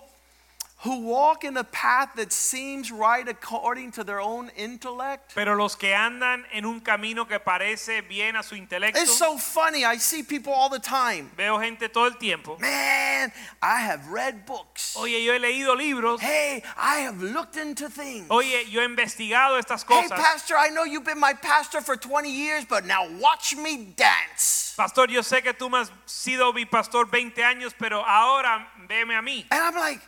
who 0.83 1.01
walk 1.03 1.45
in 1.45 1.57
a 1.57 1.65
path 1.65 2.11
that 2.17 2.33
seems 2.33 2.91
right 2.91 3.29
according 3.29 3.93
to 3.93 4.03
their 4.03 4.21
own 4.21 4.51
intellect. 4.57 5.33
Pero 5.33 5.55
los 5.55 5.77
que 5.77 5.95
andan 5.95 6.45
en 6.53 6.65
un 6.65 6.81
camino 6.81 7.25
que 7.25 7.39
parece 7.39 8.03
bien 8.09 8.35
a 8.35 8.43
su 8.43 8.57
intelecto, 8.57 8.97
It's 9.01 9.17
so 9.17 9.39
funny. 9.39 9.85
I 9.85 9.97
see 9.99 10.25
people 10.25 10.53
all 10.53 10.69
the 10.69 10.81
time. 10.81 11.31
veo 11.37 11.61
gente 11.61 11.89
todo 11.89 12.07
el 12.07 12.15
tiempo. 12.19 12.59
Man, 12.59 13.33
I 13.63 13.81
have 13.81 14.09
read 14.09 14.45
books. 14.45 14.97
Oye, 14.97 15.25
yo 15.25 15.33
he 15.35 15.39
leído 15.39 15.77
libros. 15.77 16.21
Hey, 16.21 16.65
I 16.77 17.01
have 17.01 17.23
looked 17.23 17.57
into 17.57 17.89
things. 17.89 18.27
Oye, 18.29 18.65
yo 18.69 18.81
he 18.81 18.87
investigado 18.87 19.63
estas 19.63 19.85
cosas. 19.85 20.11
Hey. 20.11 20.17
Pastor, 20.17 20.57
I 20.59 20.71
know 20.71 20.83
you've 20.83 21.05
been 21.05 21.21
my 21.21 21.35
pastor 21.35 21.81
for 21.81 21.97
20 21.97 22.29
years, 22.29 22.65
but 22.65 22.85
now 22.85 23.07
watch 23.21 23.55
me 23.55 23.95
dance. 23.97 24.75
Pastor, 24.77 25.07
yo 25.09 25.21
sé 25.21 25.43
que 25.43 25.53
tú 25.53 25.71
me 25.71 25.79
has 25.79 25.93
sido 26.07 26.53
mi 26.53 26.65
pastor 26.65 27.07
20 27.07 27.41
años, 27.45 27.73
pero 27.79 28.03
ahora 28.05 28.67
veme 28.89 29.17
a 29.17 29.23
mí. 29.23 29.45
And 29.51 29.61
I'm 29.61 29.77
like, 29.77 30.01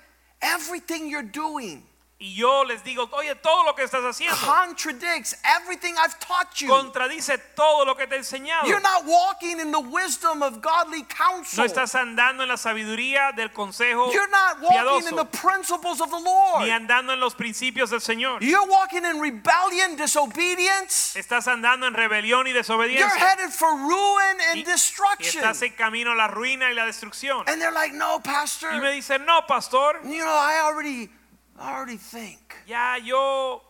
everything 0.44 1.08
you're 1.08 1.22
doing 1.22 1.82
y 2.16 2.36
yo 2.36 2.64
les 2.64 2.82
digo, 2.84 3.08
oye, 3.12 3.34
todo 3.34 3.64
lo 3.64 3.74
que 3.74 3.82
estás 3.82 4.02
haciendo 4.04 4.36
contradicts 4.46 5.36
everything 5.44 5.94
I've 5.98 6.16
taught 6.20 6.54
you. 6.60 6.68
contradice 6.68 7.36
todo 7.56 7.84
lo 7.84 7.96
que 7.96 8.06
te 8.06 8.14
he 8.14 8.18
enseñado. 8.18 8.66
You're 8.66 8.80
not 8.80 9.04
walking 9.04 9.58
in 9.60 9.72
the 9.72 9.80
wisdom 9.80 10.42
of 10.42 10.62
godly 10.62 11.02
counsel. 11.04 11.58
No 11.58 11.64
estás 11.64 11.94
andando 11.96 12.42
en 12.44 12.48
la 12.48 12.56
sabiduría 12.56 13.32
del 13.34 13.50
consejo 13.52 14.12
You're 14.12 14.30
not 14.30 14.60
walking 14.60 15.08
in 15.08 15.16
the 15.16 15.24
principles 15.26 16.00
of 16.00 16.10
the 16.10 16.20
Lord. 16.20 16.62
ni 16.64 16.70
andando 16.70 17.12
en 17.12 17.20
los 17.20 17.34
principios 17.34 17.90
del 17.90 18.00
Señor. 18.00 18.40
You're 18.40 18.68
walking 18.70 19.04
in 19.04 19.20
rebellion, 19.20 19.96
disobedience. 19.96 21.16
Estás 21.18 21.48
andando 21.48 21.86
en 21.86 21.94
rebelión 21.94 22.46
y 22.46 22.52
desobediencia. 22.52 23.08
You're 23.08 23.18
headed 23.18 23.50
for 23.50 23.70
ruin 23.76 24.38
Y, 24.38 24.50
and 24.50 24.56
y 24.60 24.62
destruction. 24.62 25.42
estás 25.42 25.62
en 25.62 25.72
camino 25.72 26.12
a 26.12 26.14
la 26.14 26.28
ruina 26.28 26.70
y 26.70 26.74
la 26.74 26.86
destrucción. 26.86 27.44
And 27.48 27.60
they're 27.60 27.72
like, 27.72 27.92
no, 27.94 28.20
Pastor. 28.20 28.72
Y 28.72 28.80
me 28.80 28.92
dicen, 28.92 29.26
no, 29.26 29.42
pastor, 29.46 30.00
You 30.04 30.24
know, 30.24 30.32
I 30.32 30.60
already, 30.64 31.10
I 31.58 31.72
already 31.74 31.96
think. 31.96 32.38
ya 32.66 32.96
yo, 32.96 33.62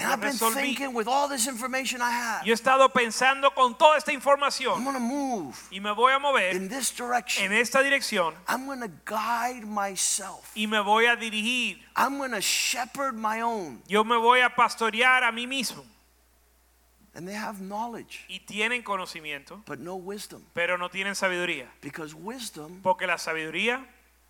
And 0.00 0.06
I've 0.12 0.20
been 0.20 0.30
resolví. 0.30 0.54
thinking 0.62 0.94
with 0.94 1.08
all 1.08 1.28
this 1.28 1.48
information 1.48 2.00
I 2.00 2.10
have. 2.12 2.46
yo 2.46 2.52
he 2.52 2.54
estado 2.54 2.88
pensando 2.92 3.52
con 3.52 3.74
toda 3.76 3.96
esta 3.96 4.12
I'm 4.76 4.84
going 4.84 4.94
to 4.94 5.00
move 5.00 5.56
y 5.72 5.80
me 5.80 5.90
voy 5.92 6.12
a 6.14 6.20
mover 6.20 6.54
in 6.54 6.68
this 6.68 6.92
direction. 6.92 7.44
en 7.46 7.52
esta 7.52 7.82
dirección 7.82 8.34
I'm 8.46 8.66
to 8.82 8.90
guide 9.04 9.64
myself. 9.66 10.52
y 10.54 10.66
me 10.66 10.78
voy 10.80 11.06
a 11.06 11.16
dirigir. 11.16 11.78
I'm 11.96 12.18
to 12.30 12.40
shepherd 12.40 13.16
my 13.16 13.40
own. 13.40 13.82
Yo 13.88 14.04
me 14.04 14.16
voy 14.16 14.40
a 14.40 14.50
pastorear 14.50 15.24
a 15.24 15.32
mí 15.32 15.48
mismo. 15.48 15.84
And 17.14 17.26
they 17.26 17.34
have 17.34 17.60
knowledge, 17.60 18.24
Y 18.28 18.38
tienen 18.46 18.84
conocimiento, 18.84 19.64
but 19.66 19.80
no 19.80 19.96
wisdom. 19.96 20.44
pero 20.54 20.76
no 20.78 20.88
tienen 20.88 21.16
sabiduría. 21.16 21.66
Because 21.80 22.14
wisdom 22.14 22.80
Porque 22.84 23.08
la 23.08 23.16
sabiduría 23.16 23.84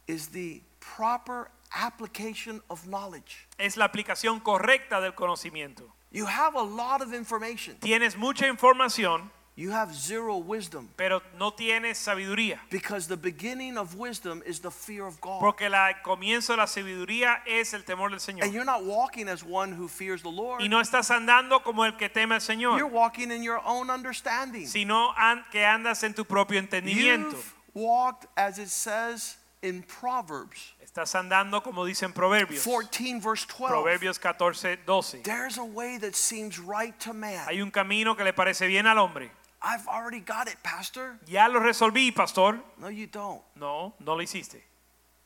is 0.07 0.29
the 0.29 0.63
proper 0.81 1.51
application 1.75 2.61
of 2.69 2.87
knowledge. 2.87 3.47
es 3.59 3.77
la 3.77 3.87
aplicación 3.87 4.41
correcta 4.41 5.01
del 5.01 5.13
conocimiento. 5.15 5.93
You 6.11 6.27
have 6.27 6.55
a 6.55 6.63
lot 6.63 7.03
of 7.03 7.13
information, 7.13 7.77
Tienes 7.81 8.17
mucha 8.17 8.47
información, 8.47 9.31
you 9.57 9.73
have 9.73 9.93
zero 9.93 10.37
wisdom. 10.39 10.89
pero 10.97 11.21
no 11.37 11.51
tienes 11.53 11.99
sabiduría. 11.99 12.61
Because 12.71 13.09
the 13.09 13.17
beginning 13.17 13.77
of 13.77 13.95
wisdom 13.97 14.43
is 14.47 14.61
the 14.61 14.71
fear 14.71 15.05
of 15.05 15.21
God. 15.21 15.41
Porque 15.41 15.69
la, 15.69 15.91
el 15.91 15.97
comienzo 16.03 16.55
de 16.55 16.59
la 16.59 16.67
sabiduría 16.67 17.43
es 17.45 17.75
el 17.75 17.85
temor 17.85 18.11
del 18.11 18.21
Señor. 18.21 18.45
And 18.45 18.55
you're 18.55 18.65
not 18.65 18.85
walking 18.85 19.29
as 19.29 19.45
one 19.45 19.73
who 19.73 19.89
fears 19.89 20.23
the 20.23 20.31
Lord. 20.31 20.63
Y 20.63 20.69
no 20.69 20.81
estás 20.81 21.11
andando 21.11 21.63
como 21.63 21.85
el 21.85 21.97
que 21.97 22.09
teme 22.09 22.37
al 22.37 22.41
Señor. 22.41 22.79
You're 22.79 22.87
walking 22.91 23.31
in 23.31 23.43
your 23.43 23.61
own 23.67 23.91
understanding. 23.91 24.67
sino 24.67 25.13
que 25.51 25.65
andas 25.67 26.03
en 26.05 26.15
tu 26.15 26.25
propio 26.25 26.59
entendimiento. 26.59 27.33
You've 27.33 27.55
walked 27.75 28.27
as 28.37 28.59
it 28.59 28.69
says 28.69 29.37
in 29.63 29.83
Proverbs 29.83 30.75
Estás 30.83 31.15
andando 31.15 31.63
como 31.63 31.85
dicen 31.85 32.13
Proverbios. 32.13 32.65
14, 32.65 33.21
verse 33.21 33.47
12. 33.47 33.69
Proverbios 33.69 34.19
14, 34.19 34.79
12. 34.87 35.23
There's 35.23 35.59
a 35.59 35.65
way 35.65 35.99
that 35.99 36.15
seems 36.15 36.59
right 36.59 36.99
to 37.01 37.13
man. 37.13 37.47
Hay 37.47 37.61
un 37.61 37.71
camino 37.71 38.17
que 38.17 38.25
le 38.25 38.33
parece 38.33 38.67
bien 38.67 38.87
al 38.87 38.99
hombre. 38.99 39.31
I've 39.61 39.87
already 39.89 40.21
got 40.21 40.49
it, 40.49 40.57
Pastor. 40.63 41.19
Ya 41.27 41.49
lo 41.49 41.61
resolví, 41.61 42.15
pastor. 42.15 42.61
No, 42.79 42.89
you 42.89 43.07
don't. 43.07 43.43
No, 43.57 43.95
no 44.01 44.15
lo 44.15 44.23
hiciste. 44.23 44.63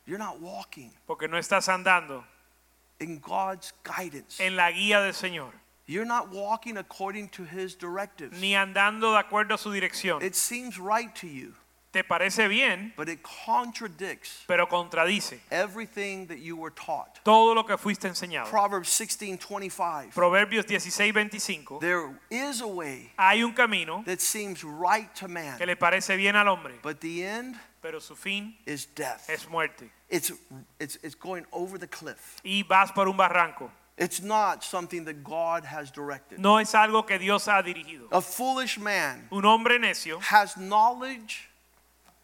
You're 0.04 0.18
not 0.18 0.40
walking 0.40 0.90
Porque 1.06 1.28
no 1.28 1.38
estás 1.38 1.68
andando 1.68 2.24
in 2.98 3.20
God's 3.20 3.72
guidance. 3.84 4.40
en 4.40 4.56
la 4.56 4.70
guía 4.72 5.00
del 5.00 5.14
Señor. 5.14 5.52
You're 5.86 6.06
not 6.06 6.30
walking 6.32 6.76
according 6.76 7.28
to 7.30 7.44
His 7.44 7.76
directives. 7.76 8.40
Ni 8.40 8.54
andando 8.54 9.12
de 9.12 9.18
acuerdo 9.18 9.54
a 9.54 9.58
su 9.58 9.70
dirección. 9.70 10.22
It 10.22 10.34
seems 10.34 10.78
right 10.78 11.14
to 11.16 11.26
you, 11.26 11.54
Te 11.92 12.02
parece 12.02 12.48
bien, 12.48 12.92
but 12.96 13.08
it 13.08 13.22
contradicts 13.22 14.44
pero 14.46 14.66
contradice 14.66 15.38
everything 15.50 16.26
that 16.26 16.38
you 16.38 16.56
were 16.56 16.70
taught. 16.70 17.22
todo 17.22 17.54
lo 17.54 17.64
que 17.64 17.76
fuiste 17.76 18.08
enseñado. 18.08 18.48
Proverbs 18.48 18.88
16 18.88 19.38
25. 19.38 20.14
Proverbios 20.14 20.66
16, 20.66 21.12
25. 21.12 21.80
There 21.80 22.18
is 22.30 22.62
a 22.62 22.66
way 22.66 23.12
Hay 23.18 23.42
un 23.42 23.52
camino 23.52 24.02
that 24.06 24.22
seems 24.22 24.64
right 24.64 25.14
to 25.16 25.28
man, 25.28 25.58
que 25.58 25.66
le 25.66 25.76
parece 25.76 26.16
bien 26.16 26.34
al 26.34 26.48
hombre, 26.48 26.78
but 26.82 27.00
the 27.00 27.24
end 27.24 27.56
pero 27.82 27.98
su 27.98 28.14
fin 28.14 28.54
is 28.64 28.86
death. 28.86 29.28
es 29.28 29.46
muerte. 29.50 29.90
It's, 30.08 30.32
it's, 30.78 30.96
it's 31.02 31.14
going 31.14 31.44
over 31.52 31.78
the 31.78 31.88
cliff. 31.88 32.40
Y 32.44 32.64
vas 32.66 32.90
por 32.92 33.06
un 33.06 33.16
barranco. 33.16 33.70
It's 33.98 34.22
not 34.22 34.64
something 34.64 35.04
that 35.04 35.22
God 35.22 35.64
has 35.64 35.90
directed. 35.90 36.38
No 36.38 36.56
es 36.56 36.72
algo 36.74 37.06
que 37.06 37.18
Dios 37.18 37.46
ha 37.46 37.62
dirigido. 37.62 38.08
A 38.10 38.22
foolish 38.22 38.78
man 38.78 39.28
Un 39.30 39.44
hombre 39.44 39.78
necio 39.78 40.18
has 40.20 40.56
knowledge 40.56 41.50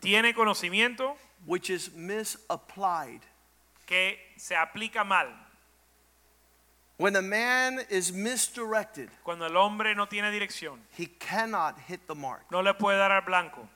tiene 0.01 0.35
conocimiento 0.35 1.17
which 1.47 1.71
is 1.71 1.91
misapplied. 1.95 3.21
que 3.87 4.17
se 4.37 4.55
aplica 4.55 5.05
mal. 5.05 5.29
When 6.99 7.15
a 7.15 7.23
man 7.23 7.81
is 7.91 8.13
misdirected, 8.13 9.09
Cuando 9.25 9.47
el 9.47 9.57
hombre 9.57 9.95
no 9.95 10.07
tiene 10.07 10.31
dirección, 10.33 10.81
he 10.97 11.07
cannot 11.07 11.79
hit 11.87 12.01
the 12.09 12.15
mark. 12.15 12.43
no 12.51 12.61
le 12.61 12.75
puede 12.75 12.99
dar 12.99 13.13
al 13.13 13.23
blanco. 13.23 13.69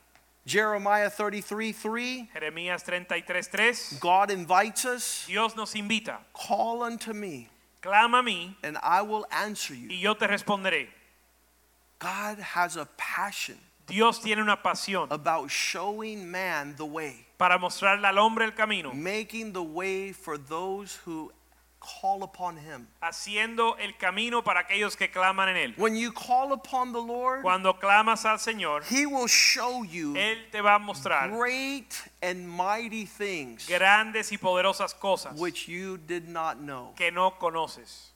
Jeremiah 0.44 1.08
33 1.08 1.72
3, 1.72 2.28
Jeremías 2.34 2.82
33, 2.84 3.46
3. 3.48 3.98
God 4.00 4.30
invites 4.32 4.84
us, 4.84 5.24
Dios 5.28 5.54
nos 5.54 5.72
invita. 5.76 6.18
call 6.32 6.82
unto 6.82 7.12
me, 7.14 7.48
Clama 7.80 8.18
a 8.18 8.22
mí 8.24 8.56
and 8.64 8.76
I 8.82 9.02
will 9.02 9.24
answer 9.30 9.72
you. 9.74 9.88
y 9.88 10.00
yo 10.00 10.14
te 10.14 10.26
responderé. 10.26 10.88
God 12.00 12.38
has 12.40 12.76
a 12.76 12.86
passion 12.96 13.56
Dios 13.92 14.22
tiene 14.22 14.40
una 14.40 14.62
pasión 14.62 15.06
about 15.12 15.50
showing 15.50 16.26
man 16.26 16.74
the 16.76 16.84
way, 16.84 17.26
para 17.36 17.58
mostrarle 17.58 18.08
al 18.08 18.16
hombre 18.16 18.46
el 18.46 18.54
camino, 18.54 18.90
making 18.94 19.52
the 19.52 19.62
way 19.62 20.14
for 20.14 20.38
those 20.38 20.98
who 21.04 21.30
call 21.78 22.22
upon 22.22 22.56
him. 22.56 22.86
haciendo 23.02 23.76
el 23.78 23.94
camino 23.98 24.42
para 24.42 24.60
aquellos 24.60 24.96
que 24.96 25.10
claman 25.10 25.50
en 25.50 25.56
él. 25.56 25.74
When 25.76 25.94
you 25.94 26.10
call 26.10 26.54
upon 26.54 26.92
the 26.92 27.02
Lord, 27.02 27.42
Cuando 27.42 27.74
clamas 27.74 28.24
al 28.24 28.38
Señor, 28.38 28.82
he 28.88 29.04
will 29.04 29.28
show 29.28 29.84
you 29.84 30.14
Él 30.16 30.38
te 30.50 30.62
va 30.62 30.76
a 30.76 30.78
mostrar 30.78 31.30
great 31.30 31.92
and 32.22 32.48
mighty 32.48 33.04
things 33.04 33.68
grandes 33.68 34.32
y 34.32 34.38
poderosas 34.38 34.94
cosas 34.94 35.38
which 35.38 35.68
you 35.68 35.98
did 35.98 36.28
not 36.28 36.56
know. 36.56 36.94
que 36.96 37.10
no 37.10 37.32
conoces. 37.38 38.11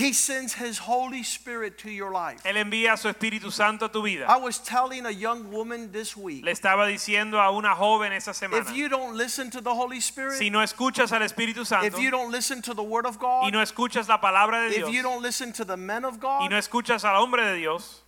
He 0.00 0.14
sends 0.14 0.54
his 0.54 0.78
Holy 0.78 1.22
Spirit 1.22 1.76
to 1.78 1.90
your 1.90 2.10
life. 2.10 2.42
Él 2.44 2.56
envía 2.56 2.96
su 2.96 3.08
Espíritu 3.08 3.52
Santo 3.52 3.84
a 3.84 3.88
tu 3.92 4.02
vida. 4.02 4.24
I 4.26 4.38
was 4.38 4.58
telling 4.58 5.04
a 5.04 5.10
young 5.10 5.50
woman 5.50 5.92
this 5.92 6.16
week 6.16 6.42
Le 6.42 6.52
estaba 6.52 6.86
diciendo 6.86 7.38
a 7.38 7.50
una 7.50 7.74
joven 7.74 8.12
esa 8.12 8.32
semana, 8.32 8.60
if 8.60 8.74
you 8.74 8.88
don't 8.88 9.14
listen 9.14 9.50
to 9.50 9.60
the 9.60 9.74
Holy 9.74 10.00
Spirit, 10.00 10.38
si 10.38 10.48
no 10.48 10.60
escuchas 10.60 11.12
al 11.12 11.20
Espíritu 11.20 11.66
Santo 11.66 11.86
if 11.86 11.98
you 11.98 12.10
don't 12.10 12.32
listen 12.32 12.62
to 12.62 12.72
the 12.72 12.82
Word 12.82 13.04
of 13.04 13.18
God, 13.18 13.44
y 13.44 13.50
no 13.50 13.60
escuchas 13.60 14.08
la 14.08 14.18
palabra 14.18 14.68
de 14.68 14.76
Dios, 14.76 14.88
if 14.88 14.94
you 14.94 15.02
don't 15.02 15.22
listen 15.22 15.52
to 15.52 15.66
the 15.66 15.76
men 15.76 16.06
of 16.06 16.18
God, 16.18 16.42
y 16.42 16.48
no 16.48 16.56
escuchas 16.56 17.04
al 17.04 17.22
hombre 17.22 17.44
de 17.44 17.58
Dios, 17.58 18.02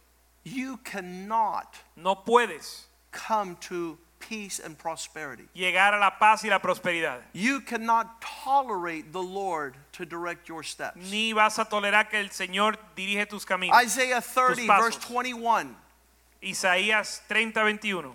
you 0.45 0.79
cannot 0.79 1.77
no 1.95 2.15
puedes 2.15 2.87
come 3.11 3.57
to 3.57 3.99
peace 4.33 4.61
and 4.65 4.79
prosperity. 4.79 5.45
llegar 5.55 5.95
a 5.95 5.99
la 5.99 6.19
paz 6.19 6.43
y 6.43 6.49
la 6.49 6.59
prosperidad. 6.59 7.21
You 7.35 7.61
cannot 7.61 8.21
tolerate 8.23 9.13
the 9.13 9.23
Lord 9.23 9.75
to 9.93 10.07
direct 10.07 10.49
your 10.49 10.63
steps. 10.63 10.97
Ni 11.11 11.33
vas 11.33 11.59
a 11.59 11.65
tolerar 11.67 12.09
que 12.09 12.19
el 12.19 12.31
Señor 12.31 12.77
dirige 12.97 13.29
tus 13.29 13.45
caminos. 13.45 13.77
Isaiah 13.83 14.23
30, 14.23 14.67
verse 14.67 14.97
21. 14.97 15.77
Isaías 16.43 17.21
30, 17.29 17.61
21. 17.61 18.13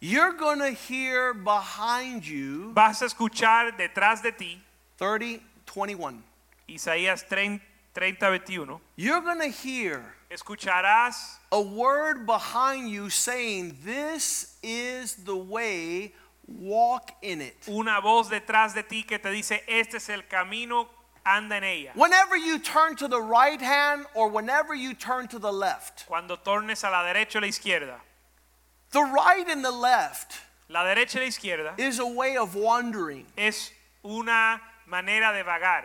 You're 0.00 0.34
going 0.34 0.58
to 0.58 0.70
hear 0.70 1.32
behind 1.32 2.26
you, 2.26 2.72
Vas 2.74 3.00
a 3.00 3.06
escuchar 3.06 3.74
detrás 3.78 4.22
de 4.22 4.32
ti, 4.32 4.62
30, 4.98 5.42
21. 5.64 6.22
Isaías 6.68 7.26
30, 7.26 7.64
30 7.94 8.26
21. 8.26 8.80
You're 8.96 9.22
going 9.22 9.40
to 9.40 9.48
hear 9.48 10.14
Escucharás 10.34 11.38
a 11.54 11.60
word 11.60 12.26
behind 12.26 12.90
you 12.90 13.08
saying, 13.10 13.76
This 13.84 14.56
is 14.62 15.14
the 15.24 15.36
way, 15.36 16.12
walk 16.48 17.12
in 17.22 17.40
it. 17.40 17.54
una 17.68 18.00
voz 18.02 18.28
detrás 18.28 18.74
de 18.74 18.82
ti 18.82 19.04
que 19.04 19.18
te 19.18 19.30
dice, 19.30 19.60
este 19.68 19.94
es 19.96 20.08
el 20.10 20.22
camino, 20.28 20.88
anda 21.24 21.56
en 21.56 21.64
ella. 21.64 21.92
Whenever 21.94 22.36
you 22.36 22.58
turn 22.58 22.96
to 22.96 23.06
the 23.08 23.20
right 23.20 23.60
hand 23.60 24.04
or 24.14 24.28
whenever 24.28 24.74
you 24.74 24.94
turn 24.94 25.28
to 25.28 25.38
the 25.38 25.52
left, 25.52 26.06
Cuando 26.08 26.36
tornes 26.36 26.82
a 26.82 26.90
la 26.90 27.04
derecha 27.04 27.36
o 27.36 27.40
la 27.40 27.46
izquierda. 27.46 28.00
the 28.90 29.02
right 29.02 29.48
and 29.48 29.64
the 29.64 29.70
left 29.70 30.40
La 30.68 30.82
derecha 30.82 31.16
y 31.16 31.20
la 31.20 31.26
izquierda 31.28 31.74
is 31.78 31.98
a 32.00 32.06
way 32.06 32.36
of 32.36 32.54
wandering. 32.56 33.26
es 33.38 33.70
una 34.04 34.60
manera 34.86 35.32
de 35.32 35.44
vagar. 35.44 35.84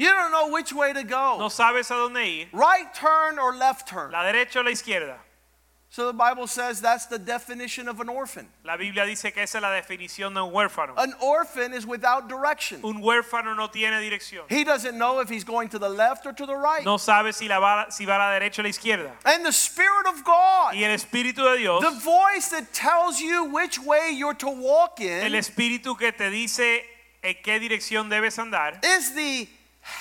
You 0.00 0.08
don't 0.08 0.32
know 0.32 0.48
which 0.50 0.72
way 0.72 0.94
to 0.94 1.02
go. 1.04 1.36
No 1.38 1.48
sabes 1.48 1.90
a 1.90 1.94
dónde 1.94 2.26
ir, 2.26 2.48
Right 2.52 2.92
turn 2.94 3.38
or 3.38 3.54
left 3.54 3.86
turn. 3.86 4.12
la 4.12 4.22
derecha 4.22 4.56
o 4.56 4.62
la 4.62 4.70
izquierda. 4.70 5.18
So 5.92 6.06
the 6.06 6.14
Bible 6.14 6.46
says 6.46 6.80
that's 6.80 7.06
the 7.06 7.18
definition 7.18 7.86
of 7.86 8.00
an 8.00 8.08
orphan. 8.08 8.48
La 8.64 8.78
Biblia 8.78 9.04
dice 9.04 9.30
que 9.34 9.42
esa 9.42 9.58
es 9.58 9.62
la 9.62 9.70
definición 9.70 10.32
de 10.32 10.40
un 10.42 10.52
huérfano. 10.52 10.94
An 10.96 11.12
orphan 11.20 11.74
is 11.74 11.84
without 11.84 12.28
direction. 12.30 12.80
Un 12.82 13.02
huérfano 13.02 13.54
no 13.54 13.66
tiene 13.66 14.00
dirección. 14.00 14.44
He 14.48 14.64
doesn't 14.64 14.96
know 14.96 15.20
if 15.20 15.28
he's 15.28 15.44
going 15.44 15.68
to 15.68 15.78
the 15.78 15.88
left 15.88 16.24
or 16.24 16.32
to 16.32 16.46
the 16.46 16.56
right. 16.56 16.84
No 16.84 16.96
sabe 16.96 17.34
si, 17.34 17.48
la 17.48 17.58
va, 17.58 17.90
si 17.90 18.06
va 18.06 18.14
a 18.14 18.18
la 18.18 18.38
derecha 18.40 18.60
o 18.60 18.62
a 18.62 18.64
la 18.64 18.68
izquierda. 18.70 19.10
And 19.26 19.44
the 19.44 19.52
Spirit 19.52 20.06
of 20.06 20.24
God, 20.24 20.76
Y 20.76 20.84
el 20.84 20.96
Espíritu 20.96 21.42
de 21.52 21.58
Dios, 21.58 21.82
the 21.82 22.00
voice 22.00 22.48
that 22.50 22.72
tells 22.72 23.20
you 23.20 23.44
which 23.52 23.78
way 23.78 24.12
you're 24.14 24.32
to 24.34 24.48
walk 24.48 25.00
in. 25.00 25.24
el 25.24 25.32
Espíritu 25.32 25.98
que 25.98 26.12
te 26.12 26.30
dice 26.30 26.84
en 27.22 27.34
qué 27.44 27.58
dirección 27.60 28.08
debes 28.08 28.38
andar 28.38 28.82
is 28.82 29.12
the 29.14 29.46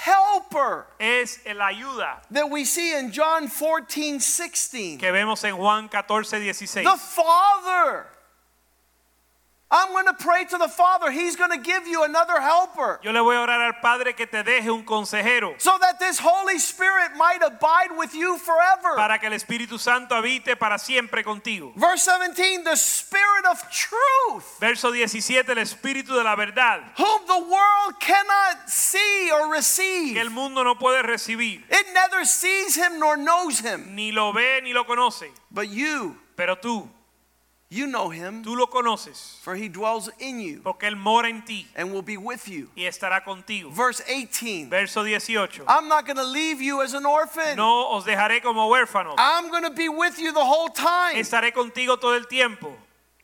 helper 0.05 0.85
es 0.99 1.39
la 1.45 1.67
ayuda 1.67 2.21
that 2.31 2.49
we 2.49 2.65
see 2.65 2.97
in 2.97 3.11
John 3.11 3.47
14, 3.47 4.19
16. 4.19 4.99
que 4.99 5.11
vemos 5.11 5.43
en 5.43 5.55
Juan 5.55 5.89
14, 5.89 6.39
16. 6.53 6.83
The 6.83 6.97
Father. 6.97 8.05
I'm 9.71 9.91
going 9.91 10.07
to 10.07 10.13
pray 10.15 10.45
to 10.45 10.57
the 10.57 10.67
Father. 10.67 11.11
He's 11.11 11.35
going 11.35 11.51
to 11.51 11.59
give 11.59 11.85
you 11.87 12.03
another 12.03 12.41
helper 12.41 12.99
Yo 13.03 13.11
le 13.11 13.19
voy 13.21 13.35
a 13.35 13.41
orar 13.41 13.61
al 13.61 13.73
Padre 13.79 14.13
que 14.13 14.25
te 14.25 14.41
deje 14.43 14.71
un 14.71 14.83
consejero 14.83 15.53
so 15.61 15.77
that 15.79 15.99
this 15.99 16.17
Holy 16.19 16.57
Spirit 16.57 17.11
might 17.15 17.43
abide 17.43 17.95
with 17.95 18.15
you 18.15 18.37
forever. 18.39 18.95
para 18.95 19.19
que 19.19 19.27
el 19.27 19.33
Espíritu 19.33 19.77
Santo 19.77 20.15
habite 20.15 20.55
para 20.57 20.79
siempre 20.79 21.23
contigo. 21.23 21.71
Verse 21.75 22.03
17, 22.03 22.63
the 22.63 22.75
Spirit 22.75 23.45
of 23.45 23.61
truth, 23.69 24.59
Verso 24.59 24.91
17, 24.91 25.51
el 25.51 25.57
Espíritu 25.59 26.15
de 26.17 26.23
la 26.23 26.35
verdad 26.35 26.81
whom 26.97 27.27
the 27.27 27.37
world 27.47 27.99
cannot 27.99 28.67
see 28.67 29.29
or 29.31 29.51
receive. 29.51 30.13
que 30.15 30.21
el 30.21 30.31
mundo 30.31 30.63
no 30.63 30.75
puede 30.79 31.03
recibir, 31.03 31.63
It 31.69 31.85
neither 31.93 32.25
sees 32.25 32.75
him 32.75 32.99
nor 32.99 33.17
knows 33.17 33.59
him. 33.59 33.93
ni 33.95 34.11
lo 34.11 34.33
ve 34.33 34.61
ni 34.63 34.73
lo 34.73 34.83
conoce, 34.85 35.29
But 35.51 35.69
you, 35.69 36.17
pero 36.35 36.55
tú, 36.55 36.89
you 37.71 37.85
know 37.85 38.09
him, 38.09 38.43
tú 38.43 38.55
lo 38.57 38.65
conoces, 38.67 39.37
for 39.41 39.55
he 39.55 39.69
dwells 39.69 40.09
in 40.19 40.39
you 40.39 40.59
porque 40.63 40.83
Él 40.83 40.95
mora 40.97 41.29
en 41.29 41.43
ti 41.43 41.67
and 41.75 41.91
will 41.93 42.01
be 42.01 42.17
with 42.17 42.47
you. 42.47 42.67
y 42.75 42.83
estará 42.83 43.23
contigo. 43.23 43.69
Verse 43.71 44.01
18, 44.07 44.69
Verso 44.69 45.03
18, 45.03 45.63
I'm 45.67 45.87
not 45.87 46.05
going 46.05 46.17
to 46.17 46.23
leave 46.23 46.61
you 46.61 46.81
as 46.81 46.93
an 46.95 47.05
orphan. 47.05 47.55
no 47.55 47.91
os 47.95 48.05
dejaré 48.05 48.41
como 48.41 48.67
huérfanos, 48.69 49.13
I'm 49.17 49.49
going 49.51 49.63
to 49.63 49.69
be 49.71 49.87
with 49.87 50.17
you 50.19 50.31
the 50.33 50.43
whole 50.43 50.69
time. 50.69 51.15
estaré 51.15 51.51
contigo 51.53 51.99
todo 51.99 52.15
el 52.15 52.25
tiempo. 52.25 52.75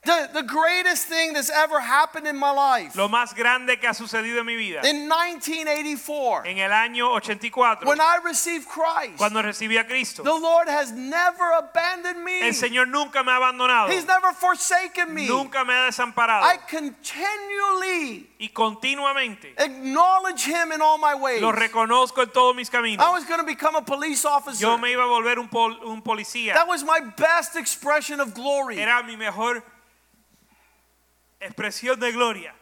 The, 0.05 0.29
the 0.33 0.43
greatest 0.43 1.07
thing 1.07 1.33
that's 1.33 1.49
ever 1.49 1.79
happened 1.79 2.27
in 2.27 2.37
my 2.37 2.51
life. 2.51 2.95
Lo 2.95 3.09
más 3.09 3.33
grande 3.33 3.79
que 3.79 3.87
ha 3.89 3.93
sucedido 3.93 4.39
en 4.39 4.45
mi 4.45 4.55
vida, 4.55 4.81
In 4.87 5.07
1984, 5.07 6.45
en 6.45 6.59
el 6.59 6.71
año 6.71 7.09
84, 7.11 7.87
when 7.87 7.99
I 7.99 8.19
received 8.23 8.67
Christ, 8.67 9.17
cuando 9.17 9.41
recibí 9.41 9.77
a 9.79 9.83
Cristo, 9.83 10.21
the 10.23 10.29
Lord 10.29 10.67
has 10.69 10.91
never 10.91 11.51
abandoned 11.57 12.23
me. 12.23 12.41
el 12.47 12.53
Señor 12.53 12.87
nunca 12.87 13.23
me 13.23 13.31
ha 13.31 13.37
abandonado, 13.37 13.89
He's 13.89 14.05
never 14.05 14.31
forsaken 14.33 15.11
me. 15.13 15.27
nunca 15.27 15.65
me 15.65 15.73
ha 15.73 15.85
desamparado 15.85 16.45
I 16.45 16.57
continually 16.69 18.29
y 18.39 18.49
continuamente 18.49 19.53
acknowledge 19.57 20.45
Him 20.45 20.71
in 20.71 20.81
all 20.81 20.97
my 20.99 21.15
ways. 21.15 21.41
lo 21.41 21.51
reconozco 21.51 22.21
en 22.21 22.29
todos 22.29 22.55
mis 22.55 22.69
caminos. 22.69 23.03
I 23.05 23.09
was 23.11 23.25
going 23.25 23.39
to 23.39 23.45
become 23.45 23.75
a 23.75 23.81
police 23.81 24.25
officer. 24.25 24.61
Yo 24.61 24.77
me 24.77 24.91
iba 24.91 25.03
a 25.03 25.07
volver 25.07 25.39
un, 25.39 25.47
pol- 25.47 25.79
un 25.83 26.01
policía. 26.01 26.53
That 26.53 26.67
was 26.67 26.83
my 26.83 26.99
best 27.17 27.55
expression 27.55 28.19
of 28.19 28.33
glory. 28.33 28.79
Era 28.79 29.01
mi 29.03 29.15
mejor 29.15 29.63
expresión 31.41 31.99
de 31.99 32.11
gloria. 32.11 32.53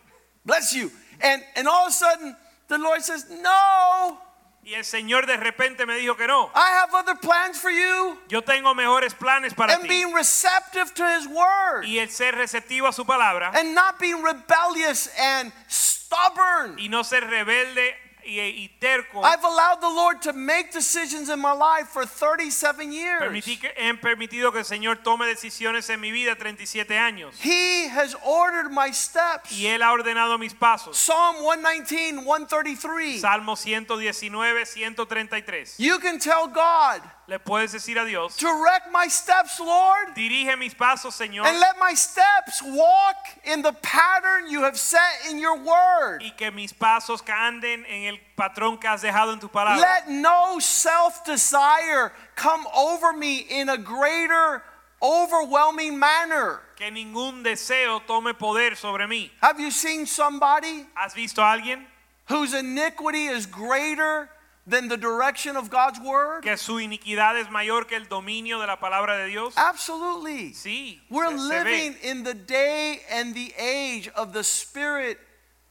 Bless 0.46 0.74
you. 0.74 0.92
And 1.22 1.44
and 1.56 1.68
all 1.68 1.86
of 1.86 1.90
a 1.90 1.92
sudden, 1.92 2.36
the 2.68 2.78
Lord 2.78 3.02
says, 3.04 3.26
"No, 3.30 4.20
Y 4.66 4.74
el 4.76 4.84
Señor 4.86 5.26
de 5.26 5.36
repente 5.38 5.86
me 5.86 5.96
dijo 6.00 6.16
que 6.18 6.26
no. 6.28 6.50
I 6.56 6.72
have 6.82 6.94
other 6.94 7.16
plans 7.16 7.60
for 7.60 7.70
you." 7.70 8.18
Yo 8.30 8.42
tengo 8.42 8.74
mejores 8.74 9.14
planes 9.14 9.54
para 9.54 9.74
And 9.74 9.84
ti. 9.84 9.88
being 9.90 10.14
receptive 10.14 10.94
to 10.96 11.06
His 11.18 11.28
word, 11.28 11.84
Y 11.86 11.98
el 12.00 12.10
ser 12.10 12.34
receptivo 12.36 12.88
a 12.88 12.94
su 12.94 13.04
palabra 13.06 13.52
and 13.56 13.74
not 13.76 14.00
being 14.00 14.22
rebellious 14.24 15.08
and 15.18 15.52
stubborn. 15.68 16.78
y 16.80 16.88
no 16.90 17.04
ser 17.04 17.22
rebelde 17.28 17.96
y, 18.26 18.40
y 18.40 18.70
terco. 18.80 19.22
I've 19.24 19.44
allowed 19.44 19.82
the 19.82 19.90
Lord 19.90 20.22
to 20.24 20.34
make 20.34 20.72
decisions 20.72 21.30
in 21.30 21.40
my 21.40 21.54
life 21.54 21.90
for 21.90 22.06
37 22.06 22.92
years. 22.92 23.22
Permití 23.22 23.60
que, 23.60 23.72
he 23.76 23.94
permitido 23.96 24.52
que 24.52 24.60
el 24.60 24.66
Señor 24.66 25.04
tome 25.04 25.26
decisiones 25.26 25.90
en 25.90 26.00
mi 26.00 26.12
vida 26.12 26.36
37 26.36 26.98
años. 26.98 27.36
He 27.42 27.88
has 27.90 28.16
ordered 28.24 28.72
my 28.72 28.92
steps. 28.92 29.52
Y 29.52 29.68
Él 29.68 29.82
ha 29.82 29.92
ordenado 29.92 30.38
mis 30.38 30.54
pasos. 30.54 30.98
Psalm 30.98 31.38
119, 31.38 32.24
133. 32.24 33.22
Salmo 33.22 33.56
119, 33.56 34.66
133. 34.66 35.76
You 35.78 36.00
can 36.00 36.20
tell 36.20 36.48
God, 36.48 37.02
Le 37.26 37.40
puedes 37.40 37.72
decir 37.72 37.98
a 37.98 38.06
Dios, 38.06 38.36
direct 38.36 38.92
my 38.92 39.08
steps, 39.08 39.58
Lord, 39.60 40.14
dirige 40.14 40.58
mis 40.58 40.74
pasos, 40.74 41.16
Señor, 41.16 41.46
and 41.46 41.58
let 41.60 41.78
my 41.80 41.94
steps 41.94 42.62
walk 42.62 43.16
in 43.46 43.62
the 43.62 43.72
pattern 43.72 44.50
you 44.50 44.64
have 44.64 44.78
set 44.78 45.30
in 45.30 45.40
your 45.40 45.56
word. 45.58 46.22
y 46.22 46.34
que 46.36 46.52
mis 46.52 46.74
pasos 46.74 47.22
anden 47.28 47.86
en 47.86 48.14
el 48.14 48.20
patrón 48.38 48.78
que 48.80 48.90
has 48.90 49.02
dejado 49.02 49.32
en 49.32 49.40
tu 49.40 49.48
palabra. 49.48 49.80
Let 49.80 50.10
no 50.10 50.60
self 50.60 51.24
desire 51.24 52.12
come 52.36 52.66
over 52.76 53.14
me 53.14 53.38
in 53.38 53.70
a 53.70 53.78
greater, 53.78 54.62
overwhelming 55.02 55.98
manner. 55.98 56.60
Que 56.76 56.92
ningún 56.92 57.44
deseo 57.44 58.02
tome 58.06 58.34
poder 58.34 58.76
sobre 58.76 59.08
mí. 59.08 59.30
Have 59.42 59.62
you 59.62 59.72
seen 59.72 60.06
somebody 60.06 60.86
¿Has 60.98 61.14
visto 61.14 61.42
a 61.42 61.58
alguien 61.58 61.86
whose 62.28 62.54
iniquity 62.54 63.28
is 63.28 63.46
greater 63.46 64.30
than 64.66 64.88
the 64.88 64.98
direction 64.98 65.58
of 65.58 65.70
God's 65.70 66.00
word? 66.00 66.44
que 66.44 66.56
su 66.58 66.80
iniquidad 66.80 67.38
es 67.40 67.50
mayor 67.50 67.86
que 67.86 67.96
el 67.98 68.08
dominio 68.08 68.60
de 68.60 68.68
la 68.68 68.78
palabra 68.78 69.18
de 69.18 69.28
Dios? 69.28 69.54
Absolutely. 69.58 70.54
Sí, 70.54 71.00
We're 71.10 71.32
se- 71.32 71.48
se 71.48 71.64
living 71.64 71.96
in 72.04 72.24
the 72.24 72.34
day 72.34 73.02
and 73.12 73.34
the 73.34 73.54
age 73.58 74.10
of 74.16 74.34
the 74.34 74.44
spirit 74.44 75.20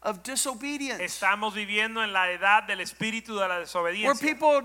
of 0.03 0.23
disobedience. 0.23 1.01
Estamos 1.01 1.55
viviendo 1.55 2.03
en 2.03 2.13
la 2.13 2.31
edad 2.31 2.67
del 2.67 2.81
espíritu 2.81 3.39
de 3.39 3.49
la 3.49 3.65
Where 4.05 4.15
people 4.15 4.63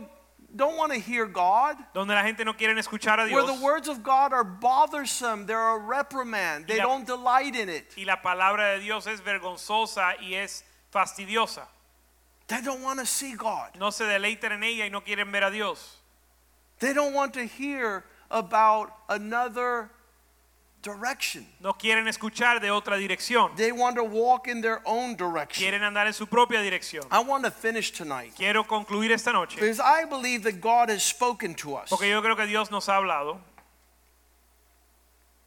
don't 0.56 0.78
want 0.78 0.92
to 0.94 1.00
hear 1.00 1.26
God. 1.26 1.78
donde 1.94 2.14
la 2.14 2.24
gente 2.24 2.44
no 2.44 2.54
quiere 2.54 2.74
escuchar 2.80 3.20
a 3.20 3.32
Where 3.32 3.46
the 3.46 3.62
words 3.62 3.88
of 3.88 4.02
God 4.04 4.34
are 4.34 4.44
bothersome, 4.44 5.46
they're 5.46 5.76
a 5.76 5.78
reprimand. 5.78 6.68
They 6.68 6.78
la- 6.78 6.86
don't 6.86 7.06
delight 7.06 7.56
in 7.56 7.70
it. 7.70 7.94
y 7.96 8.04
la 8.06 8.22
palabra 8.22 8.74
de 8.74 8.80
Dios 8.80 9.06
es 9.08 9.22
vergonzosa 9.22 10.16
y 10.22 10.34
es 10.34 10.64
fastidiosa. 10.92 11.68
They 12.48 12.62
don't 12.62 12.82
want 12.82 13.00
to 13.00 13.06
see 13.06 13.36
God. 13.36 13.72
No 13.78 13.90
se 13.90 14.06
deleitan 14.06 14.52
en 14.54 14.64
ella 14.64 14.86
y 14.86 14.90
no 14.90 15.02
quieren 15.02 15.32
ver 15.32 15.44
a 15.44 15.52
Dios. 15.52 15.98
They 16.80 16.94
don't 16.94 17.14
want 17.14 17.34
to 17.34 17.46
hear 17.46 18.06
about 18.30 18.92
another 19.10 19.90
direction. 20.82 21.46
No 21.60 21.74
quieren 21.74 22.08
escuchar 22.08 22.62
de 22.62 22.70
otra 22.70 22.98
dirección. 22.98 23.56
They 23.58 23.72
want 23.72 23.98
to 23.98 24.04
walk 24.04 24.48
in 24.48 24.62
their 24.62 24.82
own 24.86 25.16
direction. 25.16 25.66
Quieren 25.68 25.82
andar 25.82 26.08
en 26.08 26.14
su 26.14 26.26
propia 26.28 26.60
dirección. 26.60 27.06
I 27.12 27.20
want 27.20 27.44
to 27.44 27.52
finish 27.52 27.92
tonight 27.92 28.34
Quiero 28.38 28.64
concluir 28.64 29.12
esta 29.12 29.34
noche 29.34 29.56
because 29.56 29.80
I 29.80 30.06
believe 30.06 30.44
that 30.44 30.62
God 30.62 30.90
has 30.90 31.04
spoken 31.04 31.56
to 31.56 31.76
us. 31.76 31.90
porque 31.90 32.10
yo 32.10 32.22
creo 32.22 32.38
que 32.38 32.46
Dios 32.46 32.72
nos 32.72 32.88
ha 32.88 32.94
hablado. 32.94 33.40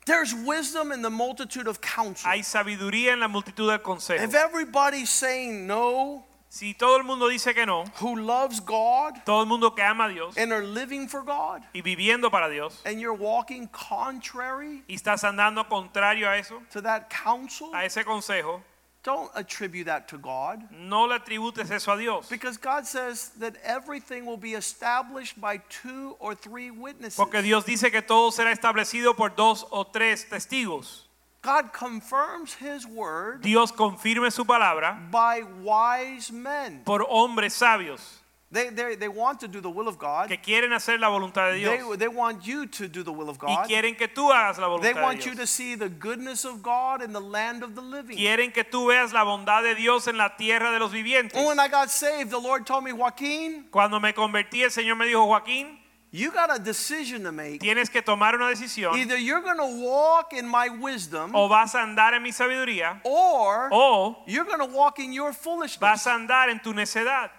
There's 0.07 0.35
wisdom 0.35 0.93
in 0.93 1.03
the 1.03 1.11
multitude 1.11 1.69
of 1.69 1.81
counsel. 1.81 2.29
Hay 2.29 2.41
sabiduría 2.41 3.13
en 3.13 3.21
la 3.21 3.29
multitud 3.29 3.69
del 3.69 3.79
consejo. 3.79 4.23
If 4.23 4.35
everybody's 4.35 5.11
saying 5.11 5.67
no, 5.67 6.25
Si 6.53 6.75
todo 6.75 6.97
el 6.97 7.05
mundo 7.05 7.29
dice 7.29 7.55
que 7.55 7.65
no, 7.65 7.85
who 8.01 8.17
loves 8.17 8.59
God 8.59 9.15
todo 9.25 9.43
el 9.43 9.47
mundo 9.47 9.71
que 9.71 9.85
ama 9.85 10.07
a 10.07 10.09
Dios 10.09 10.37
and 10.37 10.53
are 10.53 10.65
living 10.65 11.07
for 11.07 11.23
God, 11.23 11.63
y 11.73 11.81
viviendo 11.81 12.29
para 12.29 12.51
Dios 12.51 12.83
and 12.85 12.99
you're 13.01 13.15
walking 13.15 13.69
contrary 13.69 14.83
y 14.89 14.97
estás 14.97 15.23
andando 15.23 15.69
contrario 15.69 16.29
a 16.29 16.37
eso, 16.39 16.61
to 16.73 16.83
that 16.83 17.09
counsel, 17.09 17.71
a 17.73 17.85
ese 17.85 18.05
consejo, 18.05 18.63
don't 19.05 19.31
attribute 19.37 19.87
that 19.87 20.09
to 20.09 20.19
God. 20.19 20.69
no 20.73 21.05
le 21.07 21.15
atributes 21.21 21.71
eso 21.71 21.93
a 21.93 21.97
Dios. 21.97 22.29
Because 22.29 22.57
God 22.57 22.85
says 22.85 23.31
that 23.39 23.55
everything 23.63 24.27
will 24.27 24.37
be 24.37 24.55
established 24.55 25.41
by 25.41 25.59
two 25.69 26.17
or 26.19 26.35
three 26.35 26.73
witnesses. 26.73 27.17
Porque 27.17 27.43
Dios 27.43 27.65
dice 27.65 27.93
que 27.93 28.03
todo 28.03 28.33
será 28.33 28.51
establecido 28.51 29.17
por 29.17 29.31
dos 29.31 29.65
o 29.71 29.85
tres 29.85 30.29
testigos. 30.29 31.07
God 31.43 31.73
confirms 31.73 32.55
His 32.55 32.87
word 32.87 33.41
Dios 33.43 33.73
confirme 33.73 34.31
su 34.31 34.45
palabra 34.45 35.11
by 35.11 35.43
wise 35.63 36.31
men. 36.33 36.83
por 36.85 37.07
hombres 37.09 37.55
sabios 37.55 38.19
They, 38.53 38.69
they, 38.71 38.97
they 38.97 39.07
want 39.07 39.39
to 39.41 39.47
do 39.47 39.61
the 39.61 39.71
will 39.71 39.87
of 39.87 39.97
God. 39.97 40.27
que 40.27 40.37
quieren 40.37 40.73
hacer 40.73 40.99
la 40.99 41.09
voluntad 41.09 41.53
de 41.53 41.61
They, 41.65 41.77
Dios 41.77 41.99
they 41.99 42.09
want 42.09 42.45
you 42.45 42.67
to 42.67 42.89
do 42.89 43.05
the 43.05 43.13
will 43.13 43.29
of 43.31 43.39
God. 43.39 43.51
y 43.51 43.69
quieren 43.69 43.97
que 43.97 44.09
tú 44.09 44.33
hagas 44.33 44.59
la 44.59 44.67
They 44.81 44.93
voluntad 44.93 44.95
de 44.97 45.03
want 45.03 45.25
you 45.25 45.35
to 45.37 45.47
see 45.47 45.77
the 45.77 45.89
goodness 45.89 46.45
of 46.45 46.61
God 46.61 47.01
in 47.01 47.13
the 47.13 47.21
land 47.21 47.63
of 47.63 47.77
the 47.77 47.81
living. 47.81 48.17
Quieren 48.19 48.53
que 48.53 48.65
tú 48.65 48.89
veas 48.89 49.13
la 49.13 49.23
bondad 49.23 49.63
de 49.63 49.77
Dios 49.77 50.09
en 50.09 50.17
la 50.19 50.37
tierra 50.37 50.73
de 50.73 50.81
los 50.81 50.91
vivientes. 50.91 51.43
When 51.47 51.61
I 51.61 51.69
got 51.69 51.91
saved, 51.91 52.31
the 52.31 52.41
Lord 52.41 52.67
told 52.67 52.83
me, 52.83 52.91
Joaquin, 52.91 53.69
Cuando 53.71 54.01
me 54.01 54.13
convertí, 54.13 54.65
el 54.65 54.71
Señor 54.73 54.97
me 54.97 55.07
dijo, 55.07 55.25
Joaquín, 55.27 55.79
you 56.13 56.33
got 56.33 56.55
a 56.55 56.59
decision 56.59 57.23
to 57.25 57.33
make. 57.33 57.61
tienes 57.61 57.91
que 57.91 58.03
tomar 58.03 58.35
una 58.35 58.47
decisión. 58.47 58.95
Either 58.95 59.17
you're 59.17 59.43
going 59.43 59.59
to 59.59 59.85
walk 59.85 60.33
in 60.33 60.47
my 60.47 60.69
wisdom, 60.69 61.35
O 61.35 61.49
vas 61.49 61.75
a 61.75 61.79
andar 61.79 62.15
en 62.15 62.23
mi 62.23 62.31
sabiduría, 62.31 63.01
or 63.05 63.69
o 63.73 64.17
you're 64.27 64.45
going 64.45 64.59
to 64.59 64.77
walk 64.77 64.99
in 64.99 65.13
your 65.13 65.33
foolishness. 65.33 65.81
vas 65.81 66.07
a 66.07 66.11
andar 66.11 66.49
en 66.49 66.61
tu 66.61 66.73
necedad. 66.73 67.31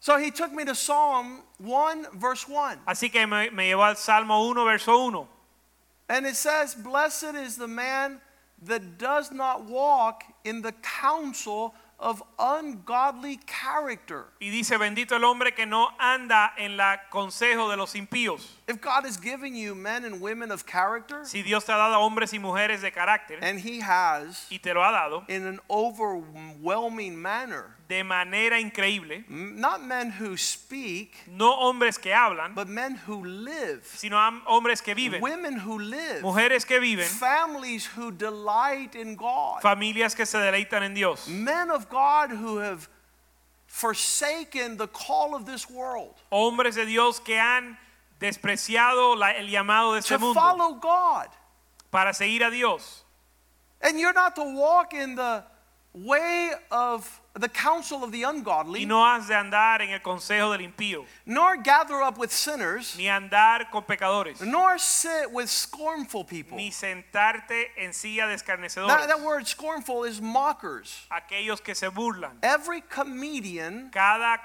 So 0.00 0.16
he 0.16 0.30
took 0.30 0.50
me 0.52 0.64
to 0.64 0.74
Psalm 0.74 1.42
1, 1.58 2.06
verse 2.14 2.48
1. 2.48 2.78
Así 2.86 3.12
que 3.12 3.26
me, 3.26 3.50
me 3.50 3.68
llevó 3.70 3.86
al 3.86 3.96
Salmo 3.96 4.48
1, 4.48 4.64
verso 4.64 5.04
1. 5.10 5.28
And 6.08 6.26
it 6.26 6.36
says, 6.36 6.74
Blessed 6.74 7.34
is 7.34 7.56
the 7.56 7.68
man 7.68 8.18
that 8.62 8.98
does 8.98 9.30
not 9.30 9.66
walk 9.66 10.24
in 10.44 10.62
the 10.62 10.72
counsel 10.82 11.74
of 12.00 12.22
ungodly 12.38 13.38
character. 13.46 14.24
Y 14.40 14.50
dice, 14.50 14.78
bendito 14.78 15.14
el 15.14 15.24
hombre 15.24 15.52
que 15.52 15.66
no 15.66 15.90
anda 15.98 16.52
en 16.56 16.76
la 16.76 17.02
consejo 17.10 17.70
de 17.70 17.76
los 17.76 17.94
impíos. 17.94 18.56
If 18.66 18.80
God 18.80 19.04
is 19.04 19.20
giving 19.20 19.54
you 19.54 19.74
men 19.74 20.04
and 20.04 20.20
women 20.20 20.50
of 20.50 20.64
character, 20.64 21.24
Si 21.24 21.42
Dios 21.42 21.64
te 21.64 21.72
ha 21.72 21.76
dado 21.76 22.00
hombres 22.00 22.32
y 22.32 22.38
mujeres 22.38 22.80
de 22.80 22.90
carácter 22.90 23.38
and 23.42 23.60
He 23.60 23.80
has 23.80 24.46
y 24.50 24.58
te 24.58 24.72
lo 24.72 24.82
ha 24.82 24.90
dado 24.90 25.24
in 25.28 25.46
an 25.46 25.60
overwhelming 25.68 27.20
manner, 27.20 27.76
de 27.90 28.04
manera 28.04 28.60
increíble, 28.60 29.24
not 29.28 29.82
men 29.82 30.12
who 30.12 30.36
speak, 30.36 31.12
no 31.26 31.52
hombres 31.52 31.98
que 31.98 32.12
hablan, 32.12 32.54
but 32.54 32.68
men 32.68 32.94
who 32.94 33.24
live, 33.24 33.84
sino 33.84 34.16
hombres 34.46 34.80
que 34.80 34.94
viven, 34.94 35.20
women 35.20 35.58
who 35.58 35.76
live, 35.76 36.22
mujeres 36.22 36.64
que 36.64 36.78
viven, 36.78 37.04
families 37.04 37.86
who 37.96 38.12
delight 38.12 38.94
in 38.94 39.16
God, 39.16 39.60
familias 39.60 40.14
que 40.14 40.24
se 40.24 40.38
deleitan 40.38 40.84
en 40.84 40.94
Dios, 40.94 41.26
men 41.26 41.68
of 41.72 41.89
God 41.90 42.30
who 42.30 42.58
have 42.58 42.88
forsaken 43.66 44.76
the 44.76 44.88
call 44.88 45.34
of 45.34 45.46
this 45.46 45.68
world 45.70 46.14
hombres 46.32 46.74
de 46.74 46.86
Dios 46.86 47.20
que 47.20 47.36
han 47.38 47.78
despreciado 48.20 49.16
la- 49.16 49.30
el 49.32 49.46
llamado 49.48 49.92
de 49.92 49.98
este 50.00 50.08
to 50.14 50.18
mundo 50.18 50.34
follow 50.40 50.74
God. 50.74 51.28
para 51.90 52.12
seguir 52.12 52.42
a 52.46 52.50
Dios. 52.50 53.04
And 53.80 53.98
you're 53.98 54.12
not 54.12 54.34
to 54.36 54.44
walk 54.44 54.92
in 54.92 55.14
the 55.14 55.42
way 55.94 56.52
of 56.70 57.20
the 57.40 57.48
counsel 57.48 58.04
of 58.04 58.12
the 58.12 58.20
Y 58.24 58.30
ungodly, 58.30 58.84
no 58.84 59.04
has 59.04 59.26
de 59.28 59.34
andar 59.34 59.80
en 59.80 59.90
el 59.90 60.00
consejo 60.00 60.50
del 60.56 60.60
impío, 60.60 61.04
nor 61.26 61.56
gather 61.62 62.02
up 62.02 62.18
with 62.18 62.30
sinners, 62.30 62.96
ni 62.96 63.04
andar 63.04 63.70
con 63.70 63.82
pecadores, 63.82 64.40
nor 64.42 64.78
sit 64.78 65.30
with 65.32 65.48
scornful 65.48 66.24
people. 66.24 66.56
ni 66.56 66.70
sentarte 66.70 67.70
en 67.76 67.92
silla 67.92 68.26
de 68.26 68.36
That, 68.36 68.44
escarnecedores, 68.44 69.06
that 69.06 69.20
word 69.20 69.46
scornful 69.46 70.04
is 70.04 70.20
mockers. 70.20 71.06
aquellos 71.10 71.62
que 71.62 71.74
se 71.74 71.88
burlan. 71.88 72.32
Every 72.42 72.82
comedian 72.82 73.90
Cada 73.90 74.40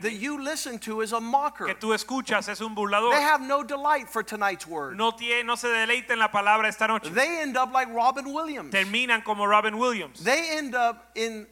that 0.00 0.12
you 0.12 0.40
listen 0.42 0.78
to 0.80 1.00
is 1.02 1.12
a 1.12 1.20
mocker. 1.20 1.66
que 1.66 1.74
tú 1.74 1.92
escuchas 1.94 2.48
es 2.48 2.60
un 2.60 2.74
burlador. 2.74 3.12
They 3.12 3.22
have 3.22 3.40
no 3.42 3.62
delight 3.62 4.08
for 4.08 4.22
tonight's 4.22 4.66
word. 4.66 4.96
No, 4.96 5.12
tiene, 5.12 5.44
no 5.44 5.56
se 5.56 5.68
deleita 5.68 6.10
en 6.10 6.18
la 6.18 6.28
palabra 6.28 6.68
esta 6.68 6.86
noche. 6.86 7.10
They 7.12 7.40
end 7.40 7.56
up 7.56 7.72
like 7.72 7.88
Robin 7.92 8.32
Williams. 8.32 8.72
Terminan 8.72 9.22
como 9.24 9.46
Robin 9.46 9.78
Williams. 9.78 10.22
They 10.22 10.56
end 10.56 10.74
up 10.74 11.10
in 11.14 11.46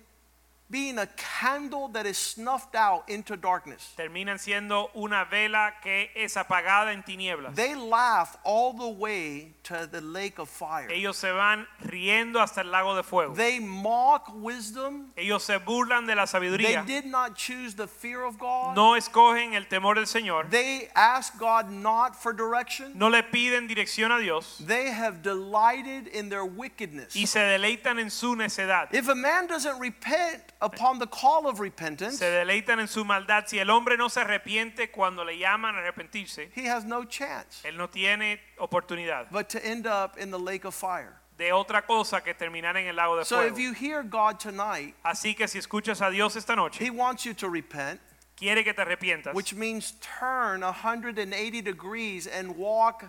being 0.71 0.99
a 0.99 1.07
candle 1.17 1.89
that 1.89 2.07
is 2.07 2.19
snuffed 2.19 2.75
out 2.75 3.09
into 3.09 3.37
darkness. 3.37 3.95
Terminan 3.97 4.39
siendo 4.39 4.91
una 4.95 5.27
vela 5.31 5.73
que 5.83 6.11
es 6.15 6.37
apagada 6.37 6.93
en 6.93 7.03
tinieblas. 7.03 7.55
They 7.55 7.75
laugh 7.75 8.37
all 8.45 8.73
the 8.75 8.89
way 8.89 9.55
to 9.65 9.89
the 9.91 10.01
lake 10.01 10.39
of 10.39 10.49
fire. 10.49 10.89
Ellos 10.91 11.17
se 11.17 11.31
van 11.31 11.67
riendo 11.83 12.41
hasta 12.41 12.61
el 12.61 12.71
lago 12.71 12.95
de 12.95 13.03
fuego. 13.03 13.35
They 13.35 13.61
mock 13.61 14.31
wisdom. 14.35 15.13
Ellos 15.17 15.43
se 15.43 15.59
burlan 15.59 16.07
de 16.07 16.15
la 16.15 16.27
sabiduría. 16.27 16.85
They 16.87 17.01
did 17.01 17.07
not 17.07 17.35
choose 17.35 17.75
the 17.75 17.87
fear 17.87 18.23
of 18.23 18.39
God. 18.39 18.77
No 18.77 18.95
escogen 18.95 19.55
el 19.55 19.65
temor 19.69 19.95
del 19.95 20.07
Señor. 20.07 20.51
They 20.51 20.89
ask 20.95 21.39
God 21.39 21.71
not 21.71 22.15
for 22.15 22.33
direction. 22.33 22.93
No 22.95 23.09
le 23.09 23.23
piden 23.23 23.69
dirección 23.69 24.11
a 24.11 24.21
Dios. 24.21 24.59
They 24.61 24.91
have 24.91 25.23
delighted 25.23 26.09
in 26.09 26.29
their 26.29 26.45
wickedness. 26.45 27.17
Y 27.17 27.25
se 27.25 27.41
deleitan 27.41 27.99
en 27.99 28.11
su 28.11 28.37
necedad. 28.37 28.93
If 28.93 29.09
a 29.09 29.15
man 29.15 29.47
doesn't 29.47 29.79
repent 29.79 30.43
upon 30.61 30.99
the 30.99 31.07
call 31.07 31.47
of 31.47 31.61
repentance, 31.61 32.19
Se 32.19 32.25
deleitan 32.31 32.81
en 32.81 32.89
su 32.89 33.05
maldad. 33.05 33.45
Si 33.47 33.59
el 33.59 33.71
hombre 33.71 33.97
no 33.97 34.09
se 34.09 34.21
arrepiente 34.21 34.91
cuando 34.91 35.25
le 35.25 35.39
llaman 35.39 35.75
a 35.77 35.79
arrepentirse, 35.79 36.51
he 36.55 36.69
has 36.69 36.85
no 36.85 37.05
chance 37.05 37.63
él 37.65 37.77
no 37.77 37.89
tiene 37.89 38.41
oportunidad 38.59 39.29
but 39.31 39.49
to 39.49 39.59
end 39.65 39.87
up 39.87 40.17
in 40.19 40.31
the 40.31 40.39
lake 40.39 40.65
of 40.65 40.75
fire. 40.75 41.15
de 41.37 41.53
otra 41.53 41.87
cosa 41.87 42.21
que 42.21 42.35
terminar 42.35 42.77
en 42.77 42.89
el 42.89 42.97
lago 42.97 43.17
de 43.17 43.25
So 43.25 43.37
fuego. 43.37 43.53
if 43.55 43.59
you 43.61 43.73
hear 43.73 44.03
God 44.03 44.41
tonight, 44.41 44.95
Así 45.05 45.37
que 45.37 45.47
si 45.47 45.59
escuchas 45.59 46.01
a 46.03 46.11
Dios 46.11 46.35
esta 46.35 46.57
noche, 46.57 46.85
he 46.85 46.91
wants 46.91 47.25
you 47.25 47.33
to 47.35 47.49
repent, 47.49 48.01
quiere 48.37 48.65
que 48.65 48.75
te 48.75 48.83
arrepientas, 48.83 49.35
which 49.35 49.55
means 49.55 49.93
turn 50.01 50.63
180 50.63 51.61
degrees 51.63 52.27
and 52.27 52.57
walk 52.57 53.05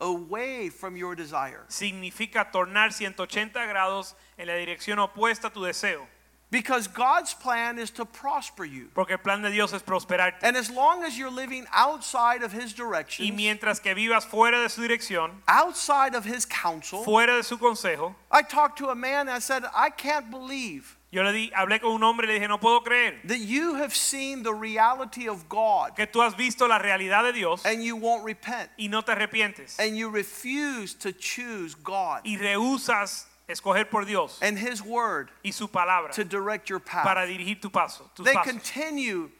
away 0.00 0.68
from 0.70 0.96
your 0.96 1.14
desire. 1.14 1.64
significa 1.68 2.50
tornar 2.52 2.92
180 2.92 3.66
grados 3.66 4.14
en 4.36 4.46
la 4.48 4.54
dirección 4.54 4.98
opuesta 4.98 5.46
a 5.48 5.50
tu 5.52 5.62
deseo. 5.62 6.06
Because 6.50 6.88
God's 6.88 7.34
plan 7.34 7.78
is 7.78 7.90
to 7.92 8.06
prosper 8.06 8.64
you. 8.64 8.88
Porque 8.94 9.10
el 9.10 9.18
plan 9.18 9.42
de 9.42 9.50
Dios 9.50 9.72
es 9.74 9.82
prosperarte. 9.82 10.42
And 10.42 10.56
as 10.56 10.70
long 10.70 11.04
as 11.04 11.18
you're 11.18 11.30
living 11.30 11.66
outside 11.72 12.42
of 12.42 12.52
his 12.52 12.72
direction, 12.72 13.26
Y 13.26 13.32
mientras 13.32 13.80
que 13.82 13.94
vivas 13.94 14.24
fuera 14.24 14.62
de 14.62 14.68
su 14.68 14.80
dirección, 14.80 15.32
outside 15.46 16.14
of 16.14 16.24
his 16.24 16.46
counsel, 16.46 17.04
fuera 17.04 17.36
de 17.36 17.42
su 17.42 17.58
consejo, 17.58 18.14
I 18.30 18.42
talked 18.42 18.78
to 18.78 18.88
a 18.88 18.94
man 18.94 19.28
and 19.28 19.30
I 19.30 19.40
said, 19.40 19.64
I 19.74 19.90
can't 19.90 20.30
believe 20.30 20.98
yo 21.10 21.22
le 21.22 21.32
di, 21.32 21.50
hablé 21.54 21.80
con 21.80 21.92
un 21.92 22.02
hombre 22.02 22.26
y 22.26 22.32
le 22.32 22.38
dije, 22.38 22.48
no 22.48 22.58
puedo 22.58 22.82
creer 22.84 23.18
that 23.24 23.38
you 23.38 23.76
have 23.76 23.94
seen 23.94 24.42
the 24.42 24.52
reality 24.52 25.26
of 25.26 25.48
God 25.48 25.96
que 25.96 26.06
tú 26.06 26.20
has 26.20 26.34
visto 26.36 26.66
la 26.66 26.78
realidad 26.78 27.24
de 27.24 27.32
Dios 27.32 27.64
and 27.64 27.82
you 27.82 27.96
won't 27.96 28.24
repent 28.24 28.68
y 28.78 28.88
no 28.88 29.00
te 29.00 29.12
arrepientes 29.12 29.78
and 29.78 29.96
you 29.96 30.10
refuse 30.10 30.92
to 30.94 31.10
choose 31.12 31.74
God 31.74 32.20
y 32.24 32.36
rehusas 32.36 33.24
escoger 33.48 33.88
por 33.90 34.04
Dios 34.04 34.38
and 34.42 34.58
his 34.58 34.82
word 34.82 35.30
y 35.44 35.50
su 35.50 35.68
palabra 35.68 36.12
to 36.12 36.24
direct 36.24 36.68
your 36.68 36.80
path. 36.80 37.04
para 37.04 37.26
dirigir 37.26 37.60
tu 37.60 37.70
paso, 37.70 38.10
tus 38.14 38.24
They 38.26 38.34
pasos. 38.34 38.52
continue 38.52 39.30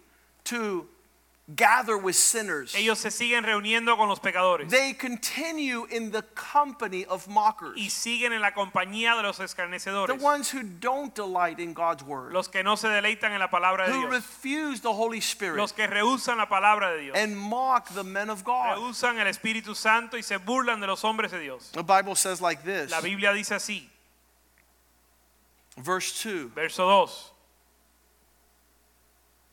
to 0.44 0.88
gather 1.54 1.96
with 1.96 2.14
sinners. 2.14 2.74
Ellos 2.74 2.98
se 2.98 3.08
siguen 3.10 3.42
reuniendo 3.42 3.96
con 3.96 4.06
los 4.06 4.18
pecadores 4.20 4.68
They 4.68 4.92
continue 4.92 5.86
in 5.90 6.10
the 6.10 6.22
company 6.34 7.06
of 7.06 7.26
mockers. 7.26 7.74
y 7.78 7.88
siguen 7.88 8.34
en 8.34 8.42
la 8.42 8.52
compañía 8.52 9.16
de 9.16 9.22
los 9.22 9.38
escarnecedores. 9.40 10.18
The 10.18 10.22
ones 10.22 10.50
who 10.50 10.62
don't 10.62 11.14
delight 11.14 11.58
in 11.58 11.72
God's 11.72 12.02
word. 12.02 12.32
los 12.34 12.48
que 12.48 12.62
no 12.62 12.76
se 12.76 12.88
deleitan 12.88 13.32
en 13.32 13.38
la 13.38 13.48
palabra 13.48 13.86
de 13.86 13.94
Dios. 13.94 14.04
Who 14.04 14.10
refuse 14.10 14.80
the 14.82 14.92
Holy 14.92 15.20
Spirit 15.20 15.56
los 15.56 15.72
que 15.72 15.86
rehusan 15.86 16.36
la 16.36 16.48
palabra 16.50 16.92
de 16.92 17.00
Dios, 17.04 17.16
and 17.16 17.34
mock 17.34 17.94
the 17.94 18.04
men 18.04 18.28
of 18.28 18.44
God. 18.44 18.76
rehusan 18.76 19.18
el 19.18 19.26
Espíritu 19.26 19.74
Santo 19.74 20.18
y 20.18 20.22
se 20.22 20.36
burlan 20.36 20.80
de 20.80 20.86
los 20.86 21.02
hombres 21.02 21.30
de 21.30 21.40
Dios. 21.40 21.70
The 21.72 21.82
Bible 21.82 22.14
says 22.14 22.42
like 22.42 22.62
this, 22.62 22.90
La 22.90 23.00
Biblia 23.00 23.32
dice 23.32 23.54
así, 23.54 23.88
verse 25.82 26.22
2 26.22 26.50
verso 26.54 27.06
2. 27.06 27.12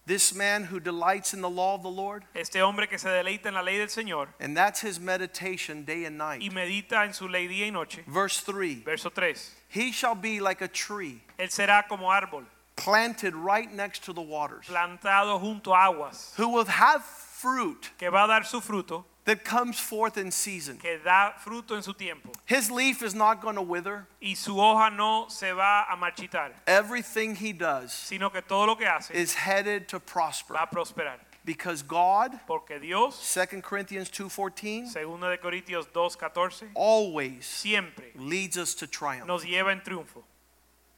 This 0.07 0.35
man 0.35 0.65
who 0.65 0.79
delights 0.79 1.33
in 1.33 1.41
the 1.41 1.49
law 1.49 1.73
of 1.73 1.81
the 1.81 1.89
Lord, 1.89 2.25
Este 2.35 2.57
hombre 2.57 2.85
que 2.85 2.99
se 2.99 3.07
deleita 3.09 3.47
en 3.47 3.55
la 3.55 3.61
ley 3.61 3.77
del 3.77 3.87
Señor 3.87 4.27
and 4.39 4.55
that's 4.55 4.81
his 4.81 4.99
meditation 4.99 5.83
day 5.83 6.05
and 6.05 6.17
night. 6.17 6.41
y 6.43 6.49
medita 6.49 7.03
en 7.05 7.13
su 7.13 7.27
ley 7.27 7.47
día 7.47 7.65
y 7.65 7.71
noche. 7.71 8.03
Verse 8.07 8.41
3 8.41 8.83
Verso 8.83 9.09
3. 9.09 9.51
He 9.69 9.91
shall 9.91 10.13
be 10.15 10.39
like 10.39 10.61
a 10.61 10.67
tree 10.67 11.21
Él 11.39 11.49
será 11.49 11.87
como 11.87 12.11
árbol 12.11 12.45
planted 12.75 13.33
right 13.33 13.73
next 13.73 14.03
to 14.03 14.13
the 14.13 14.21
waters, 14.21 14.65
plantado 14.67 15.39
junto 15.39 15.71
a 15.73 15.85
aguas, 15.87 16.33
who 16.37 16.49
will 16.49 16.65
have 16.65 17.03
fruit 17.03 17.89
que 17.97 18.11
va 18.11 18.25
a 18.25 18.27
dar 18.27 18.43
su 18.43 18.59
fruto, 18.61 19.05
that 19.25 19.43
comes 19.43 19.79
forth 19.79 20.17
in 20.17 20.31
season. 20.31 20.77
que 20.77 20.99
da 21.03 21.33
fruto 21.43 21.75
en 21.75 21.81
su 21.83 21.93
tiempo, 21.93 22.31
His 22.45 22.69
leaf 22.71 23.01
is 23.01 23.13
not 23.13 23.41
going 23.41 23.55
to 23.55 23.61
wither. 23.61 24.07
y 24.21 24.33
su 24.35 24.55
hoja 24.59 24.89
no 24.95 25.27
se 25.29 25.51
va 25.51 25.85
a 25.91 25.95
marchitar, 25.97 26.51
Everything 26.67 27.35
he 27.35 27.51
does 27.53 27.91
sino 27.91 28.29
que 28.29 28.41
todo 28.41 28.65
lo 28.67 28.75
que 28.75 28.85
hace 28.87 29.11
is 29.13 29.33
headed 29.33 29.87
to 29.87 29.99
prosper 29.99 30.53
va 30.53 30.63
a 30.63 30.67
prosperar. 30.67 31.17
because 31.43 31.81
God, 31.83 32.39
Porque 32.47 32.79
Dios, 32.79 33.15
2 33.33 33.61
Corinthians 33.61 34.09
2:14, 34.09 34.87
segunda 34.87 35.29
de 35.29 35.37
Corintios 35.37 35.85
2:14, 35.91 36.69
always 36.75 37.45
siempre 37.45 38.05
leads 38.15 38.57
us 38.57 38.73
to 38.75 38.87
triumph. 38.87 39.27
nos 39.27 39.43
lleva 39.43 39.71
en 39.71 39.81
triunfo. 39.81 40.23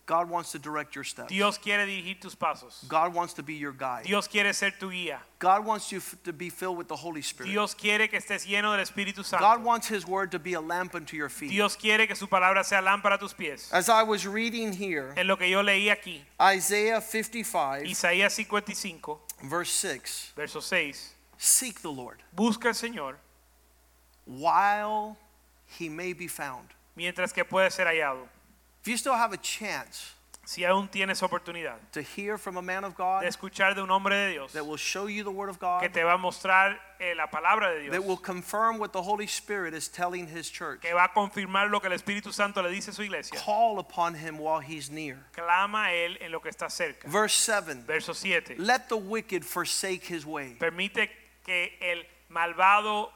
God 0.08 0.30
wants 0.30 0.54
to 0.54 0.60
direct 0.60 0.96
your 0.96 1.04
steps. 1.04 1.28
Dios 1.28 1.58
quiere 1.58 1.86
dirigir 1.86 2.20
tus 2.22 2.34
pasos. 2.34 2.88
God 2.88 3.14
wants 3.14 3.34
to 3.34 3.44
be 3.44 3.56
your 3.56 3.74
guide. 3.74 4.06
Dios 4.06 4.26
quiere 4.26 4.54
ser 4.54 4.72
tu 4.72 4.90
guía. 4.90 5.18
God 5.38 5.66
wants 5.66 5.92
you 5.92 6.02
to 6.24 6.32
be 6.32 6.50
filled 6.50 6.78
with 6.78 6.88
the 6.88 6.96
Holy 6.96 7.22
Spirit. 7.22 7.50
Dios 7.52 7.74
quiere 7.74 8.08
que 8.08 8.18
estés 8.18 8.48
lleno 8.48 8.72
del 8.72 8.86
Espíritu 8.86 9.24
Santo. 9.26 9.44
God 9.46 9.66
wants 9.66 9.88
his 9.88 10.08
word 10.08 10.32
to 10.32 10.40
be 10.40 10.54
a 10.54 10.62
lamp 10.62 10.96
unto 10.96 11.18
your 11.18 11.28
feet. 11.28 11.50
Dios 11.52 11.76
quiere 11.76 12.08
que 12.08 12.16
su 12.16 12.26
palabra 12.28 12.64
sea 12.64 12.82
lámpara 12.82 13.16
a 13.16 13.18
tus 13.18 13.34
pies. 13.34 13.70
As 13.74 13.90
I 13.90 14.02
was 14.02 14.26
reading 14.26 14.72
here, 14.72 15.14
En 15.18 15.28
lo 15.28 15.36
que 15.36 15.50
yo 15.50 15.62
leí 15.62 15.90
aquí, 15.90 16.22
Isaiah 16.42 17.02
55 17.02 17.84
Isaías 17.84 18.32
55, 18.32 19.20
verse 19.44 19.72
6, 19.72 20.32
verso 20.38 20.62
6, 20.62 21.14
seek 21.38 21.82
the 21.82 21.92
Lord 21.92 22.24
busca 22.34 22.70
al 22.70 22.74
Señor 22.74 23.16
while 24.26 25.18
he 25.68 25.90
may 25.90 26.14
be 26.14 26.28
found. 26.28 26.70
mientras 26.96 27.34
que 27.34 27.44
puede 27.46 27.70
ser 27.72 27.88
hallado. 27.88 28.28
If 28.88 28.92
you 28.92 28.98
still 28.98 29.18
have 29.18 29.34
a 29.34 29.38
chance 29.38 30.14
Si 30.46 30.64
aún 30.64 30.88
tienes 30.88 31.22
oportunidad 31.22 31.76
to 31.92 32.02
hear 32.02 32.38
from 32.38 32.56
a 32.56 32.62
man 32.62 32.86
of 32.86 32.94
de 32.94 33.04
God 33.04 33.26
escuchar 33.26 33.76
de 33.76 33.84
un 33.84 33.90
hombre 33.90 34.16
de 34.16 34.32
Dios 34.32 34.54
that 34.54 34.66
will 34.66 34.78
show 34.78 35.08
you 35.08 35.26
the 35.26 35.30
word 35.30 35.50
of 35.50 35.60
God 35.60 35.82
que 35.82 35.90
te 35.90 36.02
va 36.04 36.14
a 36.14 36.18
mostrar 36.18 36.78
eh, 37.02 37.14
la 37.14 37.28
palabra 37.28 37.74
de 37.74 37.82
Dios 37.82 37.92
that 37.92 38.06
will 38.06 38.16
confirm 38.16 38.78
what 38.78 38.94
the 38.94 39.02
Holy 39.02 39.28
Spirit 39.28 39.74
is 39.74 39.90
telling 39.90 40.26
his 40.26 40.50
church, 40.50 40.80
que 40.80 40.94
va 40.94 41.04
a 41.04 41.10
confirmar 41.10 41.70
lo 41.70 41.82
que 41.82 41.90
el 41.90 41.98
Espíritu 41.98 42.32
Santo 42.32 42.62
le 42.62 42.70
dice 42.70 42.88
a 42.88 42.94
su 42.94 43.04
iglesia, 43.04 43.38
call 43.38 43.80
upon 43.80 44.16
him 44.16 44.40
while 44.40 44.62
he's 44.62 44.90
near. 44.90 45.18
clama 45.34 45.88
a 45.88 45.92
Él 45.92 46.16
en 46.22 46.32
lo 46.32 46.40
que 46.40 46.50
está 46.50 46.72
cerca. 46.72 47.10
Verse 47.10 47.36
7 47.36 47.84
Verso 47.86 48.14
7. 48.14 48.56
Let 48.58 48.88
the 48.88 48.96
wicked 48.96 49.44
forsake 49.44 50.06
his 50.06 50.26
way. 50.26 50.56
Permite 50.58 51.10
que 51.46 51.72
el 51.82 52.04
malvado 52.30 53.10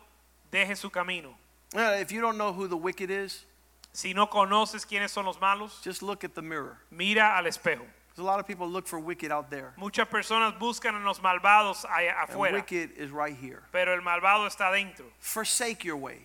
deje 0.51 0.75
su 0.75 0.89
camino. 0.89 1.37
Uh, 1.73 1.95
If 2.01 2.11
you 2.11 2.19
don't 2.19 2.37
know 2.37 2.51
who 2.51 2.67
the 2.67 2.75
wicked 2.75 3.09
is, 3.09 3.45
Si 3.93 4.13
no 4.13 4.27
conoces 4.27 4.85
quiénes 4.85 5.09
son 5.11 5.25
los 5.25 5.37
malos, 5.39 5.81
just 5.83 6.01
look 6.01 6.23
at 6.23 6.33
the 6.33 6.41
mirror. 6.41 6.77
mira 6.91 7.35
al 7.37 7.43
espejo. 7.45 7.81
There's 8.13 8.19
a 8.19 8.23
lot 8.23 8.39
of 8.39 8.47
people 8.47 8.67
look 8.67 8.87
for 8.87 8.99
wicked 8.99 9.31
out 9.31 9.49
there. 9.49 9.73
Muchas 9.77 10.07
personas 10.07 10.57
buscan 10.59 10.95
a 11.01 11.05
los 11.05 11.19
malvados 11.19 11.85
allá 11.85 12.13
And 12.21 12.29
afuera, 12.29 12.53
wicked 12.53 12.91
is 12.97 13.09
right 13.11 13.35
here. 13.35 13.63
pero 13.71 13.93
el 13.93 14.01
malvado 14.01 14.47
está 14.47 14.71
dentro. 14.71 15.05
Forsake 15.19 15.83
your 15.85 15.97
way. 15.97 16.19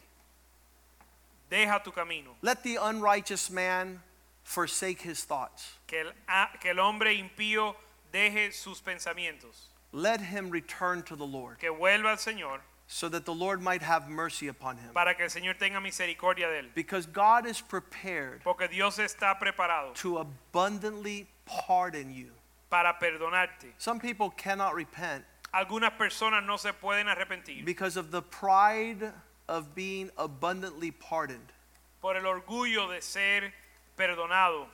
Deja 1.48 1.80
tu 1.84 1.92
camino. 1.92 2.30
Let 2.42 2.62
the 2.64 2.76
unrighteous 2.76 3.50
man 3.50 4.00
forsake 4.42 5.02
his 5.02 5.24
thoughts. 5.24 5.74
Que 5.86 6.00
el, 6.00 6.12
ah, 6.28 6.50
que 6.60 6.70
el 6.70 6.78
hombre 6.80 7.14
impío 7.14 7.76
deje 8.12 8.52
sus 8.52 8.80
pensamientos. 8.80 9.68
Let 9.92 10.20
him 10.20 10.50
return 10.50 11.02
to 11.04 11.14
the 11.16 11.24
Lord, 11.24 11.58
Que 11.58 11.70
vuelva 11.70 12.10
al 12.10 12.16
Señor 12.16 12.60
so 12.88 13.08
that 13.08 13.24
the 13.24 13.34
Lord 13.34 13.60
might 13.60 13.82
have 13.82 14.08
mercy 14.08 14.48
upon 14.48 14.76
him. 14.76 14.90
para 14.94 15.14
que 15.14 15.24
el 15.24 15.30
Señor 15.30 15.58
tenga 15.58 15.80
misericordia 15.80 16.48
de 16.48 16.60
él. 16.60 16.66
Because 16.74 17.06
God 17.06 17.46
is 17.46 17.60
prepared 17.60 18.42
Porque 18.44 18.68
Dios 18.68 18.98
está 18.98 19.38
preparado 19.38 19.92
to 19.94 20.18
abundantly 20.18 21.26
pardon 21.46 22.12
you. 22.12 22.30
para 22.70 22.94
perdonarte. 23.00 23.72
Some 23.78 23.98
people 24.00 24.30
cannot 24.30 24.74
repent 24.74 25.24
Algunas 25.54 25.92
personas 25.96 26.44
no 26.44 26.56
se 26.58 26.72
pueden 26.72 27.06
arrepentir 27.08 27.64
because 27.64 27.96
of 27.96 28.10
the 28.10 28.20
pride 28.22 29.12
of 29.48 29.74
being 29.74 30.10
abundantly 30.18 30.90
pardoned. 30.90 31.52
por 32.00 32.16
el 32.16 32.24
orgullo 32.26 32.88
de 32.92 33.00
ser 33.00 33.52
perdonado. 33.96 34.66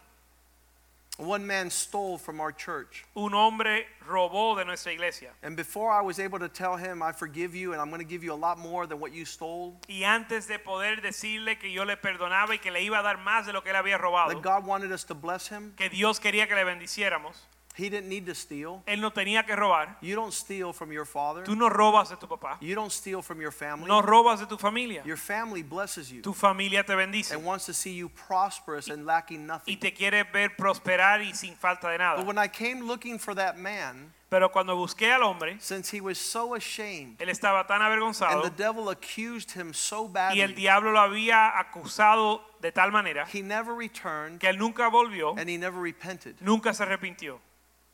One 1.19 1.47
man 1.47 1.69
stole 1.71 2.17
from 2.17 2.41
our 2.41 2.53
church. 2.53 3.05
Un 3.15 3.35
hombre 3.35 3.87
robó 4.09 4.57
de 4.57 4.65
nuestra 4.65 4.93
iglesia. 4.93 5.31
And 5.43 5.57
before 5.57 5.91
I 5.91 6.01
was 6.01 6.19
able 6.19 6.39
to 6.39 6.49
tell 6.49 6.77
him, 6.77 7.03
I 7.03 7.13
forgive 7.13 7.55
you 7.55 7.73
and 7.73 7.81
I'm 7.81 7.91
going 7.91 8.01
to 8.01 8.09
give 8.09 8.25
you 8.25 8.33
a 8.33 8.35
lot 8.35 8.59
more 8.59 8.87
than 8.87 8.99
what 8.99 9.13
you 9.13 9.25
stole, 9.27 9.77
Y 9.89 10.05
antes 10.05 10.49
de 10.49 10.59
poder 10.59 11.03
decirle 11.03 11.59
que 11.59 11.71
yo 11.71 11.85
le 11.85 11.97
perdonaba 11.97 12.55
y 12.55 12.59
que 12.59 12.71
le 12.71 12.83
iba 12.83 12.99
a 12.99 13.03
dar 13.03 13.19
más 13.19 13.47
de 13.47 13.53
lo 13.53 13.63
que 13.63 13.71
él 13.71 13.77
había 13.77 13.99
robado, 13.99 14.31
that 14.31 14.43
God 14.43 14.67
wanted 14.67 14.91
us 14.91 15.05
to 15.05 15.15
bless 15.15 15.49
him, 15.49 15.75
que 15.77 15.91
Dios 15.91 16.19
quería 16.19 16.49
que 16.49 16.55
le 16.55 16.65
bendiciéramos, 16.65 17.37
he 17.77 17.89
didn't 17.89 18.09
need 18.09 18.27
to 18.27 18.35
steal. 18.35 18.83
él 18.87 19.01
no 19.01 19.11
tenía 19.11 19.45
que 19.47 19.57
robar. 19.57 19.97
You 20.01 20.15
don't 20.15 20.33
steal 20.33 20.73
from 20.73 20.93
your 20.93 21.07
father. 21.07 21.45
Tú 21.45 21.57
no 21.57 21.69
robas 21.69 22.11
de 22.11 22.17
tu 22.17 22.27
papá, 22.27 22.59
You 22.61 22.75
don't 22.75 22.93
steal 22.93 23.23
from 23.23 23.41
your 23.41 23.53
family. 23.53 23.89
no 23.89 24.03
robas 24.03 24.41
de 24.41 24.47
tu 24.47 24.57
familia. 24.59 25.03
Your 25.05 25.17
family 25.17 25.63
blesses 25.63 26.11
you 26.11 26.23
Tu 26.23 26.33
familia 26.33 26.85
te 26.85 26.95
bendice 26.95 27.33
and 27.33 27.45
wants 27.45 27.67
to 27.67 27.73
see 27.73 27.95
you 27.95 28.09
prosperous 28.09 28.89
and 28.89 29.07
lacking 29.07 29.41
y 29.43 29.47
nothing. 29.47 29.79
te 29.79 29.93
quiere 29.93 30.25
ver 30.25 30.51
prosperar 30.57 31.23
y 31.23 31.33
sin 31.33 31.55
falta 31.57 31.89
de 31.89 31.99
But 31.99 32.27
when 32.27 32.39
I 32.39 32.49
came 32.49 32.87
looking 32.87 33.19
for 33.19 33.35
that 33.35 33.57
man, 33.59 34.13
Pero 34.33 34.51
cuando 34.51 34.75
busqué 34.75 35.13
al 35.13 35.23
hombre, 35.25 35.59
since 35.61 35.91
he 35.91 36.01
was 36.01 36.17
so 36.17 36.55
ashamed 36.55 37.19
él 37.19 37.29
estaba 37.29 37.67
tan 37.67 37.83
and 37.83 38.43
the 38.43 38.51
devil 38.57 38.89
accused 38.89 39.51
him 39.51 39.75
so 39.75 40.05
y 40.05 40.41
el 40.41 40.49
badly, 40.49 40.55
diablo 40.55 40.91
lo 40.91 41.01
había 41.01 41.59
acusado 41.59 42.41
de 42.63 42.73
tal 42.73 42.91
manera 42.91 43.27
he 43.31 43.43
never 43.43 43.75
returned 43.75 44.41
que 44.41 44.49
él 44.49 44.57
nunca 44.57 44.89
volvió, 44.89 45.35
and 45.39 45.51
he 45.51 45.59
never 45.59 45.79
repented. 45.83 46.35
nunca 46.41 46.73
se 46.73 46.83
arrepintió 46.83 47.41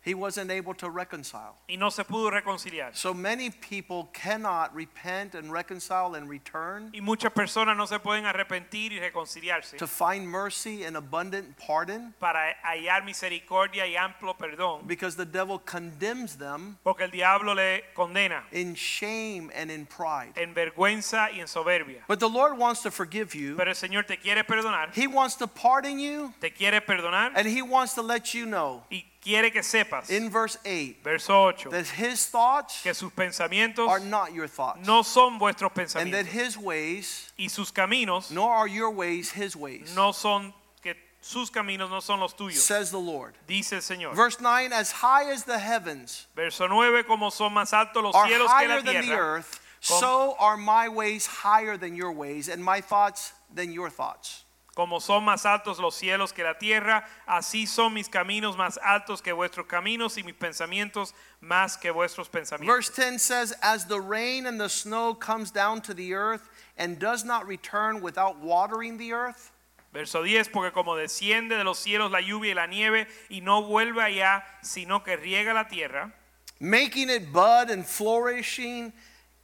He 0.05 0.14
wasn't 0.14 0.51
able 0.51 0.74
to 0.74 0.88
reconcile. 0.88 1.55
y 1.68 1.76
no 1.76 1.90
se 1.90 2.05
pudo 2.05 2.30
reconciliar. 2.30 2.94
So 2.96 3.12
many 3.12 3.51
people 3.51 4.09
cannot 4.12 4.74
repent 4.74 5.34
and 5.34 5.53
reconcile 5.53 6.14
and 6.14 6.30
return 6.30 6.90
Y 6.94 7.01
muchas 7.01 7.32
personas 7.32 7.76
no 7.76 7.84
se 7.84 7.99
pueden 7.99 8.24
arrepentir 8.24 8.92
y 8.92 9.01
reconciliarse 9.01 9.76
to 9.76 9.86
find 9.86 10.26
mercy 10.26 10.84
and 10.84 10.96
abundant 10.96 11.57
pardon 11.59 12.14
para 12.20 12.57
hallar 12.64 13.05
misericordia 13.05 13.86
y 13.86 13.96
amplio 13.96 14.34
perdón, 14.38 14.86
because 14.86 15.16
the 15.16 15.26
devil 15.26 15.59
condemns 15.59 16.36
them 16.36 16.78
porque 16.84 17.03
el 17.03 17.11
diablo 17.11 17.53
le 17.55 17.82
condena 17.94 18.44
in 18.53 18.74
shame 18.74 19.51
and 19.55 19.70
in 19.70 19.84
pride. 19.84 20.32
en 20.36 20.55
vergüenza 20.55 21.28
y 21.34 21.40
en 21.40 21.46
soberbia. 21.49 22.03
But 22.07 22.20
the 22.20 22.28
Lord 22.28 22.57
wants 22.57 22.82
to 22.82 22.90
forgive 22.90 23.34
you. 23.34 23.57
Pero 23.57 23.70
el 23.70 23.74
Señor 23.76 24.07
te 24.07 24.16
quiere 24.16 24.44
perdonar, 24.44 24.90
He 24.94 25.07
wants 25.07 25.34
to 25.36 25.46
pardon 25.46 25.99
you 25.99 26.32
te 26.40 26.51
quiere 26.51 26.80
perdonar 26.80 27.32
and 27.34 27.46
he 27.46 27.61
wants 27.62 27.94
to 27.94 28.03
let 28.03 28.32
you 28.32 28.46
know 28.46 28.84
y 28.90 29.05
quiere 29.28 29.50
que 29.50 29.62
sepas, 29.62 30.10
in 30.10 30.30
verse 30.30 30.56
8 30.64 31.04
verso 31.04 31.48
8, 31.48 31.70
that 31.70 31.86
his 31.86 32.26
thoughts 32.26 32.82
que 32.82 32.94
sus 32.94 33.12
pensamientos 33.12 33.88
are 33.88 34.00
not 34.00 34.32
your 34.32 34.46
thoughts 34.46 34.86
no 34.86 35.02
son 35.02 35.38
vuestros 35.38 35.70
pensamientos 35.72 36.02
and 36.02 36.14
that 36.14 36.26
his 36.26 36.56
ways 36.56 37.30
y 37.38 37.46
sus 37.46 37.70
caminos 37.70 38.30
nor 38.30 38.50
are 38.50 38.66
your 38.66 38.90
ways 38.90 39.30
his 39.30 39.54
ways 39.54 39.94
no 39.94 40.12
son 40.12 40.52
que 40.82 40.94
sus 41.20 41.50
caminos 41.50 41.90
no 41.90 42.00
son 42.00 42.20
los 42.20 42.32
tuyos, 42.32 42.54
says 42.54 42.90
the 42.90 42.98
Lord. 42.98 43.34
dice 43.46 43.72
el 43.72 43.80
Señor. 43.80 44.14
Verse 44.14 44.40
9 44.40 44.72
as 44.72 44.90
high 44.90 45.30
as 45.30 45.44
the 45.44 45.58
heavens 45.58 46.26
Verso 46.34 46.66
9, 46.66 47.02
como 47.04 47.28
son 47.30 47.52
más 47.52 47.72
altos 47.72 48.02
los 48.02 48.14
cielos 48.14 48.46
que 48.46 48.48
higher 48.48 48.68
la 48.68 48.76
than 48.76 48.84
the 48.86 49.02
tierra, 49.02 49.36
earth 49.38 49.60
so 49.80 50.36
are 50.38 50.56
my 50.56 50.88
ways 50.88 51.26
higher 51.26 51.76
than 51.76 51.94
your 51.94 52.12
ways 52.12 52.48
and 52.48 52.64
my 52.64 52.80
thoughts 52.80 53.32
than 53.52 53.72
your 53.72 53.90
thoughts. 53.90 54.44
Como 54.78 55.00
son 55.00 55.24
más 55.24 55.44
altos 55.44 55.80
los 55.80 55.96
cielos 55.96 56.32
que 56.32 56.44
la 56.44 56.56
tierra, 56.56 57.04
así 57.26 57.66
son 57.66 57.92
mis 57.94 58.08
caminos 58.08 58.56
más 58.56 58.78
altos 58.80 59.20
que 59.20 59.32
vuestros 59.32 59.66
caminos 59.66 60.16
y 60.18 60.22
mis 60.22 60.36
pensamientos 60.36 61.16
más 61.40 61.76
que 61.76 61.90
vuestros 61.90 62.28
pensamientos. 62.28 62.76
Verse 62.76 62.92
10 62.94 63.20
says, 63.20 63.56
As 63.60 63.86
the 63.88 64.00
rain 64.00 64.46
and 64.46 64.60
the 64.60 64.68
snow 64.68 65.14
comes 65.14 65.50
down 65.50 65.80
to 65.80 65.92
the 65.92 66.14
earth 66.14 66.48
and 66.76 67.00
does 67.00 67.24
not 67.24 67.44
return 67.48 68.00
without 68.00 68.38
watering 68.38 68.98
the 68.98 69.12
earth, 69.12 69.50
Verso 69.92 70.22
10, 70.22 70.50
porque 70.50 70.72
como 70.72 70.94
desciende 70.94 71.56
de 71.56 71.64
los 71.64 71.80
cielos 71.80 72.12
la 72.12 72.20
lluvia 72.20 72.52
y 72.52 72.54
la 72.54 72.66
nieve 72.68 73.08
y 73.28 73.40
no 73.40 73.64
vuelve 73.64 74.00
allá, 74.00 74.44
sino 74.62 75.02
que 75.02 75.16
riega 75.16 75.52
la 75.52 75.64
tierra, 75.64 76.12
making 76.60 77.10
it 77.10 77.32
bud 77.32 77.68
and 77.68 77.84
flourishing, 77.84 78.92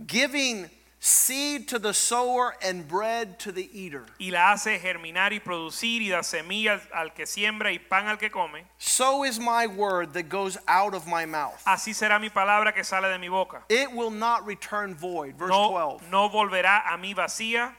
giving 0.06 0.70
seed 1.06 1.68
to 1.68 1.78
the 1.78 1.92
sower 1.92 2.54
and 2.62 2.88
bread 2.88 3.38
to 3.38 3.52
the 3.52 3.68
eater. 3.78 4.06
y 4.18 4.30
la 4.30 4.52
hace 4.52 4.78
germinar 4.78 5.32
y 5.34 5.38
producir 5.38 6.00
y 6.00 6.08
da 6.08 6.22
semilla 6.22 6.80
al, 6.94 7.02
al 7.02 7.10
que 7.12 7.26
siembra 7.26 7.70
y 7.70 7.78
pan 7.78 8.06
al 8.06 8.16
que 8.16 8.30
come, 8.30 8.64
So 8.78 9.22
is 9.22 9.38
my 9.38 9.66
word 9.66 10.14
that 10.14 10.30
goes 10.30 10.56
out 10.66 10.94
of 10.94 11.06
my 11.06 11.26
mouth. 11.26 11.62
así 11.66 11.92
será 11.92 12.18
mi 12.18 12.30
palabra 12.30 12.72
que 12.72 12.82
sale 12.84 13.10
de 13.10 13.18
mi 13.18 13.28
boca. 13.28 13.64
It 13.68 13.92
will 13.92 14.10
not 14.10 14.46
return 14.46 14.94
void. 14.94 15.36
Verse 15.36 15.50
No, 15.50 15.68
12. 16.00 16.10
no 16.10 16.30
volverá 16.30 16.84
a 16.90 16.96
mí 16.96 17.14
vacía, 17.14 17.74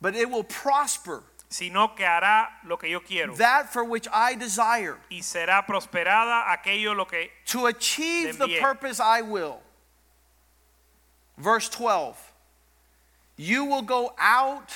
But 0.00 0.14
it 0.14 0.30
will 0.30 0.44
prosper 0.44 1.22
sino 1.50 1.88
que 1.94 2.04
hará 2.06 2.46
lo 2.64 2.76
que 2.78 2.88
yo 2.88 3.00
quiero. 3.00 3.34
that 3.36 3.70
for 3.72 3.84
which 3.84 4.06
I 4.10 4.34
desire. 4.36 4.96
y 5.10 5.18
será 5.20 5.66
prosperada 5.66 6.50
aquello 6.50 6.94
lo 6.96 7.04
que 7.04 7.28
To 7.46 7.66
achieve 7.66 8.38
the 8.38 8.44
envié. 8.46 8.60
purpose 8.60 9.00
I 9.00 9.20
will. 9.20 9.60
Verse 11.38 11.68
12. 11.68 12.16
You 13.36 13.64
will 13.64 13.82
go 13.82 14.14
out 14.18 14.70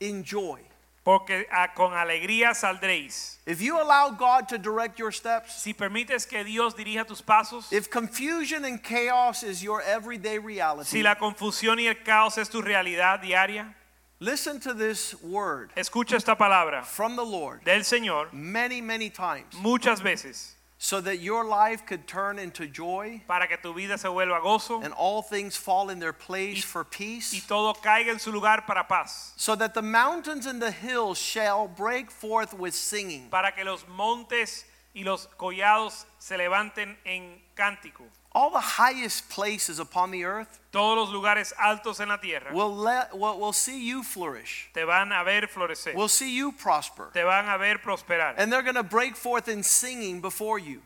in 0.00 0.24
joy. 0.24 0.60
porque 1.04 1.46
a- 1.50 1.66
con 1.74 1.92
alegría 1.94 2.54
saldréis. 2.54 3.38
If 3.44 3.60
you 3.60 3.76
allow 3.80 4.10
God 4.10 4.48
to 4.50 4.56
direct 4.56 5.00
your 5.00 5.10
steps, 5.10 5.60
Si 5.60 5.72
permites 5.72 6.24
que 6.28 6.44
Dios 6.44 6.74
dirija 6.74 7.04
tus 7.04 7.20
pasos, 7.20 7.72
if 7.72 7.90
confusion 7.90 8.64
and 8.64 8.80
chaos 8.80 9.42
is 9.42 9.64
your 9.64 9.82
everyday 9.82 10.38
reality, 10.38 10.88
si 10.88 11.02
la 11.02 11.16
confusión 11.16 11.80
y 11.80 11.88
el 11.88 11.96
caos 12.04 12.38
es 12.38 12.48
tu 12.48 12.62
realidad 12.62 13.20
diaria, 13.20 13.74
listen 14.20 14.60
to 14.60 14.72
this 14.72 15.14
word 15.24 15.72
escucha 15.76 16.14
esta 16.14 16.36
palabra 16.36 16.84
from 16.84 17.16
the 17.16 17.24
Lord 17.24 17.64
del 17.64 17.80
Señor 17.80 18.32
many, 18.32 18.80
many 18.80 19.10
times 19.10 19.52
muchas 19.54 20.00
veces 20.00 20.52
so 20.84 21.00
that 21.00 21.20
your 21.20 21.44
life 21.44 21.86
could 21.86 22.08
turn 22.08 22.40
into 22.40 22.66
joy 22.66 23.22
para 23.28 23.46
que 23.46 23.56
tu 23.62 23.72
vida 23.72 23.96
se 23.96 24.08
vuelva 24.08 24.40
gozo 24.42 24.82
and 24.82 24.92
all 24.94 25.22
things 25.22 25.56
fall 25.56 25.90
in 25.90 26.00
their 26.00 26.12
place 26.12 26.56
Y- 26.56 26.60
for 26.62 26.82
y 26.82 26.88
peace. 26.90 27.46
todo 27.46 27.72
caiga 27.74 28.10
en 28.10 28.18
su 28.18 28.32
lugar 28.32 28.62
para 28.66 28.82
paz, 28.88 29.32
So 29.36 29.54
that 29.54 29.74
the 29.74 29.82
mountains 29.82 30.44
and 30.44 30.60
the 30.60 30.72
hills 30.72 31.18
shall 31.18 31.68
break 31.68 32.10
forth 32.10 32.52
with 32.52 32.74
singing. 32.74 33.28
para 33.30 33.52
que 33.52 33.64
los 33.64 33.84
montes 33.86 34.64
y 34.94 35.04
los 35.04 35.26
collados 35.36 36.06
se 36.18 36.36
levanten 36.36 36.98
en 37.04 37.42
cántico. 37.54 38.04
All 38.34 38.50
the 38.50 38.60
highest 38.60 39.28
places 39.28 39.78
upon 39.78 40.10
the 40.10 40.24
earth 40.24 40.58
Todos 40.72 40.96
los 40.96 41.10
lugares 41.10 41.52
altos 41.58 42.00
en 42.00 42.08
la 42.08 42.16
tierra 42.16 42.50
will 42.52 42.74
let 42.74 43.14
will, 43.14 43.38
will 43.38 43.52
see 43.52 43.86
you 43.86 44.02
flourish. 44.02 44.70
te 44.72 44.84
van 44.84 45.12
a 45.12 45.22
ver 45.22 45.46
florecer, 45.46 45.94
Will 45.94 46.08
see 46.08 46.34
you 46.34 46.52
prosper. 46.52 47.10
te 47.12 47.22
van 47.22 47.46
a 47.48 47.58
ver 47.58 47.78
prosperar. 47.78 48.34
And 48.38 48.50
they're 48.50 48.62
going 48.62 48.76
to 48.76 48.82
break 48.82 49.16
forth 49.16 49.48
in 49.48 49.62
singing 49.62 50.20
before 50.22 50.58
you. 50.58 50.80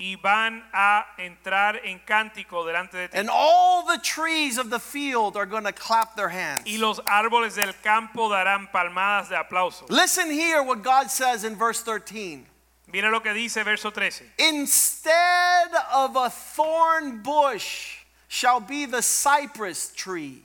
y 0.00 0.16
van 0.20 0.64
a 0.72 1.06
entrar 1.18 1.80
en 1.84 2.00
cántico 2.00 2.64
delante 2.66 2.96
de 2.96 3.08
ti. 3.08 3.16
And 3.18 3.30
all 3.30 3.86
the 3.86 3.98
trees 3.98 4.58
of 4.58 4.68
the 4.70 4.80
field 4.80 5.36
are 5.36 5.46
going 5.46 5.62
to 5.62 5.72
clap 5.72 6.16
their 6.16 6.30
hands. 6.30 6.66
Y 6.66 6.78
los 6.78 6.98
árboles 7.06 7.54
del 7.54 7.72
campo 7.84 8.28
darán 8.28 8.72
palmadas 8.72 9.28
de 9.28 9.36
aplauso. 9.36 9.86
Listen 9.88 10.28
here 10.28 10.60
what 10.64 10.82
God 10.82 11.08
says 11.10 11.44
in 11.44 11.54
verse 11.54 11.80
13. 11.82 12.46
Mira 12.92 13.10
lo 13.10 13.20
que 13.20 13.32
dice 13.32 13.64
verso 13.64 13.90
13. 13.90 14.24
Instead 14.38 15.70
of 15.92 16.14
a 16.16 16.28
thorn 16.28 17.22
bush 17.22 17.98
shall 18.28 18.60
be 18.60 18.84
the 18.86 19.02
cypress 19.02 19.92
tree, 19.94 20.42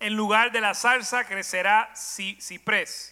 En 0.00 0.16
lugar 0.16 0.50
de 0.50 0.60
la 0.60 0.72
zarza 0.72 1.22
crecerá 1.24 1.86
ci- 1.94 2.36
ciprés. 2.40 3.10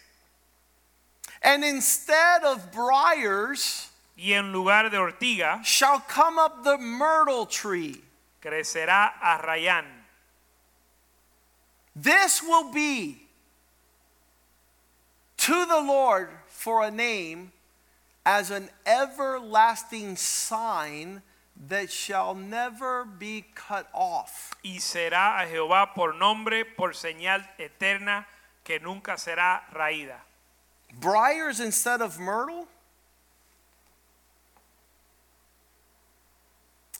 and 1.43 1.63
instead 1.63 2.43
of 2.43 2.71
briars 2.71 3.87
Y 4.17 4.33
en 4.33 4.51
lugar 4.51 4.89
de 4.89 4.97
ortiga 4.97 5.63
shall 5.63 5.99
come 5.99 6.37
up 6.37 6.63
the 6.63 6.77
myrtle 6.77 7.45
tree. 7.45 8.01
crecerá 8.43 9.11
arrayán. 9.23 9.85
This 11.95 12.41
will 12.41 12.71
be 12.71 13.23
to 15.37 15.65
the 15.65 15.79
Lord 15.81 16.29
for 16.47 16.83
a 16.83 16.91
name 16.91 17.51
as 18.25 18.51
an 18.51 18.69
everlasting 18.85 20.15
sign 20.15 21.21
that 21.67 21.91
shall 21.91 22.33
never 22.35 23.05
be 23.05 23.45
cut 23.55 23.87
off. 23.93 24.51
y 24.63 24.79
será 24.79 25.41
a 25.41 25.47
Jehová 25.47 25.93
por 25.93 26.13
nombre, 26.13 26.65
por 26.65 26.93
señal 26.93 27.47
eterna 27.57 28.25
que 28.63 28.79
nunca 28.79 29.17
será 29.17 29.63
raída. 29.73 30.19
Briars 30.99 31.59
instead 31.59 32.01
of 32.01 32.19
myrtle? 32.19 32.67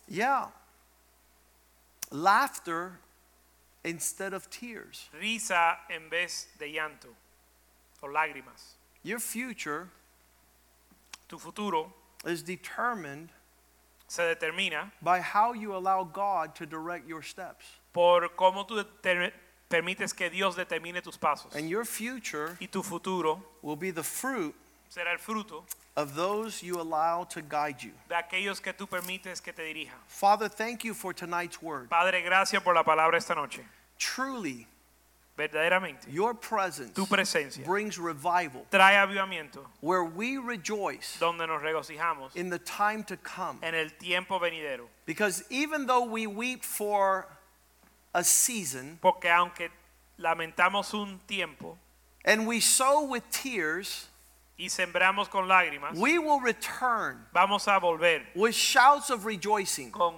Yeah. 0.07 0.47
Laughter 2.09 2.99
instead 3.83 4.33
of 4.33 4.49
tears. 4.49 5.09
Risa 5.19 5.77
en 5.89 6.09
vez 6.09 6.47
de 6.59 6.71
llanto 6.73 7.07
o 8.01 8.07
lágrimas. 8.07 8.75
Your 9.03 9.19
future 9.19 9.89
Tu 11.31 11.39
futuro 11.39 11.93
is 12.25 12.43
determined 12.43 13.29
se 14.05 14.21
determina 14.35 14.91
by 15.01 15.21
how 15.21 15.53
you 15.53 15.73
allow 15.73 16.03
God 16.03 16.53
to 16.55 16.65
direct 16.65 17.07
your 17.07 17.23
steps. 17.23 17.65
por 17.93 18.27
cómo 18.35 18.67
tú 18.67 18.85
permites 19.69 20.13
que 20.13 20.29
Dios 20.29 20.57
determine 20.57 21.01
tus 21.01 21.15
pasos. 21.17 21.55
And 21.55 21.69
your 21.69 21.85
future 21.85 22.57
Y 22.59 22.67
tu 22.67 22.83
futuro 22.83 23.41
will 23.61 23.77
be 23.77 23.91
the 23.91 24.03
fruit 24.03 24.53
será 24.93 25.13
el 25.13 25.19
fruto 25.19 25.63
of 25.95 26.15
those 26.15 26.61
you 26.61 26.81
allow 26.81 27.23
to 27.23 27.41
guide 27.41 27.81
you. 27.81 27.93
de 28.09 28.15
aquellos 28.15 28.61
que 28.61 28.73
tú 28.73 28.85
permites 28.85 29.41
que 29.41 29.53
te 29.53 29.63
dirijan. 29.63 29.95
Father, 30.07 30.49
thank 30.49 30.83
you 30.83 30.93
for 30.93 31.13
tonight's 31.13 31.61
word. 31.61 31.89
Padre, 31.89 32.21
gracias 32.23 32.61
por 32.61 32.73
la 32.73 32.83
palabra 32.83 33.15
esta 33.15 33.35
noche. 33.35 33.61
Truly, 33.97 34.67
Verdaderamente, 35.41 36.05
your 36.07 36.35
presence 36.35 36.93
tu 36.93 37.07
presencia 37.07 37.65
brings 37.65 37.97
revival 37.97 38.63
trae 38.69 38.95
avivamiento 38.95 39.65
where 39.81 40.03
we 40.03 40.37
rejoice 40.37 41.17
donde 41.19 41.47
nos 41.47 41.61
regocijamos 41.61 42.35
in 42.35 42.49
the 42.49 42.59
time 42.59 43.03
to 43.03 43.17
come. 43.17 43.57
en 43.63 43.73
el 43.73 43.89
tiempo 43.99 44.37
venidero. 44.39 44.85
Because 45.07 45.43
even 45.49 45.87
though 45.87 46.05
we 46.05 46.27
weep 46.27 46.63
for 46.63 47.25
a 48.13 48.23
season 48.23 48.99
Porque 49.01 49.25
aunque 49.25 49.69
lamentamos 50.19 50.93
un 50.93 51.19
tiempo 51.27 51.77
and 52.23 52.45
we 52.45 52.59
sow 52.59 53.03
with 53.05 53.23
tears, 53.31 54.07
y 54.59 54.69
sembramos 54.69 55.27
con 55.27 55.47
lágrimas, 55.47 55.97
we 55.97 56.19
will 56.19 56.39
return 56.39 57.25
vamos 57.33 57.67
a 57.67 57.79
volver 57.79 58.21
with 58.35 58.53
shouts 58.53 59.09
of 59.09 59.25
rejoicing. 59.25 59.89
con 59.91 60.13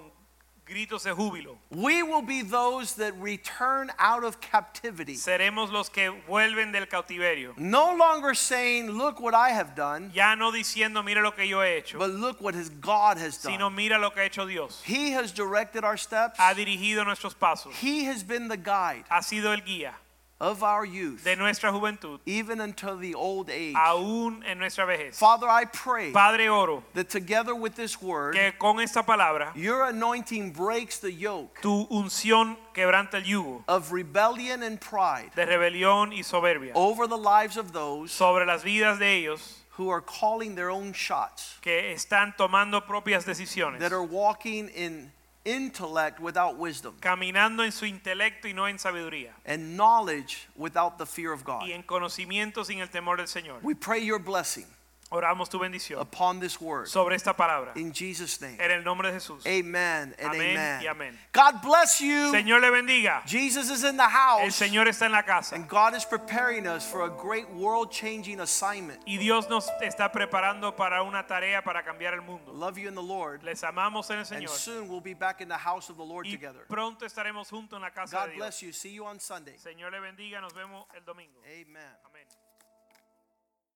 gritos 0.65 1.03
de 1.03 1.11
júbilo. 1.13 1.57
We 1.71 2.03
will 2.03 2.21
be 2.21 2.41
those 2.41 2.95
that 2.95 3.13
return 3.19 3.91
out 3.99 4.23
of 4.23 4.39
captivity. 4.41 5.15
Seremos 5.15 5.71
los 5.71 5.89
que 5.89 6.09
vuelven 6.27 6.71
del 6.71 6.85
cautiverio. 6.87 7.53
No 7.57 7.95
longer 7.95 8.33
saying, 8.33 8.89
Look 8.89 9.19
what 9.19 9.33
I 9.33 9.49
have 9.49 9.75
done, 9.75 10.11
Ya 10.13 10.35
no 10.35 10.51
diciendo, 10.51 11.03
mira 11.03 11.21
lo 11.21 11.31
que 11.31 11.45
yo 11.45 11.61
he 11.61 11.77
hecho, 11.77 11.97
but 11.97 12.11
look 12.11 12.41
what 12.41 12.53
his 12.55 12.69
God 12.69 13.17
has 13.17 13.37
done. 13.41 13.53
sino 13.53 13.69
mira 13.69 13.97
lo 13.99 14.11
que 14.11 14.21
ha 14.21 14.25
hecho 14.25 14.45
Dios. 14.47 14.81
He 14.85 15.11
has 15.11 15.31
directed 15.31 15.83
our 15.83 15.97
steps, 15.97 16.37
Ha 16.39 16.53
dirigido 16.53 17.03
nuestros 17.05 17.33
pasos. 17.33 17.73
He 17.73 18.05
has 18.05 18.23
been 18.23 18.47
the 18.47 18.57
guide 18.57 19.03
Ha 19.09 19.21
sido 19.21 19.53
el 19.53 19.61
guía 19.61 19.93
of 20.39 20.63
our 20.63 20.85
youth, 20.85 21.23
de 21.23 21.35
nuestra 21.35 21.71
juventud, 21.71 22.19
even 22.25 22.59
until 22.59 22.97
the 22.97 23.13
old 23.13 23.49
age. 23.49 23.75
aún 23.75 24.43
en 24.45 24.59
nuestra 24.59 24.85
vejez. 24.85 25.15
Father, 25.15 25.47
I 25.47 25.65
pray 25.65 26.11
Padre, 26.11 26.47
oro 26.47 26.83
that 26.93 27.09
together 27.09 27.55
with 27.55 27.75
this 27.75 28.01
word, 28.01 28.35
que 28.35 28.51
con 28.59 28.79
esta 28.79 29.03
palabra 29.03 29.51
your 29.55 29.85
anointing 29.85 30.51
breaks 30.51 30.99
the 30.99 31.11
yoke 31.11 31.59
tu 31.61 31.87
unción 31.87 32.57
quebranta 32.73 33.15
el 33.15 33.21
yugo 33.23 33.63
of 33.67 33.91
rebellion 33.91 34.63
and 34.63 34.81
pride 34.81 35.31
de 35.35 35.45
rebelión 35.45 36.11
y 36.11 36.23
soberbia 36.23 36.71
over 36.75 37.07
the 37.07 37.17
lives 37.17 37.57
of 37.57 37.71
those 37.71 38.11
sobre 38.11 38.45
las 38.45 38.63
vidas 38.63 38.99
de 38.99 39.05
ellos 39.05 39.59
who 39.77 39.89
are 39.89 40.01
calling 40.01 40.53
their 40.55 40.69
own 40.69 40.93
shots, 40.93 41.57
que 41.61 41.93
están 41.95 42.35
tomando 42.37 42.81
propias 42.81 43.25
decisiones, 43.25 43.79
that 43.79 43.91
are 43.91 44.03
walking 44.03 44.69
in 44.69 45.11
intellect 45.45 46.19
without 46.19 46.57
wisdom, 46.57 46.95
caminando 46.99 47.63
en 47.63 47.71
su 47.71 47.85
intelecto 47.85 48.47
y 48.47 48.53
no 48.53 48.67
en 48.67 48.77
sabiduría, 48.77 49.31
and 49.45 49.75
knowledge 49.75 50.47
without 50.55 50.97
the 50.97 51.05
fear 51.05 51.31
of 51.33 51.43
God. 51.43 51.63
y 51.67 51.71
en 51.71 51.83
conocimiento 51.83 52.65
sin 52.65 52.79
el 52.79 52.89
temor 52.89 53.17
del 53.17 53.27
Señor. 53.27 53.59
We 53.61 53.75
pray 53.75 53.99
your 54.05 54.19
blessing 54.19 54.65
Oramos 55.13 55.47
tu 55.47 55.59
bendición 55.59 56.01
upon 56.01 56.39
this 56.39 56.59
word. 56.59 56.87
sobre 56.87 57.15
esta 57.15 57.33
palabra. 57.35 57.71
In 57.75 57.93
Jesus' 57.93 58.41
name. 58.41 58.57
En 58.59 58.71
el 58.71 58.83
nombre 58.83 59.11
de 59.11 59.19
Jesús. 59.19 59.45
Amen 59.45 60.15
and 60.17 60.33
Amén 60.33 60.57
amen. 60.57 60.81
y 60.81 60.87
amén. 60.87 61.19
God 61.31 61.61
bless 61.61 61.99
you. 62.01 62.31
Señor 62.31 62.61
le 62.61 62.71
bendiga. 62.71 63.21
Jesus 63.27 63.69
is 63.69 63.83
in 63.83 63.95
the 63.95 64.03
El 64.03 64.09
house. 64.09 64.55
Señor 64.55 64.87
está 64.87 65.05
en 65.05 65.11
la 65.11 65.21
casa. 65.21 65.55
And 65.55 65.67
God 65.69 65.93
is 65.95 66.03
preparing 66.03 66.65
us 66.65 66.83
for 66.89 67.03
a 67.05 67.09
great 67.09 67.47
world 67.51 67.91
changing 67.91 68.39
assignment. 68.39 68.99
Y 69.05 69.17
Dios 69.17 69.47
nos 69.49 69.69
está 69.81 70.11
preparando 70.11 70.75
para 70.75 71.03
una 71.03 71.27
tarea 71.27 71.61
para 71.63 71.83
cambiar 71.83 72.13
el 72.15 72.21
mundo. 72.21 72.51
Love 72.51 72.77
you 72.79 72.87
in 72.87 72.95
the 72.95 73.01
Lord. 73.03 73.43
Les 73.43 73.61
amamos 73.63 74.09
en 74.09 74.15
el 74.17 74.25
And 74.25 74.27
Señor. 74.47 74.49
soon 74.49 74.89
we'll 74.89 74.99
be 74.99 75.13
back 75.13 75.41
in 75.41 75.47
the 75.47 75.57
house 75.57 75.89
of 75.91 75.97
the 75.97 76.03
Lord 76.03 76.25
Y 76.25 76.31
together. 76.31 76.65
pronto 76.67 77.05
estaremos 77.05 77.49
juntos 77.49 77.77
en 77.77 77.81
la 77.83 77.91
casa 77.91 78.17
God 78.17 78.25
de 78.25 78.31
Dios. 78.31 78.37
bless 78.39 78.61
you. 78.63 78.71
See 78.73 78.89
you 78.93 79.05
on 79.05 79.19
Sunday. 79.19 79.53
Señor 79.59 79.91
le 79.91 79.99
bendiga. 79.99 80.41
Nos 80.41 80.53
vemos 80.53 80.87
el 80.95 81.05
domingo. 81.05 81.39
Amen. 81.45 81.77
Amén. 82.05 82.25